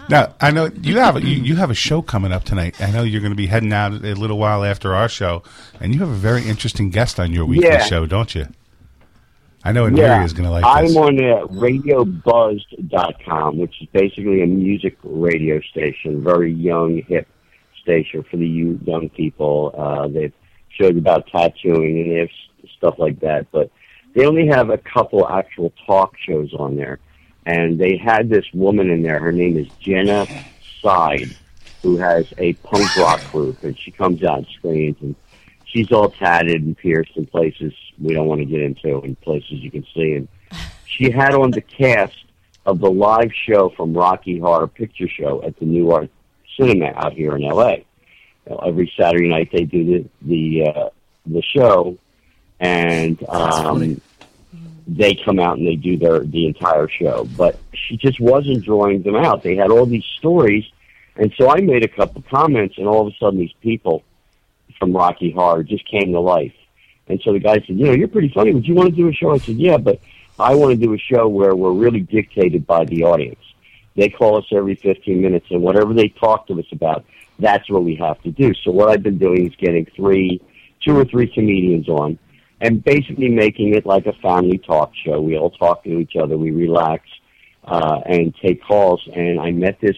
Now 0.08 0.34
I 0.40 0.50
know 0.50 0.70
you 0.82 0.98
have 0.98 1.16
a, 1.16 1.20
you, 1.22 1.42
you 1.42 1.56
have 1.56 1.70
a 1.70 1.74
show 1.74 2.00
coming 2.02 2.32
up 2.32 2.44
tonight. 2.44 2.80
I 2.80 2.90
know 2.90 3.02
you're 3.02 3.20
going 3.20 3.32
to 3.32 3.36
be 3.36 3.46
heading 3.46 3.72
out 3.72 3.92
a 3.92 4.14
little 4.14 4.38
while 4.38 4.64
after 4.64 4.94
our 4.94 5.08
show, 5.08 5.42
and 5.80 5.92
you 5.94 6.00
have 6.00 6.08
a 6.08 6.14
very 6.14 6.46
interesting 6.48 6.90
guest 6.90 7.20
on 7.20 7.32
your 7.32 7.44
weekly 7.44 7.68
Yeah. 7.68 7.84
show, 7.84 8.06
don't 8.06 8.34
you? 8.34 8.46
I 9.64 9.72
know 9.72 9.86
Yeah, 9.86 10.20
Aniria 10.20 10.24
is 10.24 10.32
going 10.32 10.44
to 10.46 10.50
like 10.50 10.64
I'm 10.64 10.86
this. 10.86 10.96
on 10.96 11.18
uh, 11.18 11.46
RadioBuzzed.com, 11.48 13.58
which 13.58 13.82
is 13.82 13.88
basically 13.92 14.42
a 14.42 14.46
music 14.46 14.96
radio 15.02 15.60
station, 15.60 16.22
very 16.22 16.52
young, 16.52 17.02
hip 17.08 17.26
station 17.82 18.22
for 18.30 18.36
the 18.36 18.46
young 18.46 19.08
people. 19.10 19.74
Uh, 19.76 20.06
they've 20.08 20.32
showed 20.70 20.96
about 20.96 21.26
tattooing 21.26 22.00
and 22.00 22.10
they 22.12 22.20
have 22.20 22.28
stuff 22.76 22.94
like 22.98 23.18
that, 23.20 23.50
but 23.50 23.70
they 24.14 24.24
only 24.26 24.46
have 24.46 24.70
a 24.70 24.78
couple 24.78 25.28
actual 25.28 25.72
talk 25.86 26.14
shows 26.18 26.54
on 26.54 26.76
there. 26.76 26.98
And 27.48 27.78
they 27.78 27.96
had 27.96 28.28
this 28.28 28.44
woman 28.52 28.90
in 28.90 29.02
there. 29.02 29.18
Her 29.18 29.32
name 29.32 29.56
is 29.56 29.68
Jenna 29.80 30.26
Side, 30.82 31.34
who 31.82 31.96
has 31.96 32.26
a 32.36 32.52
punk 32.52 32.94
rock 32.96 33.20
group, 33.32 33.64
and 33.64 33.76
she 33.78 33.90
comes 33.90 34.22
out 34.22 34.38
and 34.38 34.46
screams 34.48 34.96
and 35.00 35.16
she's 35.64 35.90
all 35.90 36.10
tatted 36.10 36.62
and 36.62 36.76
pierced 36.76 37.16
in 37.16 37.24
places 37.24 37.72
we 37.98 38.12
don't 38.12 38.26
want 38.26 38.40
to 38.40 38.44
get 38.44 38.60
into 38.60 39.00
and 39.00 39.18
places 39.22 39.52
you 39.52 39.70
can 39.70 39.86
see. 39.94 40.12
And 40.14 40.28
she 40.84 41.10
had 41.10 41.34
on 41.34 41.50
the 41.50 41.62
cast 41.62 42.16
of 42.66 42.80
the 42.80 42.90
live 42.90 43.32
show 43.32 43.70
from 43.70 43.94
Rocky 43.94 44.38
Horror 44.38 44.66
Picture 44.66 45.08
Show 45.08 45.42
at 45.42 45.58
the 45.58 45.64
Nuart 45.64 46.10
Cinema 46.58 46.92
out 46.96 47.14
here 47.14 47.34
in 47.34 47.44
L.A. 47.44 47.86
You 48.46 48.50
know, 48.50 48.58
every 48.58 48.92
Saturday 48.94 49.28
night 49.28 49.50
they 49.52 49.64
do 49.64 49.84
the 49.84 50.08
the 50.20 50.70
uh, 50.70 50.88
the 51.24 51.42
show, 51.42 51.96
and 52.60 53.22
um, 53.28 54.00
they 54.88 55.14
come 55.14 55.38
out 55.38 55.58
and 55.58 55.66
they 55.66 55.76
do 55.76 55.96
their 55.98 56.20
the 56.20 56.46
entire 56.46 56.88
show. 56.88 57.28
But 57.36 57.58
she 57.74 57.96
just 57.96 58.18
wasn't 58.20 58.64
drawing 58.64 59.02
them 59.02 59.16
out. 59.16 59.42
They 59.42 59.54
had 59.54 59.70
all 59.70 59.86
these 59.86 60.04
stories, 60.18 60.64
and 61.16 61.32
so 61.38 61.50
I 61.50 61.60
made 61.60 61.84
a 61.84 61.88
couple 61.88 62.22
comments, 62.30 62.76
and 62.78 62.86
all 62.86 63.06
of 63.06 63.12
a 63.12 63.16
sudden 63.18 63.38
these 63.38 63.54
people 63.60 64.02
from 64.78 64.92
Rocky 64.92 65.30
Horror 65.30 65.62
just 65.62 65.86
came 65.88 66.12
to 66.12 66.20
life. 66.20 66.54
And 67.08 67.20
so 67.24 67.32
the 67.32 67.38
guy 67.38 67.54
said, 67.54 67.78
you 67.78 67.86
know, 67.86 67.92
you're 67.92 68.08
pretty 68.08 68.30
funny. 68.34 68.52
Would 68.52 68.66
you 68.66 68.74
want 68.74 68.90
to 68.90 68.96
do 68.96 69.08
a 69.08 69.12
show? 69.12 69.30
I 69.30 69.38
said, 69.38 69.56
yeah, 69.56 69.78
but 69.78 70.00
I 70.38 70.54
want 70.54 70.78
to 70.78 70.86
do 70.86 70.94
a 70.94 70.98
show 70.98 71.26
where 71.26 71.54
we're 71.54 71.72
really 71.72 72.00
dictated 72.00 72.66
by 72.66 72.84
the 72.84 73.04
audience. 73.04 73.40
They 73.96 74.08
call 74.08 74.38
us 74.38 74.44
every 74.52 74.76
15 74.76 75.20
minutes, 75.20 75.46
and 75.50 75.62
whatever 75.62 75.92
they 75.92 76.08
talk 76.08 76.46
to 76.46 76.58
us 76.58 76.66
about, 76.70 77.04
that's 77.38 77.68
what 77.68 77.82
we 77.82 77.96
have 77.96 78.20
to 78.22 78.30
do. 78.30 78.52
So 78.62 78.70
what 78.70 78.88
I've 78.88 79.02
been 79.02 79.18
doing 79.18 79.46
is 79.46 79.56
getting 79.56 79.86
three, 79.96 80.40
two 80.84 80.96
or 80.96 81.04
three 81.04 81.26
comedians 81.26 81.88
on, 81.88 82.18
and 82.60 82.82
basically 82.82 83.28
making 83.28 83.74
it 83.74 83.86
like 83.86 84.06
a 84.06 84.12
family 84.14 84.58
talk 84.58 84.92
show. 85.04 85.20
We 85.20 85.36
all 85.36 85.50
talk 85.50 85.84
to 85.84 85.98
each 85.98 86.16
other, 86.16 86.36
we 86.36 86.50
relax, 86.50 87.08
uh, 87.64 88.00
and 88.06 88.34
take 88.42 88.62
calls. 88.62 89.06
And 89.14 89.40
I 89.40 89.50
met 89.50 89.80
this 89.80 89.96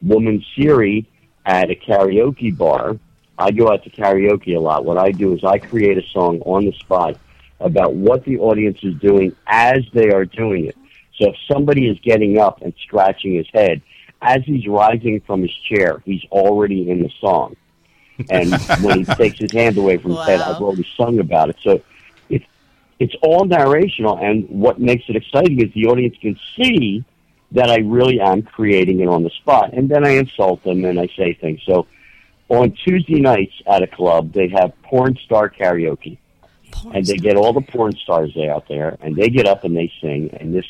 woman, 0.00 0.44
Siri, 0.54 1.08
at 1.44 1.70
a 1.70 1.74
karaoke 1.74 2.56
bar. 2.56 2.98
I 3.38 3.50
go 3.50 3.70
out 3.70 3.84
to 3.84 3.90
karaoke 3.90 4.56
a 4.56 4.60
lot. 4.60 4.84
What 4.84 4.98
I 4.98 5.10
do 5.10 5.34
is 5.34 5.44
I 5.44 5.58
create 5.58 5.98
a 5.98 6.06
song 6.12 6.40
on 6.42 6.64
the 6.64 6.72
spot 6.72 7.18
about 7.60 7.94
what 7.94 8.24
the 8.24 8.38
audience 8.38 8.78
is 8.82 8.94
doing 9.00 9.34
as 9.46 9.80
they 9.92 10.10
are 10.10 10.24
doing 10.24 10.66
it. 10.66 10.76
So 11.18 11.28
if 11.28 11.36
somebody 11.50 11.88
is 11.88 11.98
getting 12.00 12.38
up 12.38 12.62
and 12.62 12.72
scratching 12.82 13.34
his 13.34 13.46
head, 13.52 13.82
as 14.20 14.42
he's 14.44 14.66
rising 14.66 15.20
from 15.26 15.42
his 15.42 15.52
chair, 15.68 16.02
he's 16.04 16.24
already 16.30 16.90
in 16.90 17.02
the 17.02 17.10
song. 17.20 17.56
And 18.30 18.52
when 18.82 19.00
he 19.00 19.04
takes 19.04 19.38
his 19.38 19.52
hand 19.52 19.76
away 19.78 19.96
from 19.96 20.12
his 20.12 20.26
head, 20.26 20.40
I've 20.40 20.62
already 20.62 20.86
sung 20.96 21.18
about 21.18 21.50
it. 21.50 21.56
So 21.62 21.82
it's 22.28 22.44
it's 22.98 23.14
all 23.22 23.44
narrational, 23.44 24.22
and 24.22 24.48
what 24.48 24.78
makes 24.80 25.04
it 25.08 25.16
exciting 25.16 25.60
is 25.60 25.72
the 25.74 25.86
audience 25.86 26.16
can 26.20 26.38
see 26.56 27.04
that 27.52 27.68
I 27.68 27.78
really 27.78 28.20
am 28.20 28.42
creating 28.42 29.00
it 29.00 29.08
on 29.08 29.22
the 29.22 29.30
spot, 29.30 29.72
and 29.72 29.88
then 29.88 30.06
I 30.06 30.10
insult 30.10 30.62
them 30.62 30.84
and 30.84 30.98
I 30.98 31.08
say 31.16 31.34
things. 31.34 31.60
So 31.66 31.86
on 32.48 32.72
Tuesday 32.72 33.20
nights 33.20 33.54
at 33.66 33.82
a 33.82 33.86
club, 33.86 34.32
they 34.32 34.48
have 34.48 34.72
porn 34.82 35.18
star 35.24 35.50
karaoke 35.50 36.18
and 36.94 37.06
they 37.06 37.16
get 37.16 37.36
all 37.36 37.52
the 37.52 37.60
porn 37.60 37.96
stars 37.96 38.36
out 38.36 38.68
there, 38.68 38.96
and 39.00 39.16
they 39.16 39.28
get 39.28 39.46
up 39.46 39.64
and 39.64 39.76
they 39.76 39.92
sing. 40.00 40.30
And 40.38 40.54
this 40.54 40.66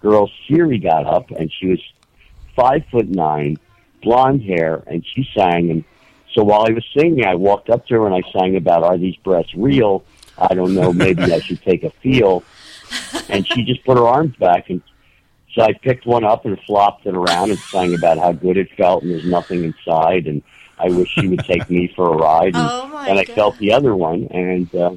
girl 0.00 0.30
Siri 0.46 0.78
got 0.78 1.06
up, 1.06 1.30
and 1.30 1.52
she 1.52 1.68
was 1.68 1.80
five 2.54 2.84
foot 2.90 3.08
nine, 3.08 3.58
blonde 4.02 4.42
hair, 4.42 4.82
and 4.86 5.04
she 5.04 5.28
sang. 5.34 5.70
And 5.70 5.84
so 6.36 6.44
while 6.44 6.64
I 6.68 6.70
was 6.70 6.84
singing, 6.96 7.24
I 7.24 7.34
walked 7.34 7.68
up 7.70 7.86
to 7.88 7.94
her 7.94 8.06
and 8.06 8.14
I 8.14 8.22
sang 8.30 8.54
about 8.56 8.84
"Are 8.84 8.96
these 8.96 9.16
breasts 9.16 9.52
real?" 9.56 10.04
I 10.38 10.54
don't 10.54 10.74
know. 10.74 10.92
Maybe 10.92 11.22
I 11.32 11.40
should 11.40 11.60
take 11.62 11.82
a 11.82 11.90
feel. 11.90 12.44
And 13.28 13.44
she 13.48 13.64
just 13.64 13.84
put 13.84 13.96
her 13.96 14.06
arms 14.06 14.36
back, 14.36 14.70
and 14.70 14.80
so 15.54 15.62
I 15.62 15.72
picked 15.72 16.06
one 16.06 16.22
up 16.24 16.44
and 16.44 16.56
flopped 16.66 17.06
it 17.06 17.16
around 17.16 17.50
and 17.50 17.58
sang 17.58 17.94
about 17.94 18.18
how 18.18 18.30
good 18.32 18.56
it 18.56 18.70
felt, 18.76 19.02
and 19.02 19.10
there's 19.10 19.24
nothing 19.24 19.64
inside, 19.64 20.26
and 20.28 20.42
I 20.78 20.90
wish 20.90 21.08
she 21.08 21.26
would 21.26 21.40
take 21.40 21.68
me 21.68 21.88
for 21.96 22.12
a 22.12 22.16
ride. 22.16 22.54
And 22.54 22.68
Oh, 22.70 22.86
my 22.88 23.06
then 23.06 23.18
I 23.18 23.24
God. 23.24 23.34
felt 23.34 23.58
the 23.58 23.72
other 23.72 23.96
one, 23.96 24.28
and. 24.30 24.72
uh 24.74 24.90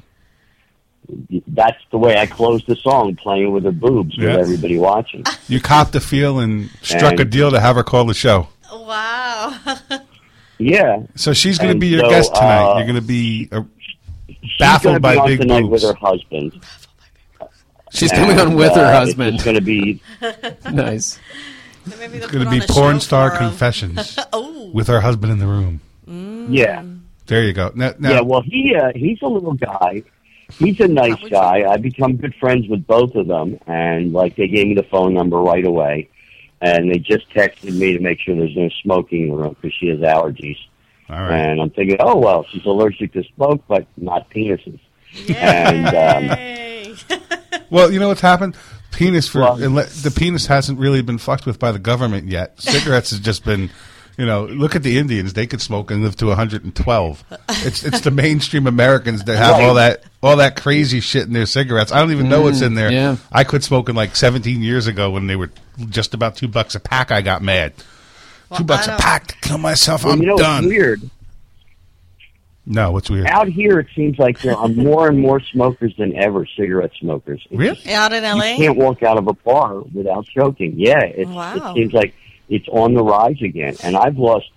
that's 1.47 1.81
the 1.89 1.97
way 1.97 2.19
I 2.19 2.27
closed 2.27 2.67
the 2.67 2.75
song, 2.75 3.15
playing 3.15 3.51
with 3.51 3.63
her 3.63 3.71
boobs 3.71 4.15
with 4.15 4.27
everybody 4.29 4.77
watching. 4.77 5.23
You 5.47 5.59
copped 5.59 5.93
the 5.93 5.99
feel 5.99 6.37
and 6.37 6.69
struck 6.83 7.19
a 7.19 7.25
deal 7.25 7.49
to 7.49 7.59
have 7.59 7.75
her 7.77 7.83
call 7.83 8.05
the 8.05 8.13
show. 8.13 8.49
Wow. 8.71 9.57
Yeah, 10.59 11.03
So 11.15 11.31
she's 11.33 11.57
going 11.57 11.73
to 11.73 11.79
be 11.79 11.87
your 11.87 12.01
so, 12.01 12.09
guest 12.09 12.35
tonight. 12.35 12.71
uh, 12.73 12.77
You're 12.77 12.87
going 12.87 13.01
to 13.01 13.07
be 13.07 13.47
uh, 13.51 13.61
she's 14.27 14.37
baffled 14.59 14.91
gonna 14.91 14.99
by 14.99 15.13
be 15.13 15.19
on 15.19 15.27
big 15.27 15.39
tonight 15.41 15.61
boobs. 15.61 15.71
with 15.71 15.83
her 15.83 15.93
husband. 15.95 16.63
She's 17.91 18.11
coming 18.11 18.37
on 18.39 18.55
with 18.55 18.73
her 18.75 18.83
uh, 18.85 18.99
husband. 18.99 19.35
It's 19.35 19.43
going 19.43 19.55
to 19.55 19.61
be 19.61 20.01
nice. 20.71 21.17
Maybe 21.85 22.19
they'll 22.19 22.23
It's 22.23 22.31
going 22.31 22.45
to 22.45 22.51
be 22.51 22.61
porn 22.67 22.99
star 22.99 23.35
confessions 23.35 24.19
Oh, 24.33 24.69
with 24.73 24.87
her 24.87 24.99
husband 25.01 25.31
in 25.31 25.39
the 25.39 25.47
room. 25.47 25.79
yeah. 26.51 26.83
There 27.27 27.43
you 27.43 27.53
go. 27.53 27.71
Now, 27.75 27.93
now 27.99 28.09
Yeah, 28.11 28.21
well, 28.21 28.41
he 28.41 28.75
uh, 28.75 28.91
he's 28.95 29.21
a 29.21 29.27
little 29.27 29.53
guy. 29.53 30.03
He's 30.57 30.79
a 30.79 30.87
nice 30.87 31.19
guy. 31.29 31.63
I 31.71 31.77
become 31.77 32.17
good 32.17 32.33
friends 32.35 32.67
with 32.67 32.85
both 32.87 33.13
of 33.15 33.27
them, 33.27 33.59
and 33.67 34.11
like 34.13 34.35
they 34.35 34.47
gave 34.47 34.67
me 34.67 34.73
the 34.73 34.83
phone 34.83 35.13
number 35.13 35.37
right 35.37 35.63
away, 35.63 36.09
and 36.61 36.91
they 36.91 36.97
just 36.99 37.29
texted 37.31 37.73
me 37.75 37.93
to 37.93 37.99
make 37.99 38.19
sure 38.19 38.35
there's 38.35 38.55
no 38.55 38.69
smoking 38.83 39.23
in 39.23 39.29
the 39.29 39.35
room 39.35 39.55
because 39.61 39.73
she 39.79 39.87
has 39.87 39.99
allergies. 39.99 40.57
all 41.09 41.15
right. 41.21 41.31
And 41.39 41.61
I'm 41.61 41.69
thinking, 41.69 41.97
oh 41.99 42.17
well, 42.17 42.45
she's 42.49 42.65
allergic 42.65 43.13
to 43.13 43.23
smoke, 43.35 43.63
but 43.67 43.85
not 43.97 44.29
penises. 44.29 44.79
And 45.35 45.87
um, 45.87 46.37
Yay. 46.37 46.95
Well, 47.71 47.91
you 47.91 47.99
know 47.99 48.07
what's 48.07 48.21
happened? 48.21 48.55
Penis 48.91 49.27
for 49.27 49.41
Well- 49.41 49.55
the 49.57 50.13
penis 50.15 50.47
hasn't 50.47 50.79
really 50.79 51.01
been 51.03 51.19
fucked 51.19 51.45
with 51.45 51.59
by 51.59 51.71
the 51.71 51.77
government 51.79 52.27
yet. 52.27 52.59
Cigarettes 52.61 53.11
has 53.11 53.19
just 53.19 53.45
been, 53.45 53.69
you 54.17 54.25
know, 54.25 54.45
look 54.45 54.75
at 54.75 54.81
the 54.83 54.97
Indians; 54.97 55.33
they 55.33 55.45
could 55.45 55.61
smoke 55.61 55.91
and 55.91 56.01
live 56.03 56.15
to 56.17 56.25
112. 56.27 57.23
It's 57.49 57.83
it's 57.83 58.01
the 58.01 58.09
mainstream 58.11 58.65
Americans 58.65 59.23
that 59.25 59.37
have 59.37 59.61
all 59.61 59.75
that 59.75 60.03
all 60.21 60.37
that 60.37 60.55
crazy 60.55 60.99
shit 60.99 61.27
in 61.27 61.33
their 61.33 61.45
cigarettes. 61.45 61.91
I 61.91 61.99
don't 61.99 62.11
even 62.11 62.29
know 62.29 62.41
what's 62.41 62.59
mm, 62.59 62.67
in 62.67 62.73
there. 62.75 62.91
yeah. 62.91 63.17
I 63.31 63.43
quit 63.43 63.63
smoking 63.63 63.95
like 63.95 64.15
17 64.15 64.61
years 64.61 64.87
ago 64.87 65.11
when 65.11 65.27
they 65.27 65.35
were 65.35 65.49
just 65.89 66.13
about 66.13 66.35
two 66.35 66.47
bucks 66.47 66.75
a 66.75 66.79
pack. 66.79 67.11
I 67.11 67.21
got 67.21 67.41
mad. 67.41 67.73
Well, 68.49 68.57
two 68.59 68.63
bucks 68.65 68.87
a 68.87 68.97
pack 68.97 69.27
to 69.27 69.35
kill 69.41 69.57
myself. 69.57 70.03
well, 70.03 70.13
I'm 70.13 70.21
you 70.21 70.27
know, 70.27 70.37
done. 70.37 70.63
it's 70.65 70.69
weird. 70.73 71.01
No, 72.65 72.91
what's 72.91 73.09
weird? 73.09 73.25
Out 73.25 73.47
here, 73.47 73.79
it 73.79 73.87
seems 73.95 74.19
like 74.19 74.41
there 74.41 74.55
are 74.55 74.67
more 74.67 75.07
and 75.07 75.19
more 75.19 75.39
smokers 75.39 75.93
than 75.97 76.15
ever. 76.15 76.45
Cigarette 76.55 76.91
smokers. 76.99 77.41
It's 77.49 77.57
Really? 77.59 77.93
Out 77.93 78.13
in 78.13 78.23
LA? 78.23 78.29
you 78.29 78.35
LA? 78.35 78.57
can't 78.57 78.77
walk 78.77 79.01
out 79.03 79.17
of 79.17 79.27
a 79.27 79.33
bar 79.33 79.79
without 79.93 80.27
choking. 80.27 80.73
Yeah, 80.77 80.99
it's, 81.03 81.29
Wow. 81.29 81.55
it 81.55 81.75
seems 81.75 81.93
like 81.93 82.13
it's 82.47 82.67
on 82.67 82.93
the 82.93 83.03
rise 83.03 83.41
again. 83.41 83.75
And 83.83 83.95
I've 83.97 84.17
lost 84.19 84.49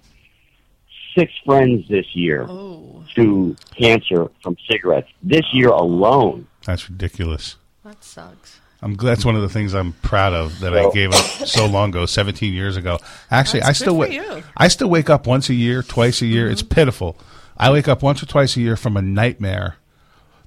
six 1.16 1.32
friends 1.44 1.86
this 1.88 2.06
year 2.14 2.46
Oh, 2.48 3.04
to 3.14 3.54
cancer 3.76 4.30
from 4.42 4.56
cigarettes. 4.70 5.08
This 5.22 5.44
year 5.52 5.68
alone. 5.68 6.46
That's 6.66 6.88
ridiculous. 6.88 7.56
that 7.84 8.02
sucks. 8.02 8.58
I'm 8.84 8.96
glad 8.96 9.12
that's 9.12 9.24
one 9.24 9.36
of 9.36 9.42
the 9.42 9.48
things 9.48 9.74
I'm 9.74 9.92
proud 9.92 10.32
of 10.32 10.58
that 10.60 10.76
I 10.76 10.90
gave 10.90 11.12
up 11.12 11.24
so 11.46 11.66
long 11.66 11.90
ago, 11.90 12.04
17 12.04 12.52
years 12.52 12.76
ago. 12.76 12.98
Actually, 13.30 13.60
That's 13.60 13.68
I 13.70 13.72
still 13.74 13.92
good 13.94 14.10
wake. 14.10 14.20
Mm-hmm. 14.20 14.48
I 14.56 14.66
still 14.68 14.90
wake 14.90 15.08
up 15.08 15.24
once 15.28 15.48
a 15.48 15.54
year, 15.54 15.84
twice 15.84 16.20
a 16.20 16.26
year. 16.26 16.50
It's 16.50 16.64
pitiful. 16.64 17.16
I 17.56 17.70
wake 17.70 17.86
up 17.86 18.02
once 18.02 18.24
or 18.24 18.26
twice 18.26 18.56
a 18.56 18.60
year 18.60 18.76
from 18.76 18.96
a 18.96 19.02
nightmare 19.02 19.76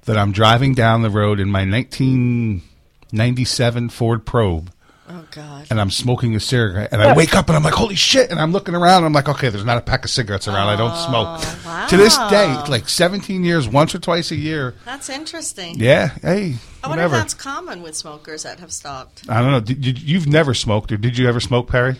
that 0.04 0.18
I'm 0.18 0.32
driving 0.32 0.74
down 0.74 1.00
the 1.00 1.08
road 1.08 1.40
in 1.40 1.48
my 1.48 1.60
1997 1.64 3.88
Ford 3.88 4.26
Probe 4.26 4.70
Oh, 5.08 5.24
God. 5.30 5.66
and 5.70 5.80
I'm 5.80 5.90
smoking 5.90 6.34
a 6.34 6.40
cigarette 6.40 6.88
and 6.92 7.02
I 7.02 7.14
wake 7.14 7.34
up 7.34 7.48
and 7.48 7.56
I'm 7.56 7.62
like, 7.62 7.74
holy 7.74 7.94
shit! 7.94 8.30
And 8.30 8.40
I'm 8.40 8.52
looking 8.52 8.74
around. 8.74 8.98
And 8.98 9.06
I'm 9.06 9.12
like, 9.12 9.28
okay, 9.28 9.48
there's 9.48 9.64
not 9.64 9.78
a 9.78 9.80
pack 9.80 10.04
of 10.04 10.10
cigarettes 10.10 10.48
around. 10.48 10.68
I 10.68 10.76
don't 10.76 10.96
smoke. 10.96 11.64
wow. 11.64 11.86
To 11.88 11.96
this 11.96 12.16
day, 12.30 12.52
like 12.68 12.88
17 12.88 13.44
years, 13.44 13.68
once 13.68 13.94
or 13.94 13.98
twice 13.98 14.30
a 14.30 14.36
year. 14.36 14.74
That's 14.84 15.08
interesting. 15.08 15.78
Yeah, 15.78 16.08
hey, 16.22 16.56
I 16.82 16.88
wonder 16.88 17.04
if 17.04 17.10
that's 17.10 17.34
common 17.34 17.82
with 17.82 17.94
smokers 17.94 18.42
that 18.42 18.60
have 18.60 18.72
stopped. 18.72 19.22
I 19.28 19.40
don't 19.42 19.50
know. 19.52 19.60
Did, 19.60 19.80
did, 19.80 20.02
you've 20.02 20.26
never 20.26 20.54
smoked, 20.54 20.90
or 20.92 20.96
did 20.96 21.18
you 21.18 21.28
ever 21.28 21.40
smoke, 21.40 21.68
Perry? 21.68 21.96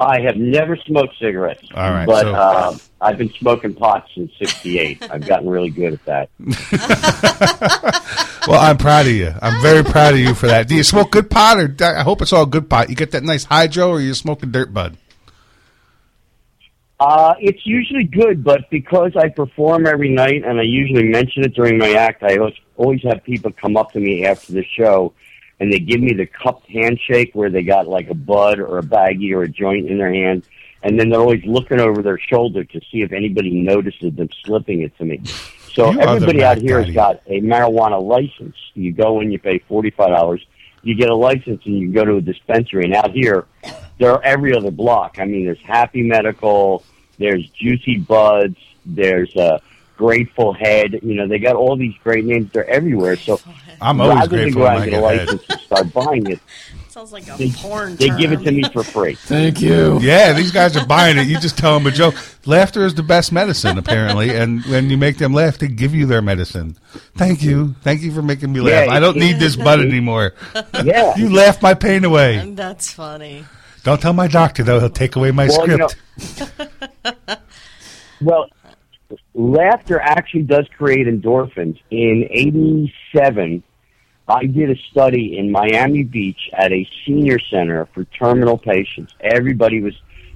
I 0.00 0.20
have 0.20 0.36
never 0.36 0.76
smoked 0.76 1.18
cigarettes. 1.18 1.66
All 1.74 1.90
right, 1.90 2.06
But 2.06 2.22
so- 2.22 2.34
uh, 2.34 2.76
I've 3.00 3.18
been 3.18 3.32
smoking 3.34 3.74
pot 3.74 4.06
since 4.14 4.30
68. 4.38 5.10
I've 5.10 5.26
gotten 5.26 5.48
really 5.48 5.70
good 5.70 5.94
at 5.94 6.04
that. 6.06 6.30
Well, 8.48 8.60
I'm 8.60 8.78
proud 8.78 9.04
of 9.06 9.12
you. 9.12 9.30
I'm 9.42 9.60
very 9.60 9.84
proud 9.84 10.14
of 10.14 10.20
you 10.20 10.32
for 10.34 10.46
that. 10.46 10.68
Do 10.68 10.74
you 10.74 10.82
smoke 10.82 11.10
good 11.10 11.28
pot, 11.28 11.58
or 11.58 11.76
I 11.84 12.02
hope 12.02 12.22
it's 12.22 12.32
all 12.32 12.46
good 12.46 12.70
pot? 12.70 12.88
You 12.88 12.96
get 12.96 13.10
that 13.10 13.22
nice 13.22 13.44
hydro, 13.44 13.90
or 13.90 14.00
you're 14.00 14.14
smoking 14.14 14.50
dirt 14.50 14.72
bud? 14.72 14.96
Uh, 16.98 17.34
it's 17.40 17.66
usually 17.66 18.04
good, 18.04 18.42
but 18.42 18.70
because 18.70 19.12
I 19.16 19.28
perform 19.28 19.86
every 19.86 20.08
night 20.08 20.44
and 20.44 20.58
I 20.58 20.62
usually 20.62 21.04
mention 21.10 21.44
it 21.44 21.52
during 21.54 21.76
my 21.76 21.92
act, 21.92 22.22
I 22.22 22.38
always, 22.38 22.54
always 22.76 23.02
have 23.02 23.22
people 23.22 23.52
come 23.52 23.76
up 23.76 23.92
to 23.92 24.00
me 24.00 24.24
after 24.24 24.52
the 24.54 24.64
show 24.64 25.12
and 25.60 25.72
they 25.72 25.78
give 25.80 26.00
me 26.00 26.12
the 26.12 26.26
cupped 26.26 26.68
handshake 26.68 27.30
where 27.34 27.50
they 27.50 27.62
got 27.62 27.88
like 27.88 28.08
a 28.10 28.14
bud 28.14 28.60
or 28.60 28.78
a 28.78 28.82
baggie 28.82 29.32
or 29.32 29.42
a 29.42 29.48
joint 29.48 29.88
in 29.88 29.98
their 29.98 30.12
hand. 30.12 30.44
And 30.82 30.98
then 30.98 31.08
they're 31.08 31.20
always 31.20 31.44
looking 31.44 31.80
over 31.80 32.02
their 32.02 32.18
shoulder 32.18 32.62
to 32.62 32.80
see 32.90 33.02
if 33.02 33.12
anybody 33.12 33.60
notices 33.60 34.14
them 34.14 34.28
slipping 34.44 34.82
it 34.82 34.96
to 34.98 35.04
me. 35.04 35.20
So 35.72 35.90
You 35.90 36.00
everybody 36.00 36.44
out 36.44 36.58
here 36.58 36.82
has 36.82 36.94
got 36.94 37.20
a 37.26 37.40
marijuana 37.40 38.00
license. 38.00 38.56
You 38.74 38.92
go 38.92 39.20
in, 39.20 39.32
you 39.32 39.38
pay 39.38 39.58
$45. 39.58 40.40
You 40.82 40.94
get 40.94 41.10
a 41.10 41.14
license 41.14 41.62
and 41.64 41.78
you 41.78 41.92
go 41.92 42.04
to 42.04 42.16
a 42.16 42.20
dispensary. 42.20 42.84
And 42.84 42.94
out 42.94 43.10
here, 43.10 43.46
they're 43.98 44.22
every 44.24 44.56
other 44.56 44.70
block. 44.70 45.18
I 45.18 45.24
mean, 45.24 45.44
there's 45.44 45.60
Happy 45.60 46.02
Medical, 46.02 46.84
there's 47.18 47.48
Juicy 47.50 47.98
Buds, 47.98 48.56
there's 48.86 49.34
uh, 49.36 49.58
Grateful 49.98 50.52
Head. 50.54 51.00
You 51.02 51.14
know, 51.16 51.26
they 51.26 51.38
got 51.40 51.56
all 51.56 51.76
these 51.76 51.94
great 52.04 52.24
names. 52.24 52.50
They're 52.52 52.68
everywhere. 52.70 53.16
So 53.16 53.40
I'm 53.80 54.00
always 54.00 54.16
rather 54.20 54.36
than 54.38 54.52
grateful 54.52 54.62
go 54.62 54.66
out 54.68 54.82
and 54.82 54.90
get 54.90 54.98
a 55.00 55.02
license 55.02 55.42
and 55.50 55.60
start 55.60 55.92
buying 55.92 56.26
it, 56.30 56.40
Sounds 56.88 57.12
like 57.12 57.28
a 57.28 57.36
they, 57.36 57.50
porn 57.50 57.96
they 57.96 58.08
term. 58.08 58.18
give 58.18 58.32
it 58.32 58.42
to 58.44 58.52
me 58.52 58.62
for 58.72 58.84
free. 58.84 59.14
Thank 59.22 59.60
you. 59.60 59.98
Yeah, 60.00 60.32
these 60.32 60.52
guys 60.52 60.76
are 60.76 60.86
buying 60.86 61.18
it. 61.18 61.26
You 61.26 61.38
just 61.40 61.58
tell 61.58 61.74
them 61.76 61.86
a 61.88 61.90
joke. 61.90 62.14
Laughter 62.46 62.84
is 62.86 62.94
the 62.94 63.02
best 63.02 63.32
medicine, 63.32 63.76
apparently. 63.76 64.30
And 64.30 64.64
when 64.66 64.88
you 64.88 64.96
make 64.96 65.18
them 65.18 65.32
laugh, 65.34 65.58
they 65.58 65.66
give 65.68 65.94
you 65.94 66.06
their 66.06 66.22
medicine. 66.22 66.76
Thank 67.16 67.42
you. 67.42 67.74
Thank 67.82 68.02
you 68.02 68.12
for 68.12 68.22
making 68.22 68.52
me 68.52 68.60
laugh. 68.60 68.86
Yeah, 68.86 68.92
I 68.92 69.00
don't 69.00 69.16
need 69.16 69.38
this 69.38 69.56
bud 69.56 69.80
anymore. 69.80 70.34
Yeah. 70.84 71.16
You 71.16 71.32
laugh 71.32 71.60
my 71.60 71.74
pain 71.74 72.04
away. 72.04 72.52
That's 72.54 72.92
funny. 72.92 73.44
Don't 73.82 74.00
tell 74.00 74.12
my 74.12 74.28
doctor, 74.28 74.62
though. 74.62 74.78
He'll 74.80 74.90
take 74.90 75.16
away 75.16 75.30
my 75.32 75.48
Well, 75.48 75.68
you 75.68 75.88
script. 76.18 77.40
Well, 78.20 78.48
laughter 79.34 80.00
actually 80.00 80.42
does 80.42 80.66
create 80.76 81.06
endorphins. 81.06 81.78
In 81.90 82.28
87, 82.30 83.62
I 84.28 84.44
did 84.44 84.70
a 84.70 84.76
study 84.90 85.38
in 85.38 85.50
Miami 85.50 86.04
Beach 86.04 86.50
at 86.52 86.72
a 86.72 86.88
senior 87.06 87.38
center 87.38 87.86
for 87.94 88.04
terminal 88.04 88.58
patients. 88.58 89.14
Everybody 89.20 89.80
was, 89.80 89.94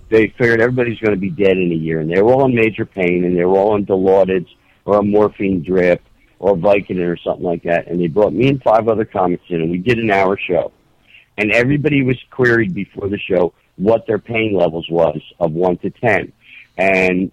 they 0.09 0.29
figured 0.29 0.61
everybody's 0.61 0.99
going 0.99 1.15
to 1.15 1.21
be 1.21 1.31
dead 1.31 1.59
in 1.59 1.71
a 1.73 1.75
year, 1.75 2.01
and 2.01 2.11
they 2.11 2.21
were 2.23 2.33
all 2.33 2.47
in 2.47 2.55
major 2.55 2.87
pain, 2.87 3.25
and 3.25 3.37
they 3.37 3.45
were 3.45 3.59
all 3.59 3.75
on 3.75 3.85
Dilaudid 3.85 4.47
or 4.85 4.99
a 4.99 5.03
morphine 5.03 5.63
drip 5.63 6.03
or 6.39 6.57
Vicodin 6.57 7.07
or 7.07 7.17
something 7.19 7.45
like 7.45 7.63
that. 7.65 7.87
And 7.87 8.01
they 8.01 8.09
brought 8.09 8.33
me 8.33 8.49
and 8.49 8.63
five 8.63 8.89
other 8.89 9.05
comics 9.05 9.45
in, 9.49 9.61
and 9.61 9.71
we 9.71 9.79
did 9.79 9.99
an 9.99 10.11
hour 10.11 10.39
show. 10.39 10.73
And 11.37 11.53
everybody 11.53 12.03
was 12.03 12.19
queried 12.31 12.75
before 12.75 13.09
the 13.09 13.19
show 13.19 13.55
what 13.77 14.07
their 14.07 14.19
pain 14.19 14.55
levels 14.55 14.87
was 14.91 15.21
of 15.39 15.53
1 15.53 15.79
to 15.79 15.91
10. 15.91 16.33
And 16.77 17.31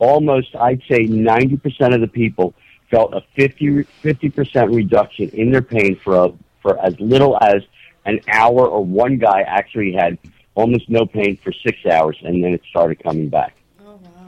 almost, 0.00 0.56
I'd 0.56 0.82
say 0.88 1.06
90% 1.06 1.94
of 1.94 2.00
the 2.00 2.08
people 2.08 2.54
felt 2.90 3.14
a 3.14 3.22
50, 3.36 3.84
percent 4.30 4.72
reduction 4.72 5.28
in 5.30 5.52
their 5.52 5.62
pain 5.62 5.94
for, 6.02 6.16
a, 6.16 6.32
for 6.60 6.78
as 6.84 6.98
little 6.98 7.38
as 7.40 7.62
an 8.04 8.20
hour, 8.28 8.66
or 8.66 8.84
one 8.84 9.18
guy 9.18 9.42
actually 9.42 9.92
had 9.92 10.18
almost 10.56 10.88
no 10.90 11.06
pain 11.06 11.36
for 11.36 11.52
six 11.52 11.78
hours, 11.86 12.18
and 12.22 12.42
then 12.42 12.54
it 12.54 12.62
started 12.68 13.00
coming 13.02 13.28
back. 13.28 13.54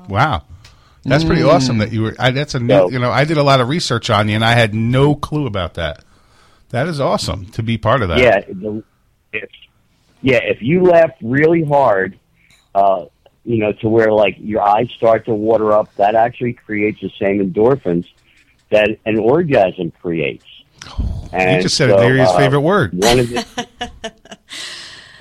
Wow. 0.08 0.44
That's 1.04 1.24
pretty 1.24 1.42
awesome 1.42 1.78
that 1.78 1.92
you 1.92 2.02
were. 2.02 2.14
I, 2.18 2.30
that's 2.30 2.54
a 2.54 2.60
new, 2.60 2.74
So- 2.74 2.90
you 2.90 3.00
know, 3.00 3.10
I 3.10 3.24
did 3.24 3.38
a 3.38 3.42
lot 3.42 3.60
of 3.60 3.68
research 3.68 4.08
on 4.10 4.28
you, 4.28 4.36
and 4.36 4.44
I 4.44 4.52
had 4.52 4.72
no 4.74 5.16
clue 5.16 5.46
about 5.46 5.74
that. 5.74 6.04
That 6.68 6.86
is 6.86 7.00
awesome 7.00 7.46
to 7.46 7.62
be 7.62 7.76
part 7.76 8.02
of 8.02 8.08
that. 8.08 8.18
Yeah, 8.18 8.40
the, 8.48 8.82
if, 9.32 9.50
yeah. 10.22 10.38
If 10.42 10.62
you 10.62 10.84
laugh 10.84 11.10
really 11.20 11.64
hard, 11.64 12.18
uh, 12.74 13.06
you 13.44 13.58
know, 13.58 13.72
to 13.72 13.88
where 13.88 14.12
like 14.12 14.36
your 14.38 14.62
eyes 14.62 14.90
start 14.96 15.26
to 15.26 15.34
water 15.34 15.72
up, 15.72 15.94
that 15.96 16.14
actually 16.14 16.52
creates 16.54 17.00
the 17.00 17.10
same 17.20 17.40
endorphins 17.40 18.06
that 18.70 18.98
an 19.04 19.18
orgasm 19.18 19.90
creates. 20.00 20.44
And 21.32 21.56
you 21.56 21.62
just 21.62 21.76
said 21.76 21.90
so, 21.90 21.96
Aniria's 21.96 22.30
uh, 22.30 22.38
favorite 22.38 22.60
word. 22.60 22.92
One 22.94 23.18
of 23.20 23.28
the, 23.28 23.70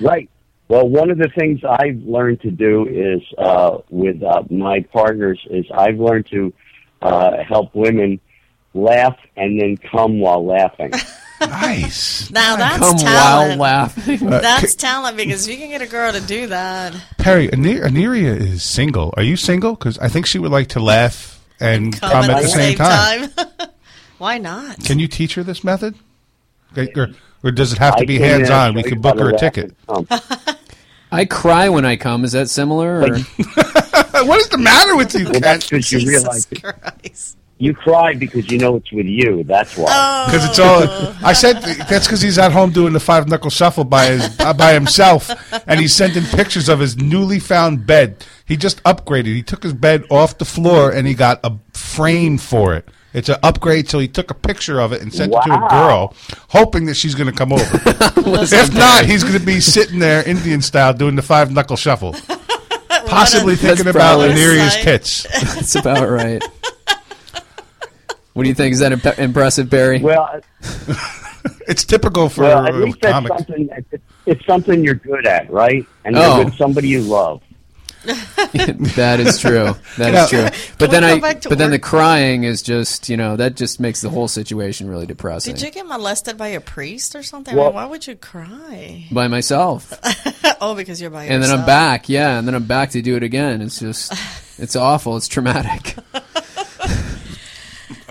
right. 0.00 0.28
Well, 0.68 0.88
one 0.88 1.10
of 1.10 1.18
the 1.18 1.28
things 1.28 1.60
I've 1.64 2.02
learned 2.02 2.40
to 2.42 2.50
do 2.50 2.86
is 2.86 3.22
uh, 3.36 3.78
with 3.90 4.22
uh, 4.22 4.42
my 4.50 4.80
partners 4.92 5.40
is 5.50 5.66
I've 5.72 5.98
learned 5.98 6.26
to 6.30 6.52
uh, 7.02 7.42
help 7.46 7.74
women 7.74 8.20
laugh 8.74 9.18
and 9.36 9.60
then 9.60 9.76
come 9.76 10.18
while 10.18 10.44
laughing. 10.44 10.92
Nice. 11.48 12.30
Now 12.30 12.56
that's 12.56 12.78
Come 12.78 12.96
while 12.96 13.04
talent. 13.04 13.60
laughing. 13.60 14.18
That's 14.30 14.74
talent 14.74 15.16
because 15.16 15.48
you 15.48 15.56
can 15.56 15.68
get 15.70 15.82
a 15.82 15.86
girl 15.86 16.12
to 16.12 16.20
do 16.20 16.46
that, 16.48 16.94
Perry, 17.18 17.48
Aner- 17.52 17.82
Aniria 17.84 18.36
is 18.40 18.62
single. 18.62 19.12
Are 19.16 19.22
you 19.22 19.36
single? 19.36 19.74
Because 19.74 19.98
I 19.98 20.08
think 20.08 20.26
she 20.26 20.38
would 20.38 20.50
like 20.52 20.68
to 20.68 20.80
laugh 20.80 21.44
and 21.60 21.98
come 21.98 22.10
come, 22.10 22.24
at 22.24 22.30
at 22.30 22.42
the 22.42 22.48
same 22.48 22.76
time. 22.76 23.30
Why 24.18 24.38
not? 24.38 24.82
Can 24.84 24.98
you 24.98 25.08
teach 25.08 25.34
her 25.34 25.42
this 25.42 25.64
method? 25.64 25.94
Or, 26.76 27.08
or 27.42 27.50
does 27.50 27.72
it 27.72 27.78
have 27.78 27.96
to 27.96 28.02
I 28.02 28.06
be 28.06 28.18
uh, 28.22 28.26
hands 28.26 28.50
on? 28.50 28.74
We 28.74 28.82
you 28.82 28.88
can 28.90 29.00
book 29.00 29.18
her 29.18 29.30
a 29.30 29.38
ticket. 29.38 29.74
I 31.12 31.24
cry 31.26 31.68
when 31.68 31.84
I 31.84 31.96
come. 31.96 32.24
Is 32.24 32.32
that 32.32 32.48
similar? 32.48 33.02
Or? 33.02 33.08
what 34.24 34.40
is 34.40 34.48
the 34.48 34.58
matter 34.58 34.96
with 34.96 35.14
you, 35.14 35.24
Well, 35.24 35.32
Kent? 35.32 35.44
that's 35.44 35.68
because 35.68 35.92
you 35.92 36.08
realize 36.08 36.46
Christ. 36.46 37.36
You 37.62 37.72
cry 37.74 38.14
because 38.14 38.50
you 38.50 38.58
know 38.58 38.74
it's 38.74 38.90
with 38.90 39.06
you. 39.06 39.44
That's 39.44 39.76
why. 39.76 40.24
Because 40.26 40.44
it's 40.48 40.58
all. 40.58 40.82
I 41.24 41.32
said 41.32 41.62
that's 41.88 42.08
because 42.08 42.20
he's 42.20 42.36
at 42.36 42.50
home 42.50 42.72
doing 42.72 42.92
the 42.92 42.98
five 42.98 43.28
knuckle 43.28 43.50
shuffle 43.50 43.84
by 43.84 44.06
his 44.06 44.40
uh, 44.40 44.52
by 44.52 44.72
himself, 44.72 45.30
and 45.68 45.78
he's 45.78 45.94
sending 45.94 46.24
pictures 46.24 46.68
of 46.68 46.80
his 46.80 46.96
newly 46.96 47.38
found 47.38 47.86
bed. 47.86 48.26
He 48.44 48.56
just 48.56 48.82
upgraded. 48.82 49.26
He 49.26 49.44
took 49.44 49.62
his 49.62 49.74
bed 49.74 50.04
off 50.10 50.38
the 50.38 50.44
floor 50.44 50.90
and 50.90 51.06
he 51.06 51.14
got 51.14 51.38
a 51.44 51.52
frame 51.72 52.36
for 52.36 52.74
it. 52.74 52.88
It's 53.14 53.28
an 53.28 53.36
upgrade, 53.44 53.88
so 53.88 54.00
he 54.00 54.08
took 54.08 54.32
a 54.32 54.34
picture 54.34 54.80
of 54.80 54.92
it 54.92 55.00
and 55.00 55.14
sent 55.14 55.32
it 55.32 55.42
to 55.44 55.54
a 55.54 55.68
girl, 55.68 56.16
hoping 56.48 56.86
that 56.86 56.94
she's 56.94 57.14
going 57.14 57.30
to 57.30 57.36
come 57.36 57.52
over. 57.52 57.62
if 57.86 58.74
not, 58.74 59.04
he's 59.04 59.22
going 59.22 59.38
to 59.38 59.46
be 59.46 59.60
sitting 59.60 60.00
there 60.00 60.28
Indian 60.28 60.62
style 60.62 60.94
doing 60.94 61.14
the 61.14 61.22
five 61.22 61.52
knuckle 61.52 61.76
shuffle, 61.76 62.12
possibly 63.06 63.54
That's 63.54 63.62
thinking 63.78 63.86
about 63.86 64.18
probably- 64.18 64.30
Aniria's 64.30 64.74
tits. 64.82 65.28
That's 65.54 65.76
about 65.76 66.08
right. 66.10 66.42
What 68.34 68.44
do 68.44 68.48
you 68.48 68.54
think? 68.54 68.72
Is 68.72 68.78
that 68.80 68.92
imp- 68.92 69.18
impressive, 69.18 69.70
Perry? 69.70 70.00
Well, 70.00 70.40
It's 71.66 71.84
typical 71.84 72.28
for 72.28 72.42
well, 72.42 72.66
at 72.66 72.74
a 72.74 72.76
least 72.76 73.00
that's 73.00 73.12
comic. 73.12 73.32
something. 73.36 73.68
It's, 73.90 74.04
it's 74.26 74.46
something 74.46 74.84
you're 74.84 74.94
good 74.94 75.26
at, 75.26 75.50
right? 75.50 75.84
And 76.04 76.14
you're 76.14 76.24
Oh. 76.24 76.44
with 76.44 76.54
somebody 76.54 76.88
you 76.88 77.00
love. 77.02 77.42
that 78.04 79.18
is 79.20 79.38
true. 79.40 79.74
That 79.98 80.12
Yeah. 80.12 80.24
is 80.24 80.30
true. 80.30 80.42
But 80.78 80.90
Can 80.90 80.90
then 80.90 81.04
I, 81.04 81.14
go 81.16 81.20
back 81.20 81.40
to 81.42 81.48
but 81.48 81.58
then 81.58 81.70
the 81.70 81.78
crying 81.78 82.44
is 82.44 82.62
just, 82.62 83.08
you 83.08 83.16
know, 83.16 83.36
that 83.36 83.54
just 83.56 83.80
makes 83.80 84.00
the 84.00 84.10
whole 84.10 84.28
situation 84.28 84.88
really 84.88 85.06
depressing. 85.06 85.54
Did 85.54 85.62
you 85.64 85.70
get 85.70 85.86
molested 85.86 86.36
by 86.36 86.48
a 86.48 86.60
priest 86.60 87.14
or 87.14 87.22
something? 87.22 87.54
Well- 87.56 87.66
I 87.66 87.68
mean, 87.68 87.74
why 87.76 87.84
would 87.86 88.06
you 88.06 88.16
cry? 88.16 89.06
By 89.12 89.28
myself, 89.28 89.92
oh, 90.60 90.74
because 90.74 91.00
you're 91.00 91.10
by 91.10 91.24
and 91.26 91.42
then. 91.42 91.50
I'm 91.56 91.64
back. 91.66 92.08
Yeah, 92.08 92.38
and 92.38 92.46
then 92.46 92.54
I'm 92.56 92.64
back 92.66 92.90
to 92.90 93.02
do 93.02 93.16
it 93.16 93.22
again. 93.22 93.62
It's 93.62 93.78
just, 93.80 94.12
it's 94.58 94.74
awful. 94.76 95.16
It's 95.16 95.28
traumatic. 95.28 95.96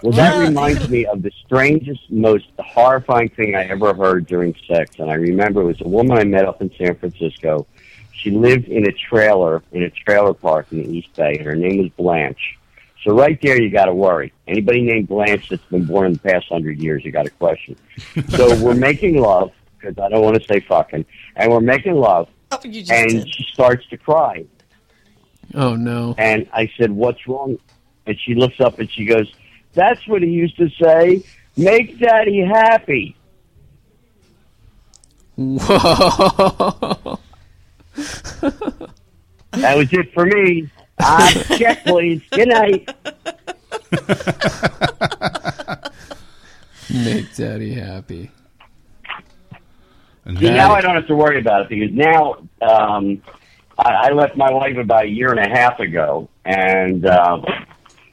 Well, 0.04 0.14
that 0.14 0.40
reminds 0.48 0.90
me 0.90 1.06
of 1.06 1.22
the 1.22 1.32
strangest, 1.46 2.10
most 2.10 2.46
horrifying 2.60 3.30
thing 3.30 3.56
I 3.56 3.66
ever 3.66 3.94
heard 3.94 4.26
during 4.26 4.56
sex. 4.68 4.96
And 5.00 5.12
I 5.12 5.14
remember 5.16 5.62
it 5.62 5.66
was 5.66 5.82
a 5.82 5.88
woman 5.88 6.18
I 6.18 6.24
met 6.24 6.46
up 6.46 6.62
in 6.62 6.72
San 6.78 6.96
Francisco. 6.96 7.68
She 8.14 8.32
lived 8.32 8.68
in 8.68 8.88
a 8.88 8.92
trailer, 8.92 9.62
in 9.72 9.84
a 9.84 9.90
trailer 9.92 10.34
park 10.34 10.68
in 10.72 10.80
the 10.84 10.90
East 10.98 11.14
Bay, 11.16 11.36
and 11.38 11.46
her 11.46 11.56
name 11.56 11.78
was 11.80 11.90
Blanche. 11.98 12.58
So 13.04 13.16
right 13.16 13.40
there, 13.42 13.60
you 13.62 13.70
got 13.72 13.86
to 13.86 13.94
worry. 13.94 14.32
Anybody 14.48 14.82
named 14.82 15.08
Blanche 15.08 15.50
that's 15.50 15.64
been 15.66 15.86
born 15.86 16.08
in 16.08 16.14
the 16.14 16.20
past 16.20 16.48
hundred 16.50 16.80
years, 16.80 17.04
you 17.06 17.12
got 17.12 17.26
a 17.26 17.32
question. 17.32 17.76
so 18.30 18.56
we're 18.64 18.76
making 18.76 19.18
love 19.20 19.52
because 19.80 19.98
I 19.98 20.10
don't 20.10 20.22
want 20.24 20.40
to 20.40 20.48
say 20.48 20.60
fucking, 20.62 21.06
and 21.36 21.52
we're 21.52 21.62
making 21.62 21.96
love, 21.96 22.28
Oh, 22.52 22.60
and 22.64 22.74
did. 22.74 23.34
she 23.34 23.44
starts 23.54 23.88
to 23.88 23.98
cry. 23.98 24.46
Oh 25.56 25.76
no. 25.76 26.14
And 26.18 26.48
I 26.54 26.70
said, 26.78 26.92
"What's 26.92 27.28
wrong?" 27.28 27.58
And 28.06 28.20
she 28.20 28.36
looks 28.36 28.60
up 28.60 28.78
and 28.80 28.90
she 28.92 29.06
goes, 29.06 29.32
"That's 29.74 30.08
what 30.08 30.22
he 30.22 30.30
used 30.30 30.58
to 30.58 30.70
say. 30.82 31.24
Make 31.58 32.00
daddy 32.00 32.42
happy." 32.42 33.16
Whoa. 35.36 37.20
That 39.52 39.76
was 39.78 39.92
it 39.92 40.14
for 40.14 40.26
me. 40.26 40.70
Uh, 40.98 41.32
check, 41.58 41.84
please. 41.84 42.22
Good 42.32 42.48
night. 42.50 42.90
Make 46.90 47.36
daddy 47.36 47.74
happy. 47.74 48.32
And 50.26 50.38
See, 50.38 50.50
now 50.50 50.74
I 50.74 50.82
don't 50.82 50.96
have 50.96 51.08
to 51.08 51.16
worry 51.16 51.40
about 51.40 51.62
it 51.64 51.70
because 51.70 51.92
now 51.94 52.36
um, 52.62 53.22
I, 53.80 54.10
I 54.10 54.12
left 54.12 54.36
my 54.38 54.52
wife 54.52 54.78
about 54.78 55.06
a 55.06 55.10
year 55.10 55.32
and 55.32 55.40
a 55.40 55.50
half 55.50 55.80
ago, 55.80 56.30
and 56.46 57.06
um, 57.08 57.46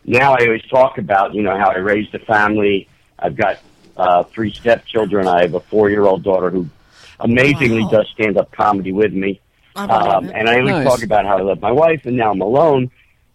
now 0.08 0.32
I 0.34 0.44
always 0.46 0.62
talk 0.62 0.98
about 0.98 1.34
you 1.34 1.42
know 1.42 1.56
how 1.56 1.70
I 1.70 1.78
raised 1.78 2.14
a 2.14 2.18
family. 2.18 2.88
I've 3.18 3.36
got 3.36 3.58
uh, 3.96 4.22
three 4.24 4.52
stepchildren. 4.52 5.26
I 5.28 5.42
have 5.42 5.54
a 5.54 5.60
four-year-old 5.60 6.22
daughter 6.22 6.50
who 6.50 6.68
amazingly 7.20 7.82
Wow. 7.84 7.90
does 7.90 8.08
stand-up 8.14 8.52
comedy 8.52 8.92
with 8.92 9.12
me. 9.12 9.40
I 9.76 9.86
believe 9.86 10.02
Um, 10.12 10.24
it. 10.26 10.32
and 10.34 10.48
I 10.48 10.58
always 10.60 10.70
Nice. 10.74 10.86
talk 10.86 11.02
about 11.02 11.24
how 11.26 11.38
I 11.38 11.42
love 11.42 11.60
my 11.60 11.72
wife, 11.72 12.06
and 12.06 12.16
now 12.16 12.30
I'm 12.30 12.40
alone. 12.40 12.90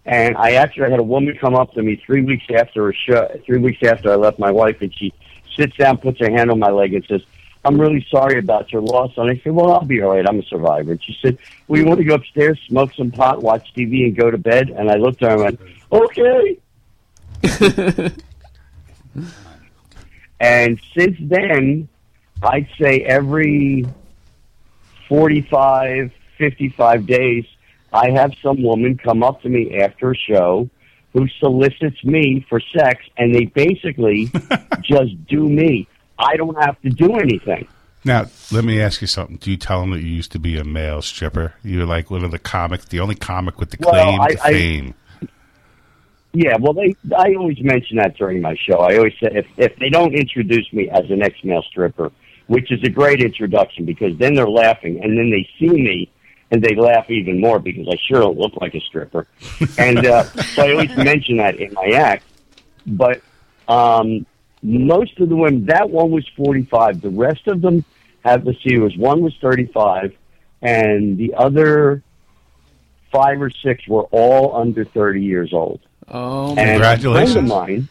And 0.05 0.35
I 0.37 0.53
actually 0.53 0.89
had 0.91 0.99
a 0.99 1.03
woman 1.03 1.37
come 1.39 1.55
up 1.55 1.73
to 1.73 1.81
me 1.81 1.95
three 2.05 2.21
weeks 2.21 2.45
after 2.53 2.89
a 2.89 2.93
show, 2.93 3.29
three 3.45 3.59
weeks 3.59 3.81
after 3.83 4.11
I 4.11 4.15
left 4.15 4.39
my 4.39 4.51
wife, 4.51 4.81
and 4.81 4.93
she 4.93 5.13
sits 5.57 5.75
down, 5.77 5.97
puts 5.97 6.19
her 6.19 6.29
hand 6.29 6.49
on 6.51 6.59
my 6.59 6.69
leg, 6.71 6.93
and 6.93 7.05
says, 7.05 7.21
"I'm 7.63 7.79
really 7.79 8.05
sorry 8.09 8.39
about 8.39 8.71
your 8.73 8.81
loss." 8.81 9.11
And 9.17 9.29
I 9.29 9.39
said, 9.43 9.53
"Well, 9.53 9.71
I'll 9.71 9.85
be 9.85 10.01
all 10.01 10.13
right. 10.15 10.25
I'm 10.27 10.39
a 10.39 10.43
survivor." 10.43 10.91
And 10.91 11.03
she 11.03 11.15
said, 11.21 11.37
"Well, 11.67 11.85
want 11.85 11.99
to 11.99 12.03
go 12.05 12.15
upstairs, 12.15 12.59
smoke 12.67 12.91
some 12.95 13.11
pot, 13.11 13.41
watch 13.43 13.73
TV, 13.73 14.03
and 14.05 14.15
go 14.15 14.29
to 14.31 14.37
bed?" 14.37 14.69
And 14.69 14.89
I 14.89 14.95
looked 14.95 15.21
at 15.23 15.29
her 15.29 15.35
and 15.35 15.43
went, 15.43 15.59
"Okay." 15.91 16.57
and 20.39 20.79
since 20.97 21.17
then, 21.21 21.87
I'd 22.41 22.67
say 22.79 23.01
every 23.01 23.85
45, 25.07 26.11
55 26.37 27.05
days, 27.05 27.45
I 27.91 28.09
have 28.11 28.33
some 28.41 28.61
woman 28.63 28.97
come 28.97 29.23
up 29.23 29.41
to 29.43 29.49
me 29.49 29.79
after 29.79 30.11
a 30.11 30.15
show 30.15 30.69
who 31.13 31.27
solicits 31.39 32.03
me 32.03 32.45
for 32.49 32.59
sex, 32.75 33.05
and 33.17 33.33
they 33.35 33.45
basically 33.45 34.31
just 34.81 35.25
do 35.27 35.47
me. 35.47 35.87
I 36.17 36.35
don't 36.37 36.59
have 36.63 36.81
to 36.81 36.89
do 36.89 37.13
anything. 37.17 37.67
Now, 38.05 38.25
let 38.51 38.65
me 38.65 38.81
ask 38.81 38.99
you 38.99 39.07
something. 39.07 39.37
Do 39.37 39.51
you 39.51 39.57
tell 39.57 39.79
them 39.79 39.91
that 39.91 40.01
you 40.01 40.09
used 40.09 40.31
to 40.33 40.39
be 40.39 40.57
a 40.57 40.63
male 40.63 41.01
stripper? 41.01 41.53
You're 41.63 41.85
like 41.85 42.09
one 42.11 42.23
of 42.23 42.31
the 42.31 42.39
comics, 42.39 42.85
the 42.85 42.99
only 42.99 43.15
comic 43.15 43.59
with 43.59 43.69
the 43.69 43.77
Well, 43.79 43.91
claim 43.93 44.21
I- 44.21 44.27
to 44.33 44.43
I- 44.43 44.51
fame. 44.51 44.93
Yeah, 46.33 46.57
well, 46.59 46.73
they. 46.73 46.95
I 47.15 47.35
always 47.35 47.61
mention 47.61 47.97
that 47.97 48.17
during 48.17 48.41
my 48.41 48.55
show. 48.55 48.79
I 48.79 48.97
always 48.97 49.13
say 49.21 49.29
if 49.31 49.45
if 49.57 49.75
they 49.77 49.89
don't 49.89 50.15
introduce 50.15 50.71
me 50.73 50.89
as 50.89 51.09
an 51.11 51.21
ex 51.21 51.35
male 51.43 51.61
stripper, 51.69 52.11
which 52.47 52.71
is 52.71 52.81
a 52.83 52.89
great 52.89 53.21
introduction 53.21 53.85
because 53.85 54.17
then 54.17 54.33
they're 54.33 54.49
laughing, 54.49 55.03
and 55.03 55.17
then 55.17 55.29
they 55.29 55.47
see 55.59 55.69
me 55.69 56.09
and 56.53 56.61
they 56.61 56.75
laugh 56.75 57.09
even 57.09 57.41
more 57.41 57.57
because 57.57 57.87
I 57.87 57.97
sure 58.07 58.21
don't 58.21 58.37
look 58.37 58.53
like 58.61 58.75
a 58.75 58.79
stripper. 58.81 59.27
and 59.77 60.05
uh, 60.05 60.23
so 60.23 60.63
I 60.63 60.71
always 60.71 60.95
mention 60.97 61.37
that 61.37 61.55
in 61.55 61.73
my 61.73 61.89
act. 61.95 62.25
But 62.85 63.21
um, 63.67 64.25
most 64.61 65.19
of 65.19 65.29
the 65.29 65.35
women, 65.35 65.65
that 65.65 65.89
one 65.89 66.11
was 66.11 66.27
forty 66.35 66.63
five. 66.63 67.01
The 67.01 67.09
rest 67.09 67.47
of 67.47 67.61
them 67.61 67.83
have. 68.23 68.45
Let's 68.45 68.61
see, 68.63 68.77
was 68.77 68.95
one 68.97 69.21
was 69.21 69.35
thirty 69.41 69.65
five, 69.65 70.15
and 70.61 71.17
the 71.17 71.33
other 71.35 72.03
five 73.11 73.41
or 73.41 73.49
six 73.49 73.87
were 73.87 74.03
all 74.11 74.55
under 74.55 74.85
thirty 74.85 75.23
years 75.23 75.53
old. 75.53 75.79
Oh, 76.07 76.49
And 76.49 76.59
a 76.59 76.63
friend 76.63 76.71
Congratulations. 77.01 77.35
of 77.37 77.43
mine 77.45 77.89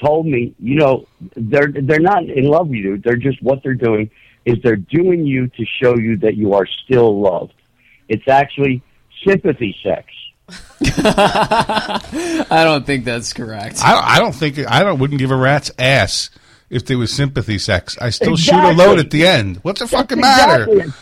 told 0.00 0.26
me, 0.26 0.54
you 0.58 0.76
know, 0.76 1.06
they're 1.36 1.68
they're 1.68 2.00
not 2.00 2.24
in 2.24 2.44
love 2.44 2.68
with 2.68 2.78
you. 2.78 2.98
They're 2.98 3.16
just 3.16 3.42
what 3.42 3.62
they're 3.62 3.74
doing 3.74 4.10
is 4.44 4.58
they're 4.62 4.76
doing 4.76 5.24
you 5.26 5.48
to 5.48 5.64
show 5.80 5.96
you 5.96 6.16
that 6.18 6.36
you 6.36 6.52
are 6.54 6.66
still 6.84 7.20
loved. 7.20 7.54
It's 8.08 8.28
actually 8.28 8.82
sympathy 9.26 9.74
sex. 9.82 10.06
I 10.98 12.62
don't 12.64 12.84
think 12.84 13.04
that's 13.06 13.32
correct. 13.32 13.80
I, 13.82 14.16
I 14.16 14.18
don't 14.18 14.34
think 14.34 14.58
I 14.58 14.82
don't 14.82 14.98
wouldn't 14.98 15.18
give 15.18 15.30
a 15.30 15.36
rat's 15.36 15.70
ass 15.78 16.30
if 16.68 16.84
there 16.86 16.98
was 16.98 17.12
sympathy 17.12 17.58
sex. 17.58 17.96
I 18.00 18.10
still 18.10 18.36
shoot 18.36 18.54
a 18.54 18.72
load 18.72 18.98
at 18.98 19.10
the 19.10 19.26
end. 19.26 19.58
What's 19.62 19.80
the 19.80 19.88
fucking 19.88 20.20
matter? 20.20 20.64
Exactly. 20.70 20.92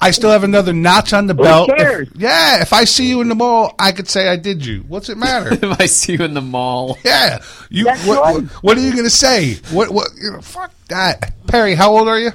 I 0.00 0.12
still 0.12 0.30
have 0.30 0.44
another 0.44 0.72
notch 0.72 1.12
on 1.12 1.26
the 1.26 1.34
belt. 1.34 1.70
If- 1.70 1.76
cares? 1.76 2.08
yeah, 2.14 2.62
if 2.62 2.72
I 2.72 2.84
see 2.84 3.08
you 3.08 3.20
in 3.20 3.28
the 3.28 3.34
mall, 3.34 3.74
I 3.78 3.92
could 3.92 4.08
say 4.08 4.28
I 4.28 4.36
did 4.36 4.64
you. 4.64 4.84
What's 4.88 5.08
it 5.08 5.18
matter? 5.18 5.52
if 5.62 5.80
I 5.80 5.86
see 5.86 6.14
you 6.14 6.24
in 6.24 6.34
the 6.34 6.40
mall, 6.40 6.98
yeah, 7.04 7.42
you. 7.68 7.84
That's 7.84 8.06
What, 8.06 8.34
what, 8.34 8.44
what 8.62 8.78
are 8.78 8.80
you 8.80 8.94
gonna 8.94 9.10
say? 9.10 9.54
What? 9.70 9.90
What? 9.90 10.10
You 10.20 10.32
know, 10.32 10.40
fuck 10.40 10.72
that. 10.88 11.34
Perry, 11.46 11.74
how 11.74 11.96
old 11.96 12.08
are 12.08 12.18
you? 12.18 12.32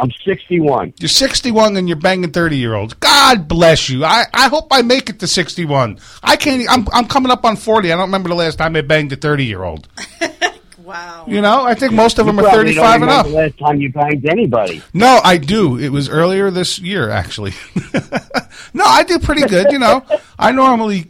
I'm 0.00 0.10
61. 0.24 0.94
You're 0.98 1.08
61 1.08 1.76
and 1.76 1.86
you're 1.86 1.98
banging 1.98 2.30
30 2.30 2.56
year 2.56 2.74
olds. 2.74 2.94
God 2.94 3.46
bless 3.46 3.90
you. 3.90 4.04
I, 4.04 4.24
I 4.32 4.48
hope 4.48 4.68
I 4.70 4.80
make 4.80 5.10
it 5.10 5.20
to 5.20 5.26
61. 5.26 5.98
I 6.22 6.36
can't. 6.36 6.64
I'm 6.70 6.86
I'm 6.92 7.06
coming 7.06 7.30
up 7.30 7.44
on 7.44 7.56
40. 7.56 7.92
I 7.92 7.96
don't 7.96 8.06
remember 8.06 8.30
the 8.30 8.34
last 8.34 8.56
time 8.56 8.76
I 8.76 8.80
banged 8.80 9.12
a 9.12 9.16
30 9.16 9.44
year 9.44 9.62
old. 9.62 9.88
wow. 10.90 11.24
You 11.28 11.40
know, 11.40 11.64
I 11.64 11.74
think 11.74 11.92
most 11.92 12.18
of 12.18 12.26
them 12.26 12.36
You 12.36 12.44
are 12.46 12.50
probably 12.50 12.74
don't 12.74 12.84
35 12.84 13.02
and 13.02 13.10
up. 13.10 13.26
the 13.26 13.32
last 13.32 13.58
time 13.58 13.80
you 13.80 13.92
banged 13.92 14.26
anybody. 14.26 14.82
No, 14.92 15.20
I 15.22 15.36
do. 15.38 15.78
It 15.78 15.90
was 15.90 16.08
earlier 16.08 16.50
this 16.50 16.78
year, 16.78 17.08
actually. 17.10 17.52
no, 18.74 18.84
I 18.84 19.04
do 19.04 19.18
pretty 19.18 19.42
good. 19.46 19.70
You 19.70 19.78
know, 19.78 20.04
I 20.38 20.52
normally, 20.52 21.06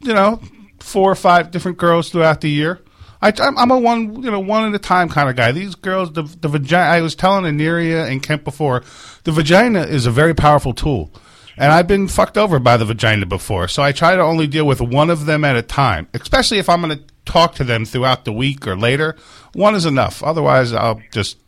you 0.00 0.12
know, 0.12 0.40
four 0.80 1.10
or 1.10 1.14
five 1.14 1.50
different 1.50 1.78
girls 1.78 2.10
throughout 2.10 2.40
the 2.40 2.50
year. 2.50 2.80
I, 3.22 3.32
I'm, 3.38 3.56
I'm 3.56 3.70
a 3.70 3.78
one, 3.78 4.22
you 4.22 4.30
know, 4.30 4.40
one 4.40 4.68
at 4.68 4.74
a 4.74 4.78
time 4.78 5.08
kind 5.08 5.30
of 5.30 5.36
guy. 5.36 5.52
These 5.52 5.76
girls, 5.76 6.12
the 6.12 6.22
the 6.22 6.48
vagina. 6.48 6.90
I 6.90 7.00
was 7.00 7.14
telling 7.14 7.44
Aniria 7.44 8.10
and 8.10 8.22
Kent 8.22 8.44
before, 8.44 8.82
the 9.22 9.32
vagina 9.32 9.82
is 9.82 10.04
a 10.04 10.10
very 10.10 10.34
powerful 10.34 10.74
tool, 10.74 11.10
and 11.56 11.72
I've 11.72 11.86
been 11.86 12.06
fucked 12.06 12.36
over 12.36 12.58
by 12.58 12.76
the 12.76 12.84
vagina 12.84 13.24
before. 13.24 13.66
So 13.68 13.82
I 13.82 13.92
try 13.92 14.14
to 14.14 14.20
only 14.20 14.46
deal 14.46 14.66
with 14.66 14.82
one 14.82 15.08
of 15.08 15.24
them 15.24 15.42
at 15.42 15.56
a 15.56 15.62
time, 15.62 16.06
especially 16.12 16.58
if 16.58 16.68
I'm 16.68 16.82
going 16.82 16.98
to 16.98 17.04
talk 17.24 17.54
to 17.56 17.64
them 17.64 17.84
throughout 17.84 18.24
the 18.24 18.32
week 18.32 18.66
or 18.66 18.76
later. 18.76 19.16
One 19.52 19.74
is 19.74 19.86
enough. 19.86 20.22
Otherwise, 20.22 20.72
I'll 20.72 21.00
just, 21.12 21.38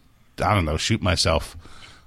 I 0.43 0.55
don't 0.55 0.65
know, 0.65 0.77
shoot 0.77 1.03
myself. 1.03 1.57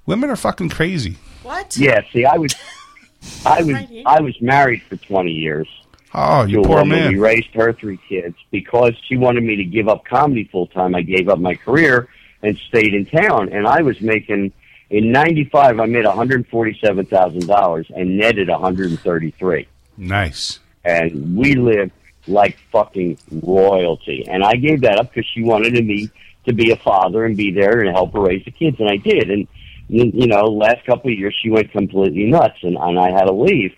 Women 0.06 0.30
are 0.30 0.36
fucking 0.36 0.70
crazy. 0.70 1.18
What? 1.44 1.78
Yeah, 1.78 2.02
see, 2.12 2.26
I 2.26 2.38
was, 2.38 2.54
I 3.46 3.62
was, 3.64 3.76
I 4.06 4.22
was 4.22 4.42
married 4.42 4.82
for 4.84 4.96
20 4.98 5.32
years, 5.32 5.68
Oh, 6.14 6.44
you 6.44 6.62
poor 6.64 6.78
woman. 6.80 6.90
man. 7.00 7.14
We 7.14 7.20
raised 7.20 7.50
her 7.54 7.72
three 7.74 8.00
kids 8.10 8.36
because 8.50 8.94
she 9.08 9.16
wanted 9.18 9.44
me 9.44 9.56
to 9.58 9.64
give 9.64 9.88
up 9.88 10.06
comedy 10.06 10.46
full 10.52 10.66
time. 10.68 10.96
I 10.96 11.02
gave 11.04 11.30
up 11.30 11.38
my 11.38 11.54
career 11.54 12.08
and 12.42 12.58
stayed 12.58 12.94
in 12.96 13.06
town, 13.06 13.50
and 13.50 13.68
I 13.68 13.84
was 13.84 14.02
making 14.02 14.52
in 14.90 15.12
'95. 15.12 15.80
I 15.80 15.86
made 15.86 16.06
one 16.06 16.16
hundred 16.18 16.48
forty-seven 16.48 17.06
thousand 17.06 17.46
dollars 17.46 17.86
and 17.96 18.18
netted 18.18 18.48
one 18.50 18.60
hundred 18.60 18.90
and 18.90 19.00
thirty-three, 19.02 19.68
Nice. 19.98 20.58
and 20.84 21.38
we 21.38 21.54
lived 21.54 21.92
like 22.30 22.58
fucking 22.72 23.18
royalty. 23.32 24.26
And 24.28 24.44
I 24.44 24.54
gave 24.54 24.82
that 24.82 25.00
up 25.00 25.14
because 25.14 25.30
she 25.34 25.44
wanted 25.44 25.74
me 25.74 26.10
to 26.46 26.54
be 26.54 26.72
a 26.72 26.78
father 26.78 27.26
and 27.26 27.36
be 27.36 27.52
there 27.52 27.80
and 27.80 27.90
help 27.90 28.14
her 28.14 28.22
raise 28.22 28.46
the 28.46 28.52
kids, 28.52 28.78
and 28.80 28.90
I 28.90 28.98
did. 28.98 29.30
And 29.30 29.48
you 29.90 30.28
know, 30.28 30.46
last 30.46 30.86
couple 30.86 31.12
of 31.12 31.18
years 31.18 31.36
she 31.42 31.50
went 31.50 31.72
completely 31.72 32.26
nuts, 32.26 32.60
and, 32.62 32.78
and 32.78 33.00
I 33.00 33.12
had 33.12 33.26
to 33.26 33.32
leave. 33.32 33.76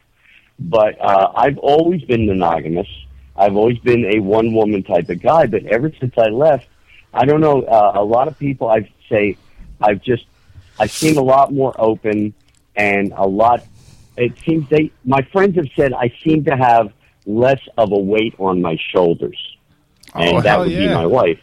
But 0.59 0.99
uh, 1.01 1.31
I've 1.35 1.57
always 1.57 2.03
been 2.03 2.27
monogamous. 2.27 2.87
I've 3.35 3.55
always 3.55 3.79
been 3.79 4.05
a 4.05 4.19
one 4.19 4.53
woman 4.53 4.83
type 4.83 5.09
of 5.09 5.21
guy. 5.21 5.47
But 5.47 5.65
ever 5.65 5.91
since 5.99 6.13
I 6.17 6.27
left, 6.29 6.67
I 7.13 7.25
don't 7.25 7.41
know. 7.41 7.63
Uh, 7.63 7.93
a 7.95 8.03
lot 8.03 8.27
of 8.27 8.37
people 8.37 8.69
I 8.69 8.89
say 9.09 9.37
I've 9.81 10.01
just 10.01 10.25
I 10.79 10.87
seem 10.87 11.17
a 11.17 11.21
lot 11.21 11.51
more 11.53 11.73
open 11.79 12.33
and 12.75 13.13
a 13.15 13.27
lot. 13.27 13.63
It 14.17 14.33
seems 14.45 14.69
they 14.69 14.91
my 15.05 15.21
friends 15.31 15.55
have 15.55 15.69
said 15.75 15.93
I 15.93 16.13
seem 16.23 16.45
to 16.45 16.55
have 16.55 16.91
less 17.25 17.59
of 17.77 17.91
a 17.91 17.97
weight 17.97 18.35
on 18.39 18.61
my 18.61 18.77
shoulders, 18.93 19.37
and 20.15 20.37
Oh, 20.37 20.41
that 20.41 20.49
hell 20.49 20.59
would 20.61 20.69
be 20.69 20.87
my 20.87 21.05
wife. 21.05 21.39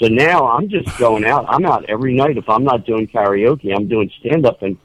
So 0.00 0.08
now 0.08 0.48
I'm 0.48 0.68
just 0.68 0.96
going 0.98 1.24
out. 1.24 1.46
I'm 1.48 1.64
out 1.64 1.84
every 1.88 2.14
night. 2.14 2.36
If 2.36 2.48
I'm 2.48 2.64
not 2.64 2.84
doing 2.84 3.06
karaoke, 3.06 3.72
I'm 3.74 3.88
doing 3.88 4.10
stand 4.20 4.44
up, 4.44 4.60
and 4.62 4.76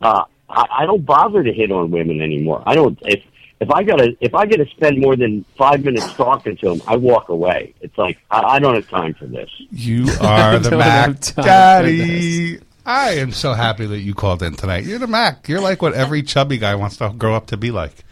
uh, 0.00 0.24
I, 0.48 0.64
I 0.78 0.86
don't 0.86 1.04
bother 1.04 1.42
to 1.42 1.52
hit 1.52 1.70
on 1.70 1.90
women 1.90 2.20
anymore. 2.22 2.62
I 2.66 2.74
don't. 2.74 2.98
If 3.02 3.22
if 3.60 3.70
I 3.70 3.82
gotta 3.82 4.16
if 4.20 4.34
I 4.34 4.46
gotta 4.46 4.66
spend 4.70 5.00
more 5.00 5.16
than 5.16 5.44
five 5.56 5.84
minutes 5.84 6.12
talking 6.14 6.56
to 6.58 6.70
them, 6.70 6.82
I 6.86 6.96
walk 6.96 7.28
away. 7.28 7.74
It's 7.80 7.96
like 7.98 8.18
I, 8.30 8.40
I 8.40 8.58
don't 8.58 8.74
have 8.74 8.88
time 8.88 9.14
for 9.14 9.26
this. 9.26 9.50
You 9.70 10.06
are 10.20 10.58
the 10.58 10.70
Mac 10.76 11.06
have 11.06 11.20
time 11.20 11.34
for 11.34 11.42
Daddy. 11.42 12.60
I 12.86 13.12
am 13.12 13.32
so 13.32 13.54
happy 13.54 13.86
that 13.86 14.00
you 14.00 14.14
called 14.14 14.42
in 14.42 14.54
tonight. 14.54 14.84
You're 14.84 14.98
the 14.98 15.06
Mac. 15.06 15.48
You're 15.48 15.60
like 15.60 15.80
what 15.80 15.94
every 15.94 16.22
chubby 16.22 16.58
guy 16.58 16.74
wants 16.74 16.98
to 16.98 17.14
grow 17.16 17.34
up 17.34 17.46
to 17.48 17.56
be 17.56 17.70
like. 17.70 18.04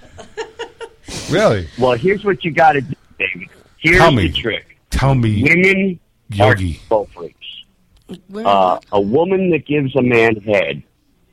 Really? 1.30 1.68
Well, 1.78 1.92
here's 1.92 2.24
what 2.24 2.44
you 2.44 2.50
got 2.52 2.72
to 2.72 2.80
do, 2.80 2.94
David. 3.18 3.48
Here's 3.78 3.98
Tell 3.98 4.12
me. 4.12 4.28
the 4.28 4.32
trick: 4.34 4.78
Tell 4.90 5.14
me, 5.14 5.42
women 5.42 6.00
Yogi. 6.30 6.40
are 6.40 6.78
control 6.78 7.08
freaks. 7.14 7.38
Uh, 8.44 8.78
a 8.92 9.00
woman 9.00 9.50
that 9.50 9.66
gives 9.66 9.94
a 9.96 10.02
man 10.02 10.36
head 10.36 10.82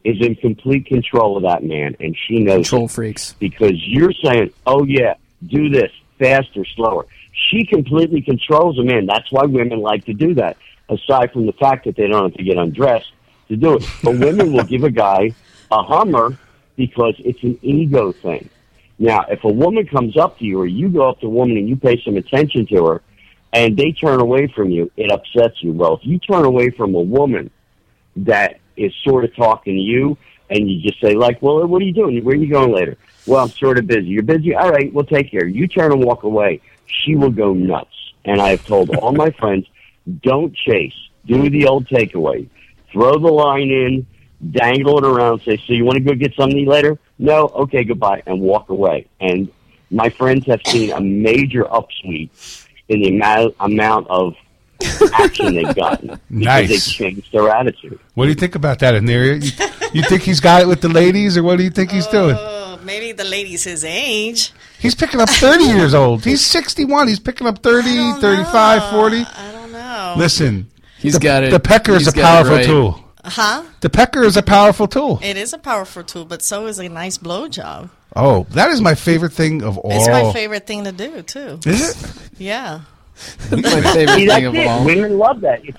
is 0.05 0.17
in 0.25 0.35
complete 0.35 0.85
control 0.85 1.35
of 1.37 1.43
that 1.43 1.63
man, 1.63 1.95
and 1.99 2.15
she 2.27 2.39
knows 2.39 2.53
it. 2.67 2.69
Control 2.69 2.87
freaks. 2.87 3.33
because 3.39 3.73
you're 3.85 4.13
saying, 4.23 4.51
"Oh 4.65 4.83
yeah, 4.85 5.15
do 5.45 5.69
this 5.69 5.91
faster, 6.17 6.63
slower." 6.75 7.05
She 7.49 7.65
completely 7.65 8.21
controls 8.21 8.77
a 8.79 8.83
man. 8.83 9.05
That's 9.05 9.31
why 9.31 9.45
women 9.45 9.79
like 9.79 10.05
to 10.05 10.13
do 10.13 10.33
that. 10.35 10.57
Aside 10.89 11.31
from 11.31 11.45
the 11.45 11.53
fact 11.53 11.85
that 11.85 11.95
they 11.95 12.07
don't 12.07 12.23
have 12.31 12.33
to 12.37 12.43
get 12.43 12.57
undressed 12.57 13.11
to 13.49 13.55
do 13.55 13.75
it, 13.75 13.83
but 14.03 14.17
women 14.17 14.53
will 14.53 14.63
give 14.73 14.83
a 14.83 14.89
guy 14.91 15.31
a 15.71 15.83
Hummer 15.83 16.37
because 16.75 17.13
it's 17.19 17.41
an 17.43 17.59
ego 17.61 18.11
thing. 18.11 18.49
Now, 18.99 19.25
if 19.29 19.43
a 19.45 19.51
woman 19.51 19.87
comes 19.87 20.17
up 20.17 20.37
to 20.39 20.45
you, 20.45 20.59
or 20.59 20.67
you 20.67 20.89
go 20.89 21.09
up 21.09 21.21
to 21.21 21.27
a 21.27 21.29
woman 21.29 21.57
and 21.57 21.69
you 21.69 21.77
pay 21.77 22.01
some 22.03 22.17
attention 22.17 22.67
to 22.67 22.85
her, 22.85 23.01
and 23.53 23.75
they 23.75 23.93
turn 23.93 24.19
away 24.19 24.47
from 24.47 24.69
you, 24.69 24.91
it 24.97 25.11
upsets 25.11 25.63
you. 25.63 25.71
Well, 25.71 25.95
if 25.95 26.01
you 26.03 26.19
turn 26.19 26.45
away 26.45 26.69
from 26.69 26.93
a 26.93 27.01
woman 27.01 27.49
that 28.17 28.59
is 28.75 28.93
sort 29.03 29.23
of 29.23 29.35
talking 29.35 29.75
to 29.75 29.81
you, 29.81 30.17
and 30.49 30.69
you 30.69 30.81
just 30.81 30.99
say 30.99 31.15
like, 31.15 31.41
"Well, 31.41 31.65
what 31.65 31.81
are 31.81 31.85
you 31.85 31.93
doing? 31.93 32.23
Where 32.23 32.35
are 32.35 32.37
you 32.37 32.51
going 32.51 32.73
later?" 32.73 32.97
Well, 33.25 33.43
I'm 33.43 33.49
sort 33.49 33.77
of 33.77 33.87
busy. 33.87 34.07
You're 34.07 34.23
busy. 34.23 34.53
All 34.55 34.71
right, 34.71 34.93
we'll 34.93 35.05
take 35.05 35.31
care. 35.31 35.47
You 35.47 35.67
turn 35.67 35.91
and 35.91 36.03
walk 36.03 36.23
away. 36.23 36.61
She 36.87 37.15
will 37.15 37.29
go 37.29 37.53
nuts. 37.53 37.95
And 38.25 38.41
I 38.41 38.49
have 38.49 38.65
told 38.65 38.89
all 38.95 39.11
my 39.11 39.29
friends, 39.39 39.65
don't 40.21 40.53
chase. 40.55 40.95
Do 41.25 41.49
the 41.49 41.67
old 41.67 41.87
takeaway. 41.87 42.49
Throw 42.91 43.13
the 43.19 43.27
line 43.27 43.69
in, 43.69 44.07
dangle 44.51 44.97
it 44.97 45.05
around. 45.05 45.41
Say, 45.41 45.57
"So 45.67 45.73
you 45.73 45.85
want 45.85 45.97
to 45.97 46.03
go 46.03 46.13
get 46.13 46.33
something 46.35 46.55
to 46.57 46.61
eat 46.63 46.67
later?" 46.67 46.97
No. 47.17 47.47
Okay, 47.55 47.83
goodbye, 47.83 48.23
and 48.25 48.39
walk 48.39 48.69
away. 48.69 49.07
And 49.19 49.49
my 49.91 50.09
friends 50.09 50.45
have 50.47 50.61
seen 50.65 50.91
a 50.91 51.01
major 51.01 51.63
upsweep 51.65 52.29
in 52.87 53.01
the 53.01 53.09
amount 53.09 53.55
amount 53.59 54.07
of 54.09 54.35
action 55.13 55.53
they've 55.55 55.75
gotten 55.75 56.07
because 56.07 56.19
Nice. 56.29 56.69
they've 56.69 56.93
changed 56.93 57.31
their 57.33 57.49
attitude. 57.49 57.99
What 58.13 58.25
do 58.25 58.29
you 58.29 58.35
think 58.35 58.55
about 58.55 58.79
that, 58.79 58.93
Aniria? 58.93 59.43
You, 59.93 60.01
you 60.01 60.03
think 60.07 60.21
he's 60.23 60.39
got 60.39 60.61
it 60.61 60.67
with 60.67 60.81
the 60.81 60.89
ladies, 60.89 61.37
or 61.37 61.43
what 61.43 61.57
do 61.57 61.63
you 61.63 61.69
think 61.69 61.91
he's 61.91 62.07
doing? 62.07 62.35
Oh, 62.39 62.79
maybe 62.83 63.11
the 63.11 63.25
ladies 63.25 63.65
his 63.65 63.83
age. 63.83 64.53
He's 64.79 64.95
picking 64.95 65.19
up 65.19 65.29
30 65.29 65.63
years 65.75 65.93
old. 65.93 66.23
He's 66.23 66.45
61. 66.45 67.09
He's 67.09 67.19
picking 67.19 67.45
up 67.47 67.61
30, 67.61 67.89
I 67.89 67.93
don't 67.95 68.21
35, 68.21 68.81
know. 68.93 68.99
40. 68.99 69.17
I 69.17 69.51
don't 69.51 69.71
know. 69.73 70.15
Listen, 70.17 70.69
He's 70.97 71.13
the, 71.13 71.19
got 71.19 71.43
it. 71.43 71.51
the 71.51 71.59
pecker 71.59 71.91
is 71.93 72.07
a 72.07 72.13
powerful 72.13 72.55
right. 72.55 72.65
tool. 72.65 73.03
Huh? 73.29 73.63
The 73.81 73.89
pecker 73.89 74.23
is 74.23 74.35
a 74.37 74.43
powerful 74.43 74.87
tool. 74.87 75.19
It 75.23 75.37
is 75.37 75.53
a 75.53 75.57
powerful 75.57 76.03
tool, 76.03 76.25
but 76.25 76.41
so 76.41 76.65
is 76.67 76.79
a 76.79 76.89
nice 76.89 77.17
blowjob. 77.17 77.89
Oh, 78.15 78.45
that 78.51 78.71
is 78.71 78.81
my 78.81 78.95
favorite 78.95 79.33
thing 79.33 79.61
of 79.63 79.77
all. 79.77 79.91
It's 79.91 80.07
my 80.07 80.31
favorite 80.33 80.65
thing 80.67 80.83
to 80.85 80.91
do 80.91 81.21
too. 81.21 81.59
Is 81.65 82.03
it? 82.03 82.13
Yeah. 82.39 82.81
my 83.51 83.61
favorite 83.61 83.85
See, 84.15 84.27
thing 84.27 84.45
of 84.45 84.55
it. 84.55 84.67
all. 84.67 84.83
Women 84.85 85.17
love 85.17 85.41
that. 85.41 85.63
It's, 85.63 85.77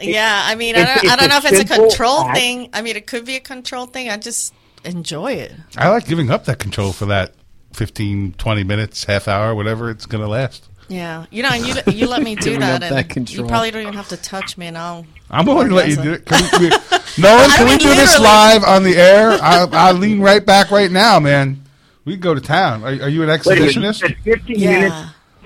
Yeah, 0.00 0.42
I 0.46 0.54
mean, 0.54 0.76
I 0.76 0.84
don't, 0.84 1.10
I 1.10 1.16
don't 1.16 1.28
know 1.28 1.38
if 1.38 1.44
it's 1.46 1.70
a 1.70 1.74
control 1.76 2.20
act. 2.20 2.38
thing. 2.38 2.70
I 2.72 2.82
mean, 2.82 2.96
it 2.96 3.06
could 3.06 3.24
be 3.24 3.36
a 3.36 3.40
control 3.40 3.86
thing. 3.86 4.08
I 4.08 4.16
just 4.18 4.54
enjoy 4.84 5.32
it. 5.32 5.52
I 5.76 5.88
like 5.88 6.06
giving 6.06 6.30
up 6.30 6.44
that 6.44 6.58
control 6.58 6.92
for 6.92 7.06
that 7.06 7.34
15, 7.72 8.34
20 8.34 8.64
minutes, 8.64 9.04
half 9.04 9.26
hour, 9.26 9.54
whatever 9.54 9.90
it's 9.90 10.06
going 10.06 10.22
to 10.22 10.28
last. 10.28 10.68
Yeah, 10.88 11.26
you 11.30 11.42
know, 11.42 11.48
and 11.52 11.66
you 11.66 11.74
you 11.92 12.06
let 12.08 12.22
me 12.22 12.34
do 12.48 12.58
that, 12.58 12.82
and 12.82 12.94
that 12.96 13.08
control. 13.08 13.44
you 13.44 13.48
probably 13.48 13.70
don't 13.70 13.82
even 13.82 13.94
have 13.94 14.08
to 14.08 14.16
touch 14.16 14.58
me, 14.58 14.66
and 14.66 14.76
I'll. 14.78 15.06
I'm 15.30 15.46
willing 15.46 15.68
to 15.70 15.74
let 15.74 15.88
you 15.88 15.96
do 15.96 16.12
it. 16.12 16.26
Can 16.26 16.42
we, 16.60 16.66
we, 16.66 16.68
Nolan, 17.18 17.50
can 17.50 17.64
we 17.64 17.70
mean, 17.72 17.78
do 17.78 17.94
this 17.94 18.18
live 18.20 18.62
on 18.64 18.84
the 18.84 18.96
air? 18.96 19.30
I, 19.42 19.66
I'll 19.72 19.94
lean 19.94 20.20
right 20.20 20.44
back 20.44 20.70
right 20.70 20.90
now, 20.90 21.18
man. 21.18 21.62
We 22.04 22.12
can 22.14 22.20
go 22.20 22.34
to 22.34 22.40
town. 22.40 22.82
Are, 22.84 22.88
are 22.88 23.08
you 23.08 23.22
an 23.22 23.28
wait 23.28 23.46
a 23.46 23.50
minute, 23.50 23.74
exhibitionist? 23.74 24.00
said 24.00 24.16
15 24.24 24.58
Yeah. 24.58 24.70
minutes, 24.70 24.96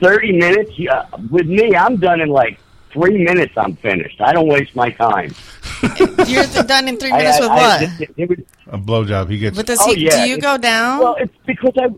30 0.02 0.32
minutes. 0.32 0.78
Yeah, 0.78 1.04
with 1.30 1.46
me, 1.46 1.74
I'm 1.76 1.96
done 1.98 2.20
in 2.20 2.28
like 2.28 2.58
three 2.92 3.22
minutes. 3.22 3.52
I'm 3.56 3.76
finished. 3.76 4.20
I 4.20 4.32
don't 4.32 4.48
waste 4.48 4.74
my 4.74 4.90
time. 4.90 5.32
You're 6.26 6.44
done 6.64 6.88
in 6.88 6.96
three 6.98 7.12
minutes 7.12 7.38
I- 7.38 7.40
with 7.40 7.50
I- 7.50 7.56
what? 7.56 7.82
it- 8.00 8.10
it 8.16 8.28
was- 8.28 8.38
A 8.66 8.76
blowjob. 8.78 9.30
He 9.30 9.38
gets. 9.38 9.56
But 9.56 9.66
does 9.66 9.78
Oh, 9.80 9.94
he? 9.94 10.06
yeah, 10.06 10.24
do 10.24 10.28
you 10.30 10.38
go 10.38 10.58
down? 10.58 10.98
Well, 10.98 11.14
it's 11.20 11.32
because 11.46 11.72
I 11.78 11.88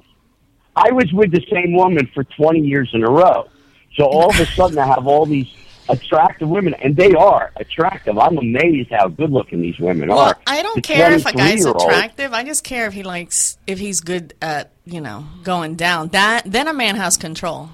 I 0.82 0.92
was 0.92 1.12
with 1.12 1.30
the 1.30 1.44
same 1.52 1.74
woman 1.74 2.08
for 2.14 2.24
20 2.24 2.60
years 2.60 2.90
in 2.94 3.02
a 3.04 3.10
row. 3.10 3.48
So 3.96 4.04
all 4.04 4.30
of 4.30 4.40
a 4.40 4.46
sudden, 4.46 4.78
I 4.78 4.86
have 4.86 5.06
all 5.06 5.26
these 5.26 5.48
attractive 5.90 6.48
women, 6.48 6.74
and 6.74 6.96
they 6.96 7.12
are 7.12 7.52
attractive. 7.56 8.16
I'm 8.18 8.38
amazed 8.38 8.90
how 8.90 9.08
good 9.08 9.30
looking 9.30 9.60
these 9.60 9.78
women 9.78 10.08
well, 10.08 10.18
are. 10.20 10.38
I 10.46 10.62
don't 10.62 10.76
The 10.76 10.82
care 10.82 11.12
if 11.12 11.26
a 11.26 11.32
guy's 11.32 11.64
attractive. 11.64 12.32
I 12.32 12.44
just 12.44 12.64
care 12.64 12.86
if 12.86 12.94
he 12.94 13.02
likes 13.02 13.58
if 13.66 13.78
he's 13.78 14.00
good 14.00 14.34
at 14.40 14.72
you 14.84 15.00
know 15.00 15.26
going 15.42 15.74
down. 15.74 16.08
That 16.08 16.44
then 16.46 16.68
a 16.68 16.72
man 16.72 16.96
has 16.96 17.16
control. 17.16 17.70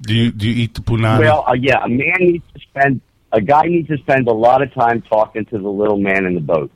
do 0.00 0.14
you 0.14 0.32
do 0.32 0.48
you 0.48 0.64
eat 0.64 0.74
the 0.74 0.80
punani? 0.80 1.20
Well, 1.20 1.44
uh, 1.46 1.52
yeah, 1.54 1.84
a 1.84 1.88
man 1.88 2.16
needs 2.18 2.44
to 2.54 2.60
spend. 2.60 3.00
A 3.32 3.40
guy 3.40 3.62
needs 3.62 3.88
to 3.88 3.96
spend 3.98 4.28
a 4.28 4.32
lot 4.32 4.60
of 4.60 4.72
time 4.74 5.02
talking 5.02 5.44
to 5.46 5.58
the 5.58 5.68
little 5.70 5.96
man 5.96 6.26
in 6.26 6.34
the 6.34 6.40
boat. 6.40 6.70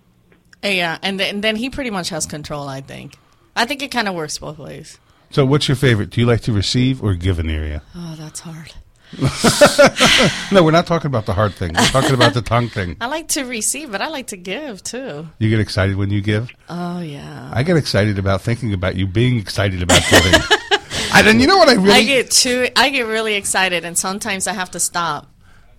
Yeah, 0.62 0.98
and 1.02 1.20
then, 1.20 1.36
and 1.36 1.44
then 1.44 1.56
he 1.56 1.68
pretty 1.70 1.90
much 1.90 2.10
has 2.10 2.26
control. 2.26 2.68
I 2.68 2.80
think. 2.80 3.18
I 3.54 3.64
think 3.64 3.82
it 3.82 3.90
kind 3.90 4.06
of 4.08 4.14
works 4.14 4.38
both 4.38 4.58
ways. 4.58 4.98
So, 5.30 5.44
what's 5.44 5.68
your 5.68 5.76
favorite? 5.76 6.10
Do 6.10 6.20
you 6.20 6.26
like 6.26 6.40
to 6.42 6.52
receive 6.52 7.02
or 7.02 7.14
give 7.14 7.36
Aniria? 7.38 7.82
Oh, 7.94 8.14
that's 8.18 8.40
hard. 8.40 8.72
No, 10.52 10.62
we're 10.62 10.70
not 10.70 10.86
talking 10.86 11.08
about 11.08 11.26
the 11.26 11.32
hard 11.34 11.54
thing. 11.54 11.72
We're 11.74 11.86
talking 11.86 12.14
about 12.14 12.34
the 12.34 12.42
tongue 12.42 12.68
thing. 12.68 12.96
I 13.00 13.06
like 13.06 13.28
to 13.28 13.44
receive, 13.44 13.90
but 13.90 14.00
I 14.00 14.08
like 14.08 14.28
to 14.28 14.36
give 14.36 14.82
too. 14.82 15.28
You 15.38 15.50
get 15.50 15.58
excited 15.60 15.96
when 15.96 16.10
you 16.10 16.20
give. 16.20 16.50
Oh 16.68 17.00
yeah. 17.00 17.50
I 17.52 17.62
get 17.62 17.76
excited 17.76 18.18
about 18.18 18.42
thinking 18.42 18.72
about 18.72 18.94
you 18.96 19.06
being 19.06 19.38
excited 19.38 19.82
about 19.82 20.02
giving. 20.10 20.32
and 21.14 21.26
then 21.26 21.40
you 21.40 21.46
know 21.46 21.56
what 21.56 21.68
I 21.68 21.74
really 21.74 21.92
I 21.92 22.04
get 22.04 22.30
too. 22.30 22.68
I 22.76 22.90
get 22.90 23.06
really 23.06 23.34
excited, 23.34 23.84
and 23.84 23.98
sometimes 23.98 24.46
I 24.46 24.52
have 24.52 24.70
to 24.72 24.80
stop. 24.80 25.30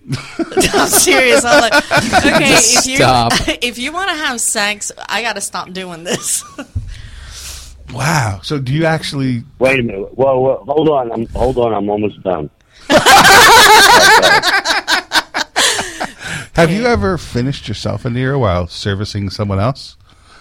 I'm 0.38 0.88
serious. 0.88 1.44
I'm 1.44 1.60
like, 1.60 1.74
okay, 1.74 2.52
if 2.54 2.86
you 2.86 2.96
Stop. 2.96 3.32
if 3.62 3.78
you 3.78 3.92
want 3.92 4.10
to 4.10 4.16
have 4.16 4.40
sex, 4.40 4.92
I 5.08 5.22
got 5.22 5.34
to 5.34 5.40
stop 5.40 5.72
doing 5.72 6.04
this. 6.04 6.44
Wow. 7.92 8.40
So 8.42 8.58
do 8.58 8.72
you 8.72 8.84
actually? 8.84 9.44
Wait 9.58 9.80
a 9.80 9.82
minute. 9.82 10.16
Whoa, 10.16 10.38
whoa 10.40 10.64
hold 10.66 10.88
on. 10.88 11.12
I'm 11.12 11.26
hold 11.28 11.58
on. 11.58 11.72
I'm 11.74 11.88
almost 11.90 12.22
done. 12.22 12.50
Have 16.54 16.72
you 16.72 16.86
ever 16.86 17.16
finished 17.18 17.68
yourself 17.68 18.04
in 18.04 18.12
a 18.12 18.14
near 18.16 18.36
while 18.36 18.66
servicing 18.66 19.30
someone 19.30 19.60
else? 19.60 19.96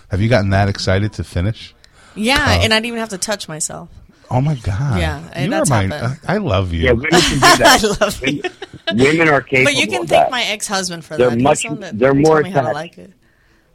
Have 0.09 0.19
you 0.19 0.29
gotten 0.29 0.49
that 0.49 0.67
excited 0.67 1.13
to 1.13 1.23
finish? 1.23 1.75
yeah, 2.15 2.37
uh, 2.37 2.63
and 2.63 2.73
I 2.73 2.77
didn't 2.77 2.87
even 2.87 2.99
have 2.99 3.09
to 3.09 3.17
touch 3.19 3.47
myself. 3.47 3.89
Oh 4.31 4.41
my 4.41 4.55
god! 4.55 4.99
Yeah, 4.99 5.21
and 5.33 5.45
you 5.45 5.51
that's 5.51 5.69
are 5.69 5.87
my. 5.87 5.95
happened. 5.95 6.19
I 6.27 6.35
I 6.35 6.37
love 6.37 6.73
you. 6.73 6.85
Yeah, 6.85 6.91
women 6.93 7.09
can 7.11 7.33
do 7.35 7.39
that. 7.39 7.79
I 7.83 8.03
love 8.05 8.19
it. 8.23 8.51
Women 8.93 9.29
are 9.29 9.41
capable. 9.41 9.65
But 9.65 9.75
you 9.79 9.85
can 9.87 10.01
of 10.03 10.09
thank 10.09 10.23
that. 10.25 10.31
my 10.31 10.43
ex-husband 10.45 11.05
for 11.05 11.17
They're 11.17 11.29
that. 11.29 11.39
Much- 11.39 11.61
the 11.63 11.69
one 11.69 11.79
that 11.81 11.99
they're 11.99 12.13
told 12.13 12.23
more 12.25 12.41
me 12.41 12.49
how 12.49 12.61
to 12.61 12.69
attached. 12.69 12.75
like 12.75 12.97
it. 12.97 13.13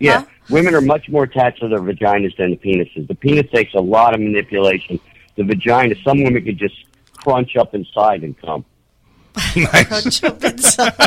Yeah, 0.01 0.21
Huh? 0.23 0.27
Women 0.51 0.75
are 0.75 0.81
much 0.81 1.09
more 1.09 1.25
attached 1.25 1.61
to 1.61 1.69
their 1.69 1.81
vaginas 1.81 2.37
than 2.37 2.51
the 2.51 2.57
penises. 2.57 3.07
The 3.09 3.15
penis 3.15 3.51
takes 3.51 3.75
a 3.75 3.81
lot 3.81 4.15
of 4.15 4.21
manipulation 4.21 5.01
the 5.37 5.45
vagina. 5.45 5.95
Some 6.05 6.23
women 6.23 6.45
could 6.45 6.59
just 6.59 6.75
crunch 7.17 7.57
up 7.57 7.75
inside 7.75 8.23
and 8.23 8.39
come. 8.39 8.65
nice. 9.57 10.21
Jump 10.21 10.45
inside. 10.45 10.95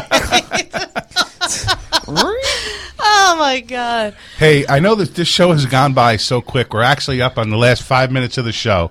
oh 2.98 3.36
my 3.38 3.64
god! 3.68 4.16
Hey, 4.38 4.66
I 4.68 4.80
know 4.80 4.96
that 4.96 5.14
this 5.14 5.28
show 5.28 5.52
has 5.52 5.68
gone 5.68 5.94
by 5.94 6.18
so 6.18 6.42
quick. 6.42 6.74
We're 6.74 6.82
actually 6.82 7.22
up 7.22 7.38
on 7.38 7.52
the 7.52 7.58
last 7.58 7.84
five 7.84 8.12
minutes 8.12 8.40
of 8.40 8.46
the 8.46 8.52
show. 8.52 8.90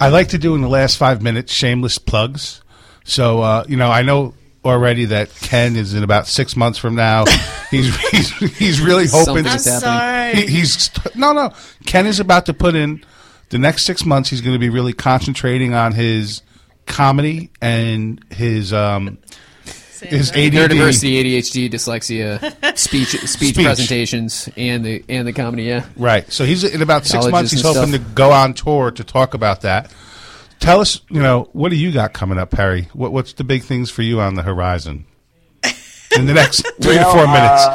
I 0.00 0.08
like 0.08 0.28
to 0.28 0.38
do 0.38 0.54
in 0.54 0.62
the 0.62 0.68
last 0.68 0.96
five 0.96 1.22
minutes 1.22 1.52
shameless 1.52 1.98
plugs. 1.98 2.62
So, 3.04 3.40
uh, 3.40 3.64
you 3.68 3.76
know, 3.76 3.90
I 3.90 4.02
know 4.02 4.34
already 4.66 5.06
that 5.06 5.34
Kent 5.36 5.76
is 5.76 5.94
in 5.94 6.02
about 6.02 6.26
six 6.26 6.56
months 6.56 6.78
from 6.78 6.94
now. 6.94 7.24
he's, 7.70 7.94
he's 8.10 8.30
he's 8.56 8.80
really 8.80 9.06
hoping. 9.06 9.44
Something 9.44 9.46
I'm 9.46 9.56
is 9.56 9.64
happening. 9.64 9.80
sorry. 9.80 10.46
He, 10.48 10.56
he's 10.58 10.90
no, 11.16 11.32
no. 11.32 11.52
Kent 11.86 12.08
is 12.08 12.20
about 12.20 12.46
to 12.46 12.54
put 12.54 12.74
in 12.74 13.04
the 13.50 13.58
next 13.58 13.84
six 13.84 14.04
months. 14.04 14.30
He's 14.30 14.40
going 14.40 14.54
to 14.54 14.58
be 14.60 14.68
really 14.70 14.92
concentrating 14.92 15.74
on 15.74 15.92
his 15.92 16.42
comedy 16.86 17.50
and 17.60 18.24
his 18.30 18.72
um 18.72 19.18
his 20.00 20.30
ADD. 20.30 20.52
Neurodiversity, 20.52 21.22
ADHD, 21.24 21.70
dyslexia, 21.70 22.76
speech, 22.78 23.08
speech, 23.08 23.54
Speech. 23.54 23.64
presentations, 23.64 24.48
and 24.56 24.84
the 24.84 25.04
and 25.08 25.26
the 25.26 25.32
comedy. 25.32 25.64
Yeah, 25.64 25.86
Right. 25.96 26.30
So 26.30 26.44
he's 26.44 26.64
in 26.64 26.82
about 26.82 27.06
six 27.06 27.12
Colleges 27.24 27.32
months. 27.32 27.52
He's 27.52 27.62
hoping 27.62 27.88
stuff. 27.92 28.06
to 28.08 28.14
go 28.14 28.30
on 28.32 28.54
tour 28.54 28.90
to 28.90 29.04
talk 29.04 29.34
about 29.34 29.62
that. 29.62 29.90
Tell 30.60 30.80
us, 30.80 31.00
you 31.10 31.20
know, 31.22 31.48
what 31.52 31.68
do 31.70 31.76
you 31.76 31.92
got 31.92 32.12
coming 32.12 32.38
up, 32.38 32.50
Perry? 32.50 32.88
What, 32.92 33.12
what's 33.12 33.34
the 33.34 33.44
big 33.44 33.62
things 33.62 33.90
for 33.90 34.02
you 34.02 34.20
on 34.20 34.34
the 34.34 34.42
horizon 34.42 35.04
in 36.16 36.26
the 36.26 36.34
next 36.34 36.66
three 36.80 36.96
Well, 36.96 37.12
to 37.12 37.18
four 37.18 37.26
minutes? 37.26 37.66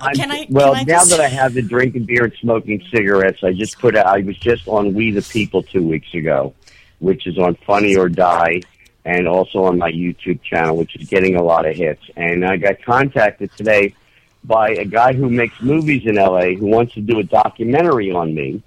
uh, 0.00 0.10
Can 0.14 0.30
I- 0.32 0.46
well, 0.50 0.72
can 0.74 0.80
I 0.80 0.82
now 0.84 0.98
just- 0.98 1.10
that 1.10 1.20
I 1.20 1.28
have 1.28 1.54
the 1.54 1.62
drinking 1.62 2.04
beer 2.06 2.24
and 2.24 2.32
smoking 2.40 2.82
cigarettes, 2.92 3.44
I 3.44 3.52
just 3.52 3.78
put 3.78 3.96
out, 3.96 4.06
I 4.06 4.20
was 4.20 4.36
just 4.38 4.66
on 4.68 4.94
We 4.94 5.10
the 5.12 5.22
People 5.22 5.62
two 5.62 5.86
weeks 5.86 6.12
ago, 6.14 6.54
which 6.98 7.26
is 7.26 7.38
on 7.38 7.54
Funny 7.66 7.94
or 7.96 8.08
Die, 8.08 8.60
and 9.04 9.28
also 9.28 9.64
on 9.64 9.78
my 9.78 9.90
YouTube 9.92 10.42
channel, 10.42 10.76
which 10.76 10.96
is 10.96 11.08
getting 11.08 11.36
a 11.36 11.42
lot 11.42 11.66
of 11.66 11.76
hits. 11.76 12.02
And 12.16 12.44
I 12.44 12.56
got 12.56 12.82
contacted 12.82 13.50
today 13.56 13.94
by 14.42 14.70
a 14.70 14.84
guy 14.84 15.12
who 15.12 15.28
makes 15.30 15.60
movies 15.60 16.02
in 16.06 16.16
LA 16.16 16.54
who 16.54 16.66
wants 16.66 16.94
to 16.94 17.00
do 17.00 17.18
a 17.20 17.22
documentary 17.22 18.10
on 18.10 18.34
me 18.34 18.62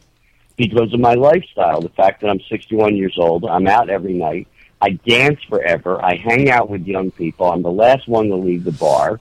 because 0.60 0.94
of 0.94 1.00
my 1.00 1.16
lifestyle. 1.16 1.82
The 1.82 1.90
fact 1.90 2.22
that 2.22 2.30
I'm 2.30 2.42
61 2.50 2.96
years 2.96 3.16
old, 3.18 3.46
I'm 3.46 3.66
out 3.66 3.90
every 3.90 4.14
night, 4.14 4.48
I 4.82 4.92
dance 4.92 5.40
forever, 5.50 6.04
I 6.04 6.16
hang 6.18 6.50
out 6.52 6.70
with 6.70 6.86
young 6.86 7.10
people, 7.12 7.52
I'm 7.52 7.64
the 7.64 7.72
last 7.72 8.08
one 8.08 8.28
to 8.28 8.36
leave 8.36 8.64
the 8.64 8.72
bar 8.74 9.20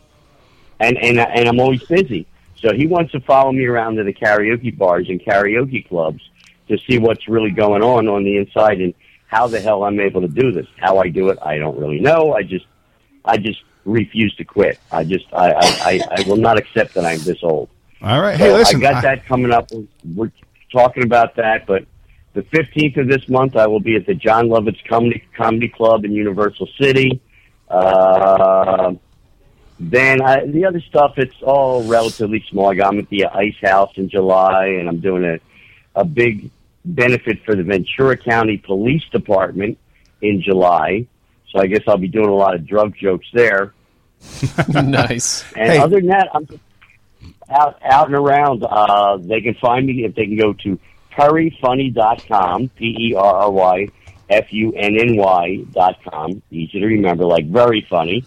and 0.81 0.97
and 0.99 1.19
and 1.19 1.49
I'm 1.49 1.61
always 1.61 1.83
busy. 1.85 2.27
So 2.61 2.73
he 2.75 2.87
wants 2.87 3.13
to 3.13 3.21
follow 3.21 3.53
me 3.53 3.65
around 3.67 3.97
to 3.97 4.05
the 4.05 4.13
karaoke 4.13 4.77
bars 4.77 5.09
and 5.09 5.21
karaoke 5.21 5.87
clubs 5.89 6.21
to 6.69 6.77
see 6.89 6.99
what's 6.99 7.29
really 7.29 7.51
going 7.51 7.83
on 7.83 8.09
on 8.09 8.25
the 8.25 8.37
inside 8.37 8.81
and 8.81 8.95
how 9.27 9.47
the 9.47 9.61
hell 9.61 9.85
I'm 9.85 10.01
able 10.01 10.21
to 10.23 10.29
do 10.29 10.53
this. 10.53 10.67
How 10.79 10.99
I 10.99 11.09
do 11.09 11.29
it, 11.29 11.39
I 11.43 11.59
don't 11.59 11.79
really 11.79 12.01
know. 12.01 12.33
I 12.33 12.43
just 12.43 12.67
I 13.25 13.37
just 13.37 13.61
refuse 13.85 14.35
to 14.37 14.45
quit. 14.45 14.79
I 14.91 15.05
just 15.05 15.27
I 15.33 15.53
I, 15.53 15.65
I, 15.65 16.01
I 16.11 16.21
will 16.29 16.37
not 16.37 16.59
accept 16.59 16.95
that 16.95 17.05
I'm 17.05 17.23
this 17.23 17.39
old. 17.43 17.69
All 18.03 18.21
right. 18.21 18.37
Hey, 18.37 18.53
listen. 18.53 18.77
I 18.77 18.81
got 18.81 18.95
I- 18.97 19.01
that 19.17 19.27
coming 19.27 19.53
up. 19.53 19.71
We're 20.15 20.31
talking 20.73 21.03
about 21.05 21.37
that, 21.37 21.67
but 21.67 21.85
the 22.35 22.43
15th 22.43 22.99
of 22.99 23.09
this 23.09 23.29
month, 23.29 23.57
I 23.57 23.67
will 23.67 23.81
be 23.81 23.97
at 23.97 24.07
the 24.07 24.15
Jon 24.15 24.49
Lovitz 24.49 24.79
Comedy 24.89 25.25
Comedy 25.37 25.69
Club 25.69 26.05
in 26.05 26.13
Universal 26.13 26.69
City. 26.81 27.21
Uh, 27.69 28.93
then 29.81 30.21
I, 30.23 30.45
the 30.47 30.65
other 30.67 30.81
stuff, 30.81 31.15
it's 31.17 31.41
all 31.43 31.85
relatively 31.85 32.45
small. 32.51 32.67
Like 32.67 32.81
I'm 32.83 32.99
at 32.99 33.09
the 33.09 33.27
Ice 33.27 33.57
House 33.63 33.93
in 33.97 34.09
July, 34.09 34.67
and 34.79 34.89
I'm 34.89 35.01
doing 35.01 35.25
a 35.25 35.39
a 35.99 36.05
big 36.05 36.51
benefit 36.85 37.45
for 37.45 37.55
the 37.57 37.63
Ventura 37.63 38.17
County 38.17 38.57
Police 38.59 39.03
Department 39.11 39.79
in 40.23 40.43
July. 40.43 41.07
So 41.51 41.61
I 41.61 41.67
guess 41.67 41.83
I'll 41.89 41.97
be 41.99 42.09
doing 42.09 42.29
a 42.29 42.35
lot 42.35 42.55
of 42.55 42.67
drug 42.67 42.95
jokes 42.97 43.27
there. 43.33 43.73
nice. 44.69 45.45
And 45.55 45.73
Hey. 45.73 45.79
other 45.79 45.97
than 45.99 46.09
that, 46.09 46.29
I'm 46.35 46.47
just 46.47 46.61
out 47.51 47.79
out 47.83 48.07
and 48.07 48.15
around. 48.15 48.65
Uh, 48.65 49.19
they 49.19 49.41
can 49.41 49.55
find 49.55 49.87
me 49.87 50.05
if 50.05 50.15
they 50.15 50.27
can 50.27 50.37
go 50.37 50.53
to 50.53 50.79
perryfunny.com, 51.13 52.69
P 52.71 53.11
E 53.11 53.15
R 53.15 53.35
R 53.35 53.51
Y 53.51 53.89
F 54.31 54.53
U 54.53 54.73
N 54.73 54.97
N 54.99 55.17
Y 55.17 55.65
dot 55.73 55.99
com. 56.05 56.43
Easy 56.51 56.81
to 56.81 56.87
remember, 56.87 57.25
like 57.25 57.47
very 57.47 57.87
funny. 57.89 58.25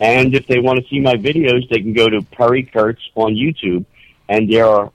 And 0.00 0.34
if 0.34 0.46
they 0.46 0.58
want 0.58 0.82
to 0.82 0.88
see 0.88 1.00
my 1.00 1.14
videos, 1.14 1.68
they 1.70 1.78
can 1.78 1.92
go 1.92 2.08
to 2.08 2.20
Perry 2.22 2.64
Kurtz 2.64 3.00
on 3.14 3.34
YouTube, 3.34 3.84
and 4.28 4.52
there 4.52 4.66
are, 4.66 4.92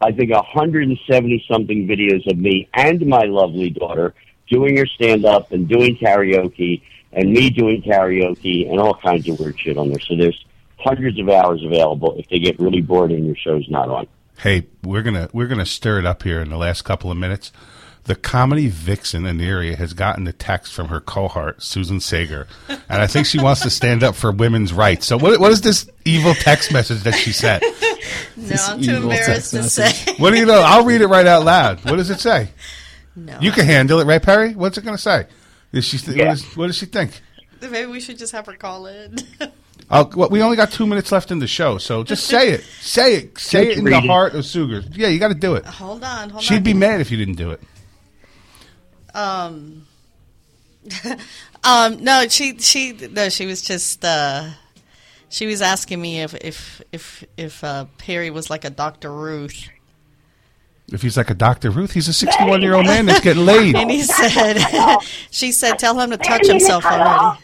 I 0.00 0.12
think, 0.12 0.30
170 0.30 1.44
something 1.50 1.88
videos 1.88 2.30
of 2.30 2.38
me 2.38 2.68
and 2.74 3.04
my 3.06 3.24
lovely 3.24 3.70
daughter 3.70 4.14
doing 4.50 4.76
her 4.76 4.86
stand 4.86 5.24
up 5.24 5.52
and 5.52 5.66
doing 5.66 5.96
karaoke, 5.96 6.82
and 7.12 7.32
me 7.32 7.48
doing 7.48 7.82
karaoke 7.82 8.70
and 8.70 8.78
all 8.78 8.94
kinds 8.94 9.28
of 9.28 9.40
weird 9.40 9.58
shit 9.58 9.78
on 9.78 9.88
there. 9.88 10.00
So 10.00 10.14
there's 10.16 10.44
hundreds 10.82 11.18
of 11.18 11.28
hours 11.28 11.62
available 11.64 12.14
if 12.18 12.28
they 12.28 12.38
get 12.38 12.58
really 12.58 12.80
bored 12.80 13.10
and 13.12 13.26
your 13.26 13.36
show's 13.36 13.68
not 13.68 13.88
on. 13.88 14.06
hey, 14.38 14.66
we're 14.82 15.02
gonna 15.02 15.28
we're 15.32 15.46
gonna 15.48 15.66
stir 15.66 15.98
it 16.00 16.06
up 16.06 16.22
here 16.22 16.40
in 16.40 16.50
the 16.50 16.56
last 16.56 16.82
couple 16.82 17.10
of 17.10 17.16
minutes. 17.16 17.52
The 18.04 18.16
comedy 18.16 18.66
vixen 18.66 19.24
in 19.26 19.36
the 19.38 19.44
area 19.46 19.76
has 19.76 19.92
gotten 19.92 20.26
a 20.26 20.32
text 20.32 20.72
from 20.74 20.88
her 20.88 20.98
cohort, 20.98 21.62
Susan 21.62 22.00
Sager, 22.00 22.48
and 22.68 23.00
I 23.00 23.06
think 23.06 23.26
she 23.28 23.38
wants 23.38 23.60
to 23.60 23.70
stand 23.70 24.02
up 24.02 24.16
for 24.16 24.32
women's 24.32 24.72
rights. 24.72 25.06
So, 25.06 25.16
what, 25.16 25.38
what 25.38 25.52
is 25.52 25.60
this 25.60 25.88
evil 26.04 26.34
text 26.34 26.72
message 26.72 27.02
that 27.04 27.14
she 27.14 27.32
sent? 27.32 27.62
No, 28.36 28.56
I'm 28.58 28.80
too 28.82 28.96
embarrassed 28.96 29.50
to 29.52 29.58
message. 29.58 29.94
say. 29.94 30.14
What 30.16 30.30
do 30.32 30.38
you 30.38 30.46
know? 30.46 30.60
I'll 30.64 30.84
read 30.84 31.00
it 31.02 31.06
right 31.06 31.26
out 31.26 31.44
loud. 31.44 31.84
What 31.84 31.96
does 31.96 32.10
it 32.10 32.18
say? 32.18 32.48
No, 33.14 33.38
You 33.40 33.52
can 33.52 33.66
handle 33.66 34.00
it, 34.00 34.06
right, 34.06 34.22
Perry? 34.22 34.54
What's 34.54 34.76
it 34.78 34.84
going 34.84 34.96
to 34.96 35.02
say? 35.02 35.26
Is 35.70 35.84
she? 35.84 35.98
Th- 35.98 36.16
Yeah. 36.16 36.28
what, 36.28 36.32
is, 36.32 36.56
what 36.56 36.66
does 36.68 36.76
she 36.76 36.86
think? 36.86 37.20
maybe 37.60 37.86
we 37.86 38.00
should 38.00 38.18
just 38.18 38.32
have 38.32 38.46
her 38.46 38.54
call 38.54 38.86
in. 38.86 39.16
I'll, 39.90 40.10
well, 40.14 40.30
we 40.30 40.40
only 40.42 40.56
got 40.56 40.70
two 40.70 40.86
minutes 40.86 41.12
left 41.12 41.30
in 41.30 41.38
the 41.38 41.46
show, 41.46 41.78
so 41.78 42.02
just 42.04 42.26
say 42.26 42.50
it. 42.50 42.62
Say 42.80 43.14
it. 43.16 43.38
Say 43.38 43.72
it 43.72 43.78
in 43.78 43.84
the 43.84 44.00
heart 44.00 44.34
of 44.34 44.44
Sugar. 44.44 44.82
Yeah, 44.92 45.08
you 45.08 45.18
got 45.18 45.28
to 45.28 45.34
do 45.34 45.54
it. 45.54 45.66
hold 45.66 46.02
on, 46.04 46.30
hold 46.30 46.42
She'd 46.42 46.56
on. 46.56 46.62
be 46.62 46.74
mad 46.74 47.00
if 47.00 47.10
you 47.10 47.16
didn't 47.16 47.34
do 47.34 47.50
it. 47.50 47.60
Um, 49.14 49.86
um, 51.64 52.02
no, 52.02 52.26
she 52.28 52.58
she 52.58 52.92
no, 52.92 53.28
she 53.28 53.46
was 53.46 53.62
just 53.62 54.04
uh, 54.04 54.50
she 55.28 55.46
was 55.46 55.60
asking 55.62 56.00
me 56.00 56.22
if 56.22 56.34
if 56.34 56.82
if 56.92 57.24
if 57.36 57.64
uh, 57.64 57.86
Perry 57.98 58.30
was 58.30 58.50
like 58.50 58.64
a 58.64 58.70
Dr. 58.70 59.12
Ruth, 59.12 59.68
If 60.90 61.02
he's 61.02 61.16
like 61.16 61.30
a 61.30 61.34
Dr. 61.34 61.70
Ruth, 61.70 61.92
he's 61.92 62.08
a 62.08 62.12
61 62.12 62.62
year 62.62 62.74
old 62.74 62.86
man 62.86 63.06
that's 63.06 63.20
getting 63.20 63.44
laid. 63.44 63.76
and 63.82 63.90
he 63.90 64.02
said 64.02 64.58
she 65.30 65.52
said 65.52 65.78
tell 65.78 65.98
him 65.98 66.10
to 66.10 66.16
touch 66.16 66.46
himself 66.46 66.84
already, 66.84 67.38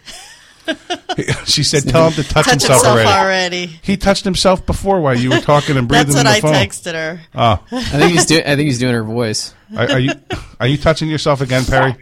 she 1.46 1.62
said, 1.62 1.88
"Tell 1.88 2.06
him 2.06 2.12
to 2.14 2.22
touch, 2.24 2.44
touch 2.44 2.50
himself, 2.52 2.82
himself 2.82 2.86
already. 2.96 3.08
already. 3.10 3.66
He 3.82 3.96
touched 3.96 4.24
himself 4.24 4.64
before 4.66 5.00
while 5.00 5.16
you 5.16 5.30
were 5.30 5.40
talking 5.40 5.76
and 5.76 5.88
breathing 5.88 6.14
That's 6.14 6.24
what 6.24 6.26
in 6.36 6.42
the 6.42 6.48
I 6.48 6.62
phone. 6.62 6.68
texted 6.68 6.92
her. 6.94 7.20
Oh, 7.34 7.64
I 7.72 7.80
think 7.82 8.12
he's 8.12 8.26
doing. 8.26 8.42
I 8.44 8.56
think 8.56 8.66
he's 8.68 8.78
doing 8.78 8.94
her 8.94 9.02
voice. 9.04 9.54
are, 9.76 9.90
are 9.92 9.98
you 9.98 10.12
are 10.60 10.66
you 10.66 10.76
touching 10.76 11.08
yourself 11.08 11.40
again, 11.40 11.64
Perry? 11.64 11.96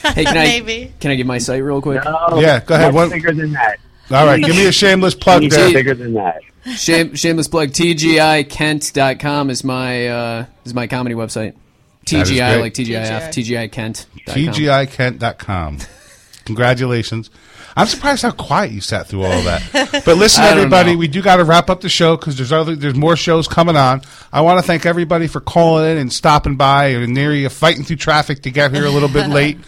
Hey, 0.00 0.24
can 0.24 0.36
I 0.38 0.44
Maybe. 0.44 0.92
can 0.98 1.10
I 1.10 1.14
give 1.14 1.26
my 1.26 1.38
site 1.38 1.62
real 1.62 1.80
quick? 1.82 2.02
No, 2.04 2.38
Yeah, 2.40 2.60
go 2.60 2.74
ahead. 2.74 2.94
One- 2.94 3.10
bigger 3.10 3.32
than 3.32 3.52
that. 3.52 3.78
All 4.10 4.26
right, 4.26 4.40
give 4.44 4.56
me 4.56 4.66
a 4.66 4.72
shameless 4.72 5.14
plug 5.14 5.42
Much 5.42 5.52
there. 5.52 5.72
bigger 5.72 5.94
than 5.94 6.14
that. 6.14 6.40
Shame, 6.76 7.14
shameless 7.14 7.48
plug. 7.48 7.70
TGIKent.com 7.70 9.50
is 9.50 9.64
my 9.64 10.08
uh, 10.08 10.46
is 10.64 10.74
my 10.74 10.86
comedy 10.86 11.14
website. 11.14 11.54
That 12.10 12.22
is 12.22 12.30
TGI 12.30 12.52
great. 12.54 12.60
like 12.60 12.74
TGIF. 12.74 13.70
TGIKent.com. 13.70 14.34
TGIKent.com. 14.34 15.78
Congratulations. 16.44 17.30
I'm 17.76 17.86
surprised 17.86 18.22
how 18.22 18.32
quiet 18.32 18.72
you 18.72 18.80
sat 18.80 19.06
through 19.06 19.22
all 19.24 19.32
of 19.32 19.44
that. 19.44 20.02
But 20.04 20.16
listen, 20.16 20.42
everybody, 20.44 20.92
know. 20.92 20.98
we 20.98 21.08
do 21.08 21.22
got 21.22 21.36
to 21.36 21.44
wrap 21.44 21.70
up 21.70 21.80
the 21.82 21.88
show 21.88 22.16
because 22.16 22.36
there's 22.36 22.52
other 22.52 22.74
there's 22.74 22.96
more 22.96 23.16
shows 23.16 23.46
coming 23.46 23.76
on. 23.76 24.02
I 24.32 24.40
want 24.40 24.58
to 24.58 24.66
thank 24.66 24.86
everybody 24.86 25.28
for 25.28 25.40
calling 25.40 25.92
in 25.92 25.98
and 25.98 26.12
stopping 26.12 26.56
by 26.56 26.86
and 26.88 27.16
Aniria 27.16 27.50
fighting 27.50 27.84
through 27.84 27.96
traffic 27.96 28.42
to 28.42 28.50
get 28.50 28.72
here 28.74 28.84
a 28.84 28.90
little 28.90 29.08
bit 29.08 29.28
late. 29.30 29.58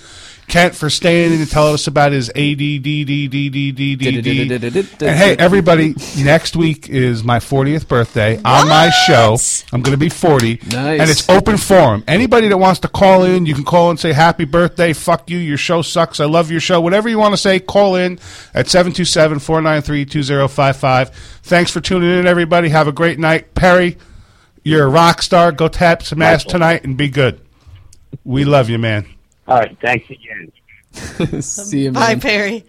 Kent 0.48 0.74
for 0.74 0.90
staying 0.90 1.32
in 1.32 1.40
and 1.40 1.48
telling 1.50 1.72
us 1.74 1.86
about 1.86 2.10
his 2.12 2.28
ADDDDDDD. 2.30 5.00
And 5.00 5.16
hey, 5.16 5.36
everybody, 5.38 5.94
next 6.18 6.56
week 6.56 6.90
is 6.90 7.24
my 7.24 7.38
40th 7.38 7.88
birthday 7.88 8.36
on 8.44 8.68
my 8.68 8.90
show. 8.90 9.38
I'm 9.72 9.80
going 9.80 9.94
to 9.94 9.98
be 9.98 10.10
40. 10.10 10.60
Nice. 10.70 11.00
And 11.00 11.10
it's 11.10 11.26
open 11.28 11.56
forum. 11.56 12.04
Anybody 12.06 12.48
that 12.48 12.58
wants 12.58 12.80
to 12.80 12.88
call 12.88 13.24
in, 13.24 13.46
you 13.46 13.54
can 13.54 13.64
call 13.64 13.88
and 13.90 13.98
say 13.98 14.12
happy 14.12 14.44
birthday, 14.44 14.92
fuck 14.92 15.30
you, 15.30 15.38
your 15.38 15.56
show 15.56 15.80
sucks, 15.80 16.20
I 16.20 16.26
love 16.26 16.50
your 16.50 16.60
show. 16.60 16.82
Whatever 16.82 17.08
you 17.08 17.18
want 17.18 17.32
to 17.32 17.38
say, 17.38 17.58
call 17.58 17.96
in 17.96 18.18
at 18.52 18.66
727-493-2055. 18.66 21.08
Thanks 21.44 21.70
for 21.70 21.80
tuning 21.80 22.18
in, 22.18 22.26
everybody. 22.26 22.68
Have 22.68 22.88
a 22.88 22.92
great 22.92 23.18
night. 23.18 23.54
Perry, 23.54 23.96
you're 24.64 24.84
a 24.84 24.90
rock 24.90 25.22
star. 25.22 25.50
Go 25.50 25.68
tap 25.68 26.02
some 26.02 26.20
ass 26.20 26.44
tonight 26.44 26.84
and 26.84 26.94
be 26.96 27.08
good. 27.08 27.40
We 28.24 28.44
love 28.44 28.68
you, 28.68 28.78
man. 28.78 29.06
All 29.48 29.58
right, 29.58 29.76
thanks 29.80 30.08
again. 30.10 30.52
See 31.42 31.84
you, 31.84 31.92
Bye. 31.92 32.16
Perry. 32.16 32.64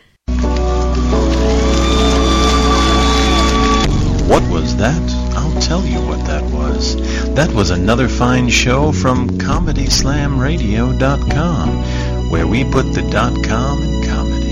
What 4.28 4.44
was 4.50 4.76
that? 4.78 5.02
I'll 5.36 5.62
tell 5.62 5.86
you 5.86 6.00
what 6.08 6.26
that 6.26 6.44
was. 6.52 6.96
That 7.36 7.52
was 7.54 7.70
another 7.70 8.08
fine 8.08 8.50
show 8.50 8.92
from 8.92 9.30
ComedySlamRadio.com, 9.32 12.30
where 12.32 12.48
we 12.48 12.64
put 12.64 12.92
the 12.94 13.04
dot 13.12 13.34
com 13.44 13.84
in 13.84 14.04
comedy. 14.10 14.43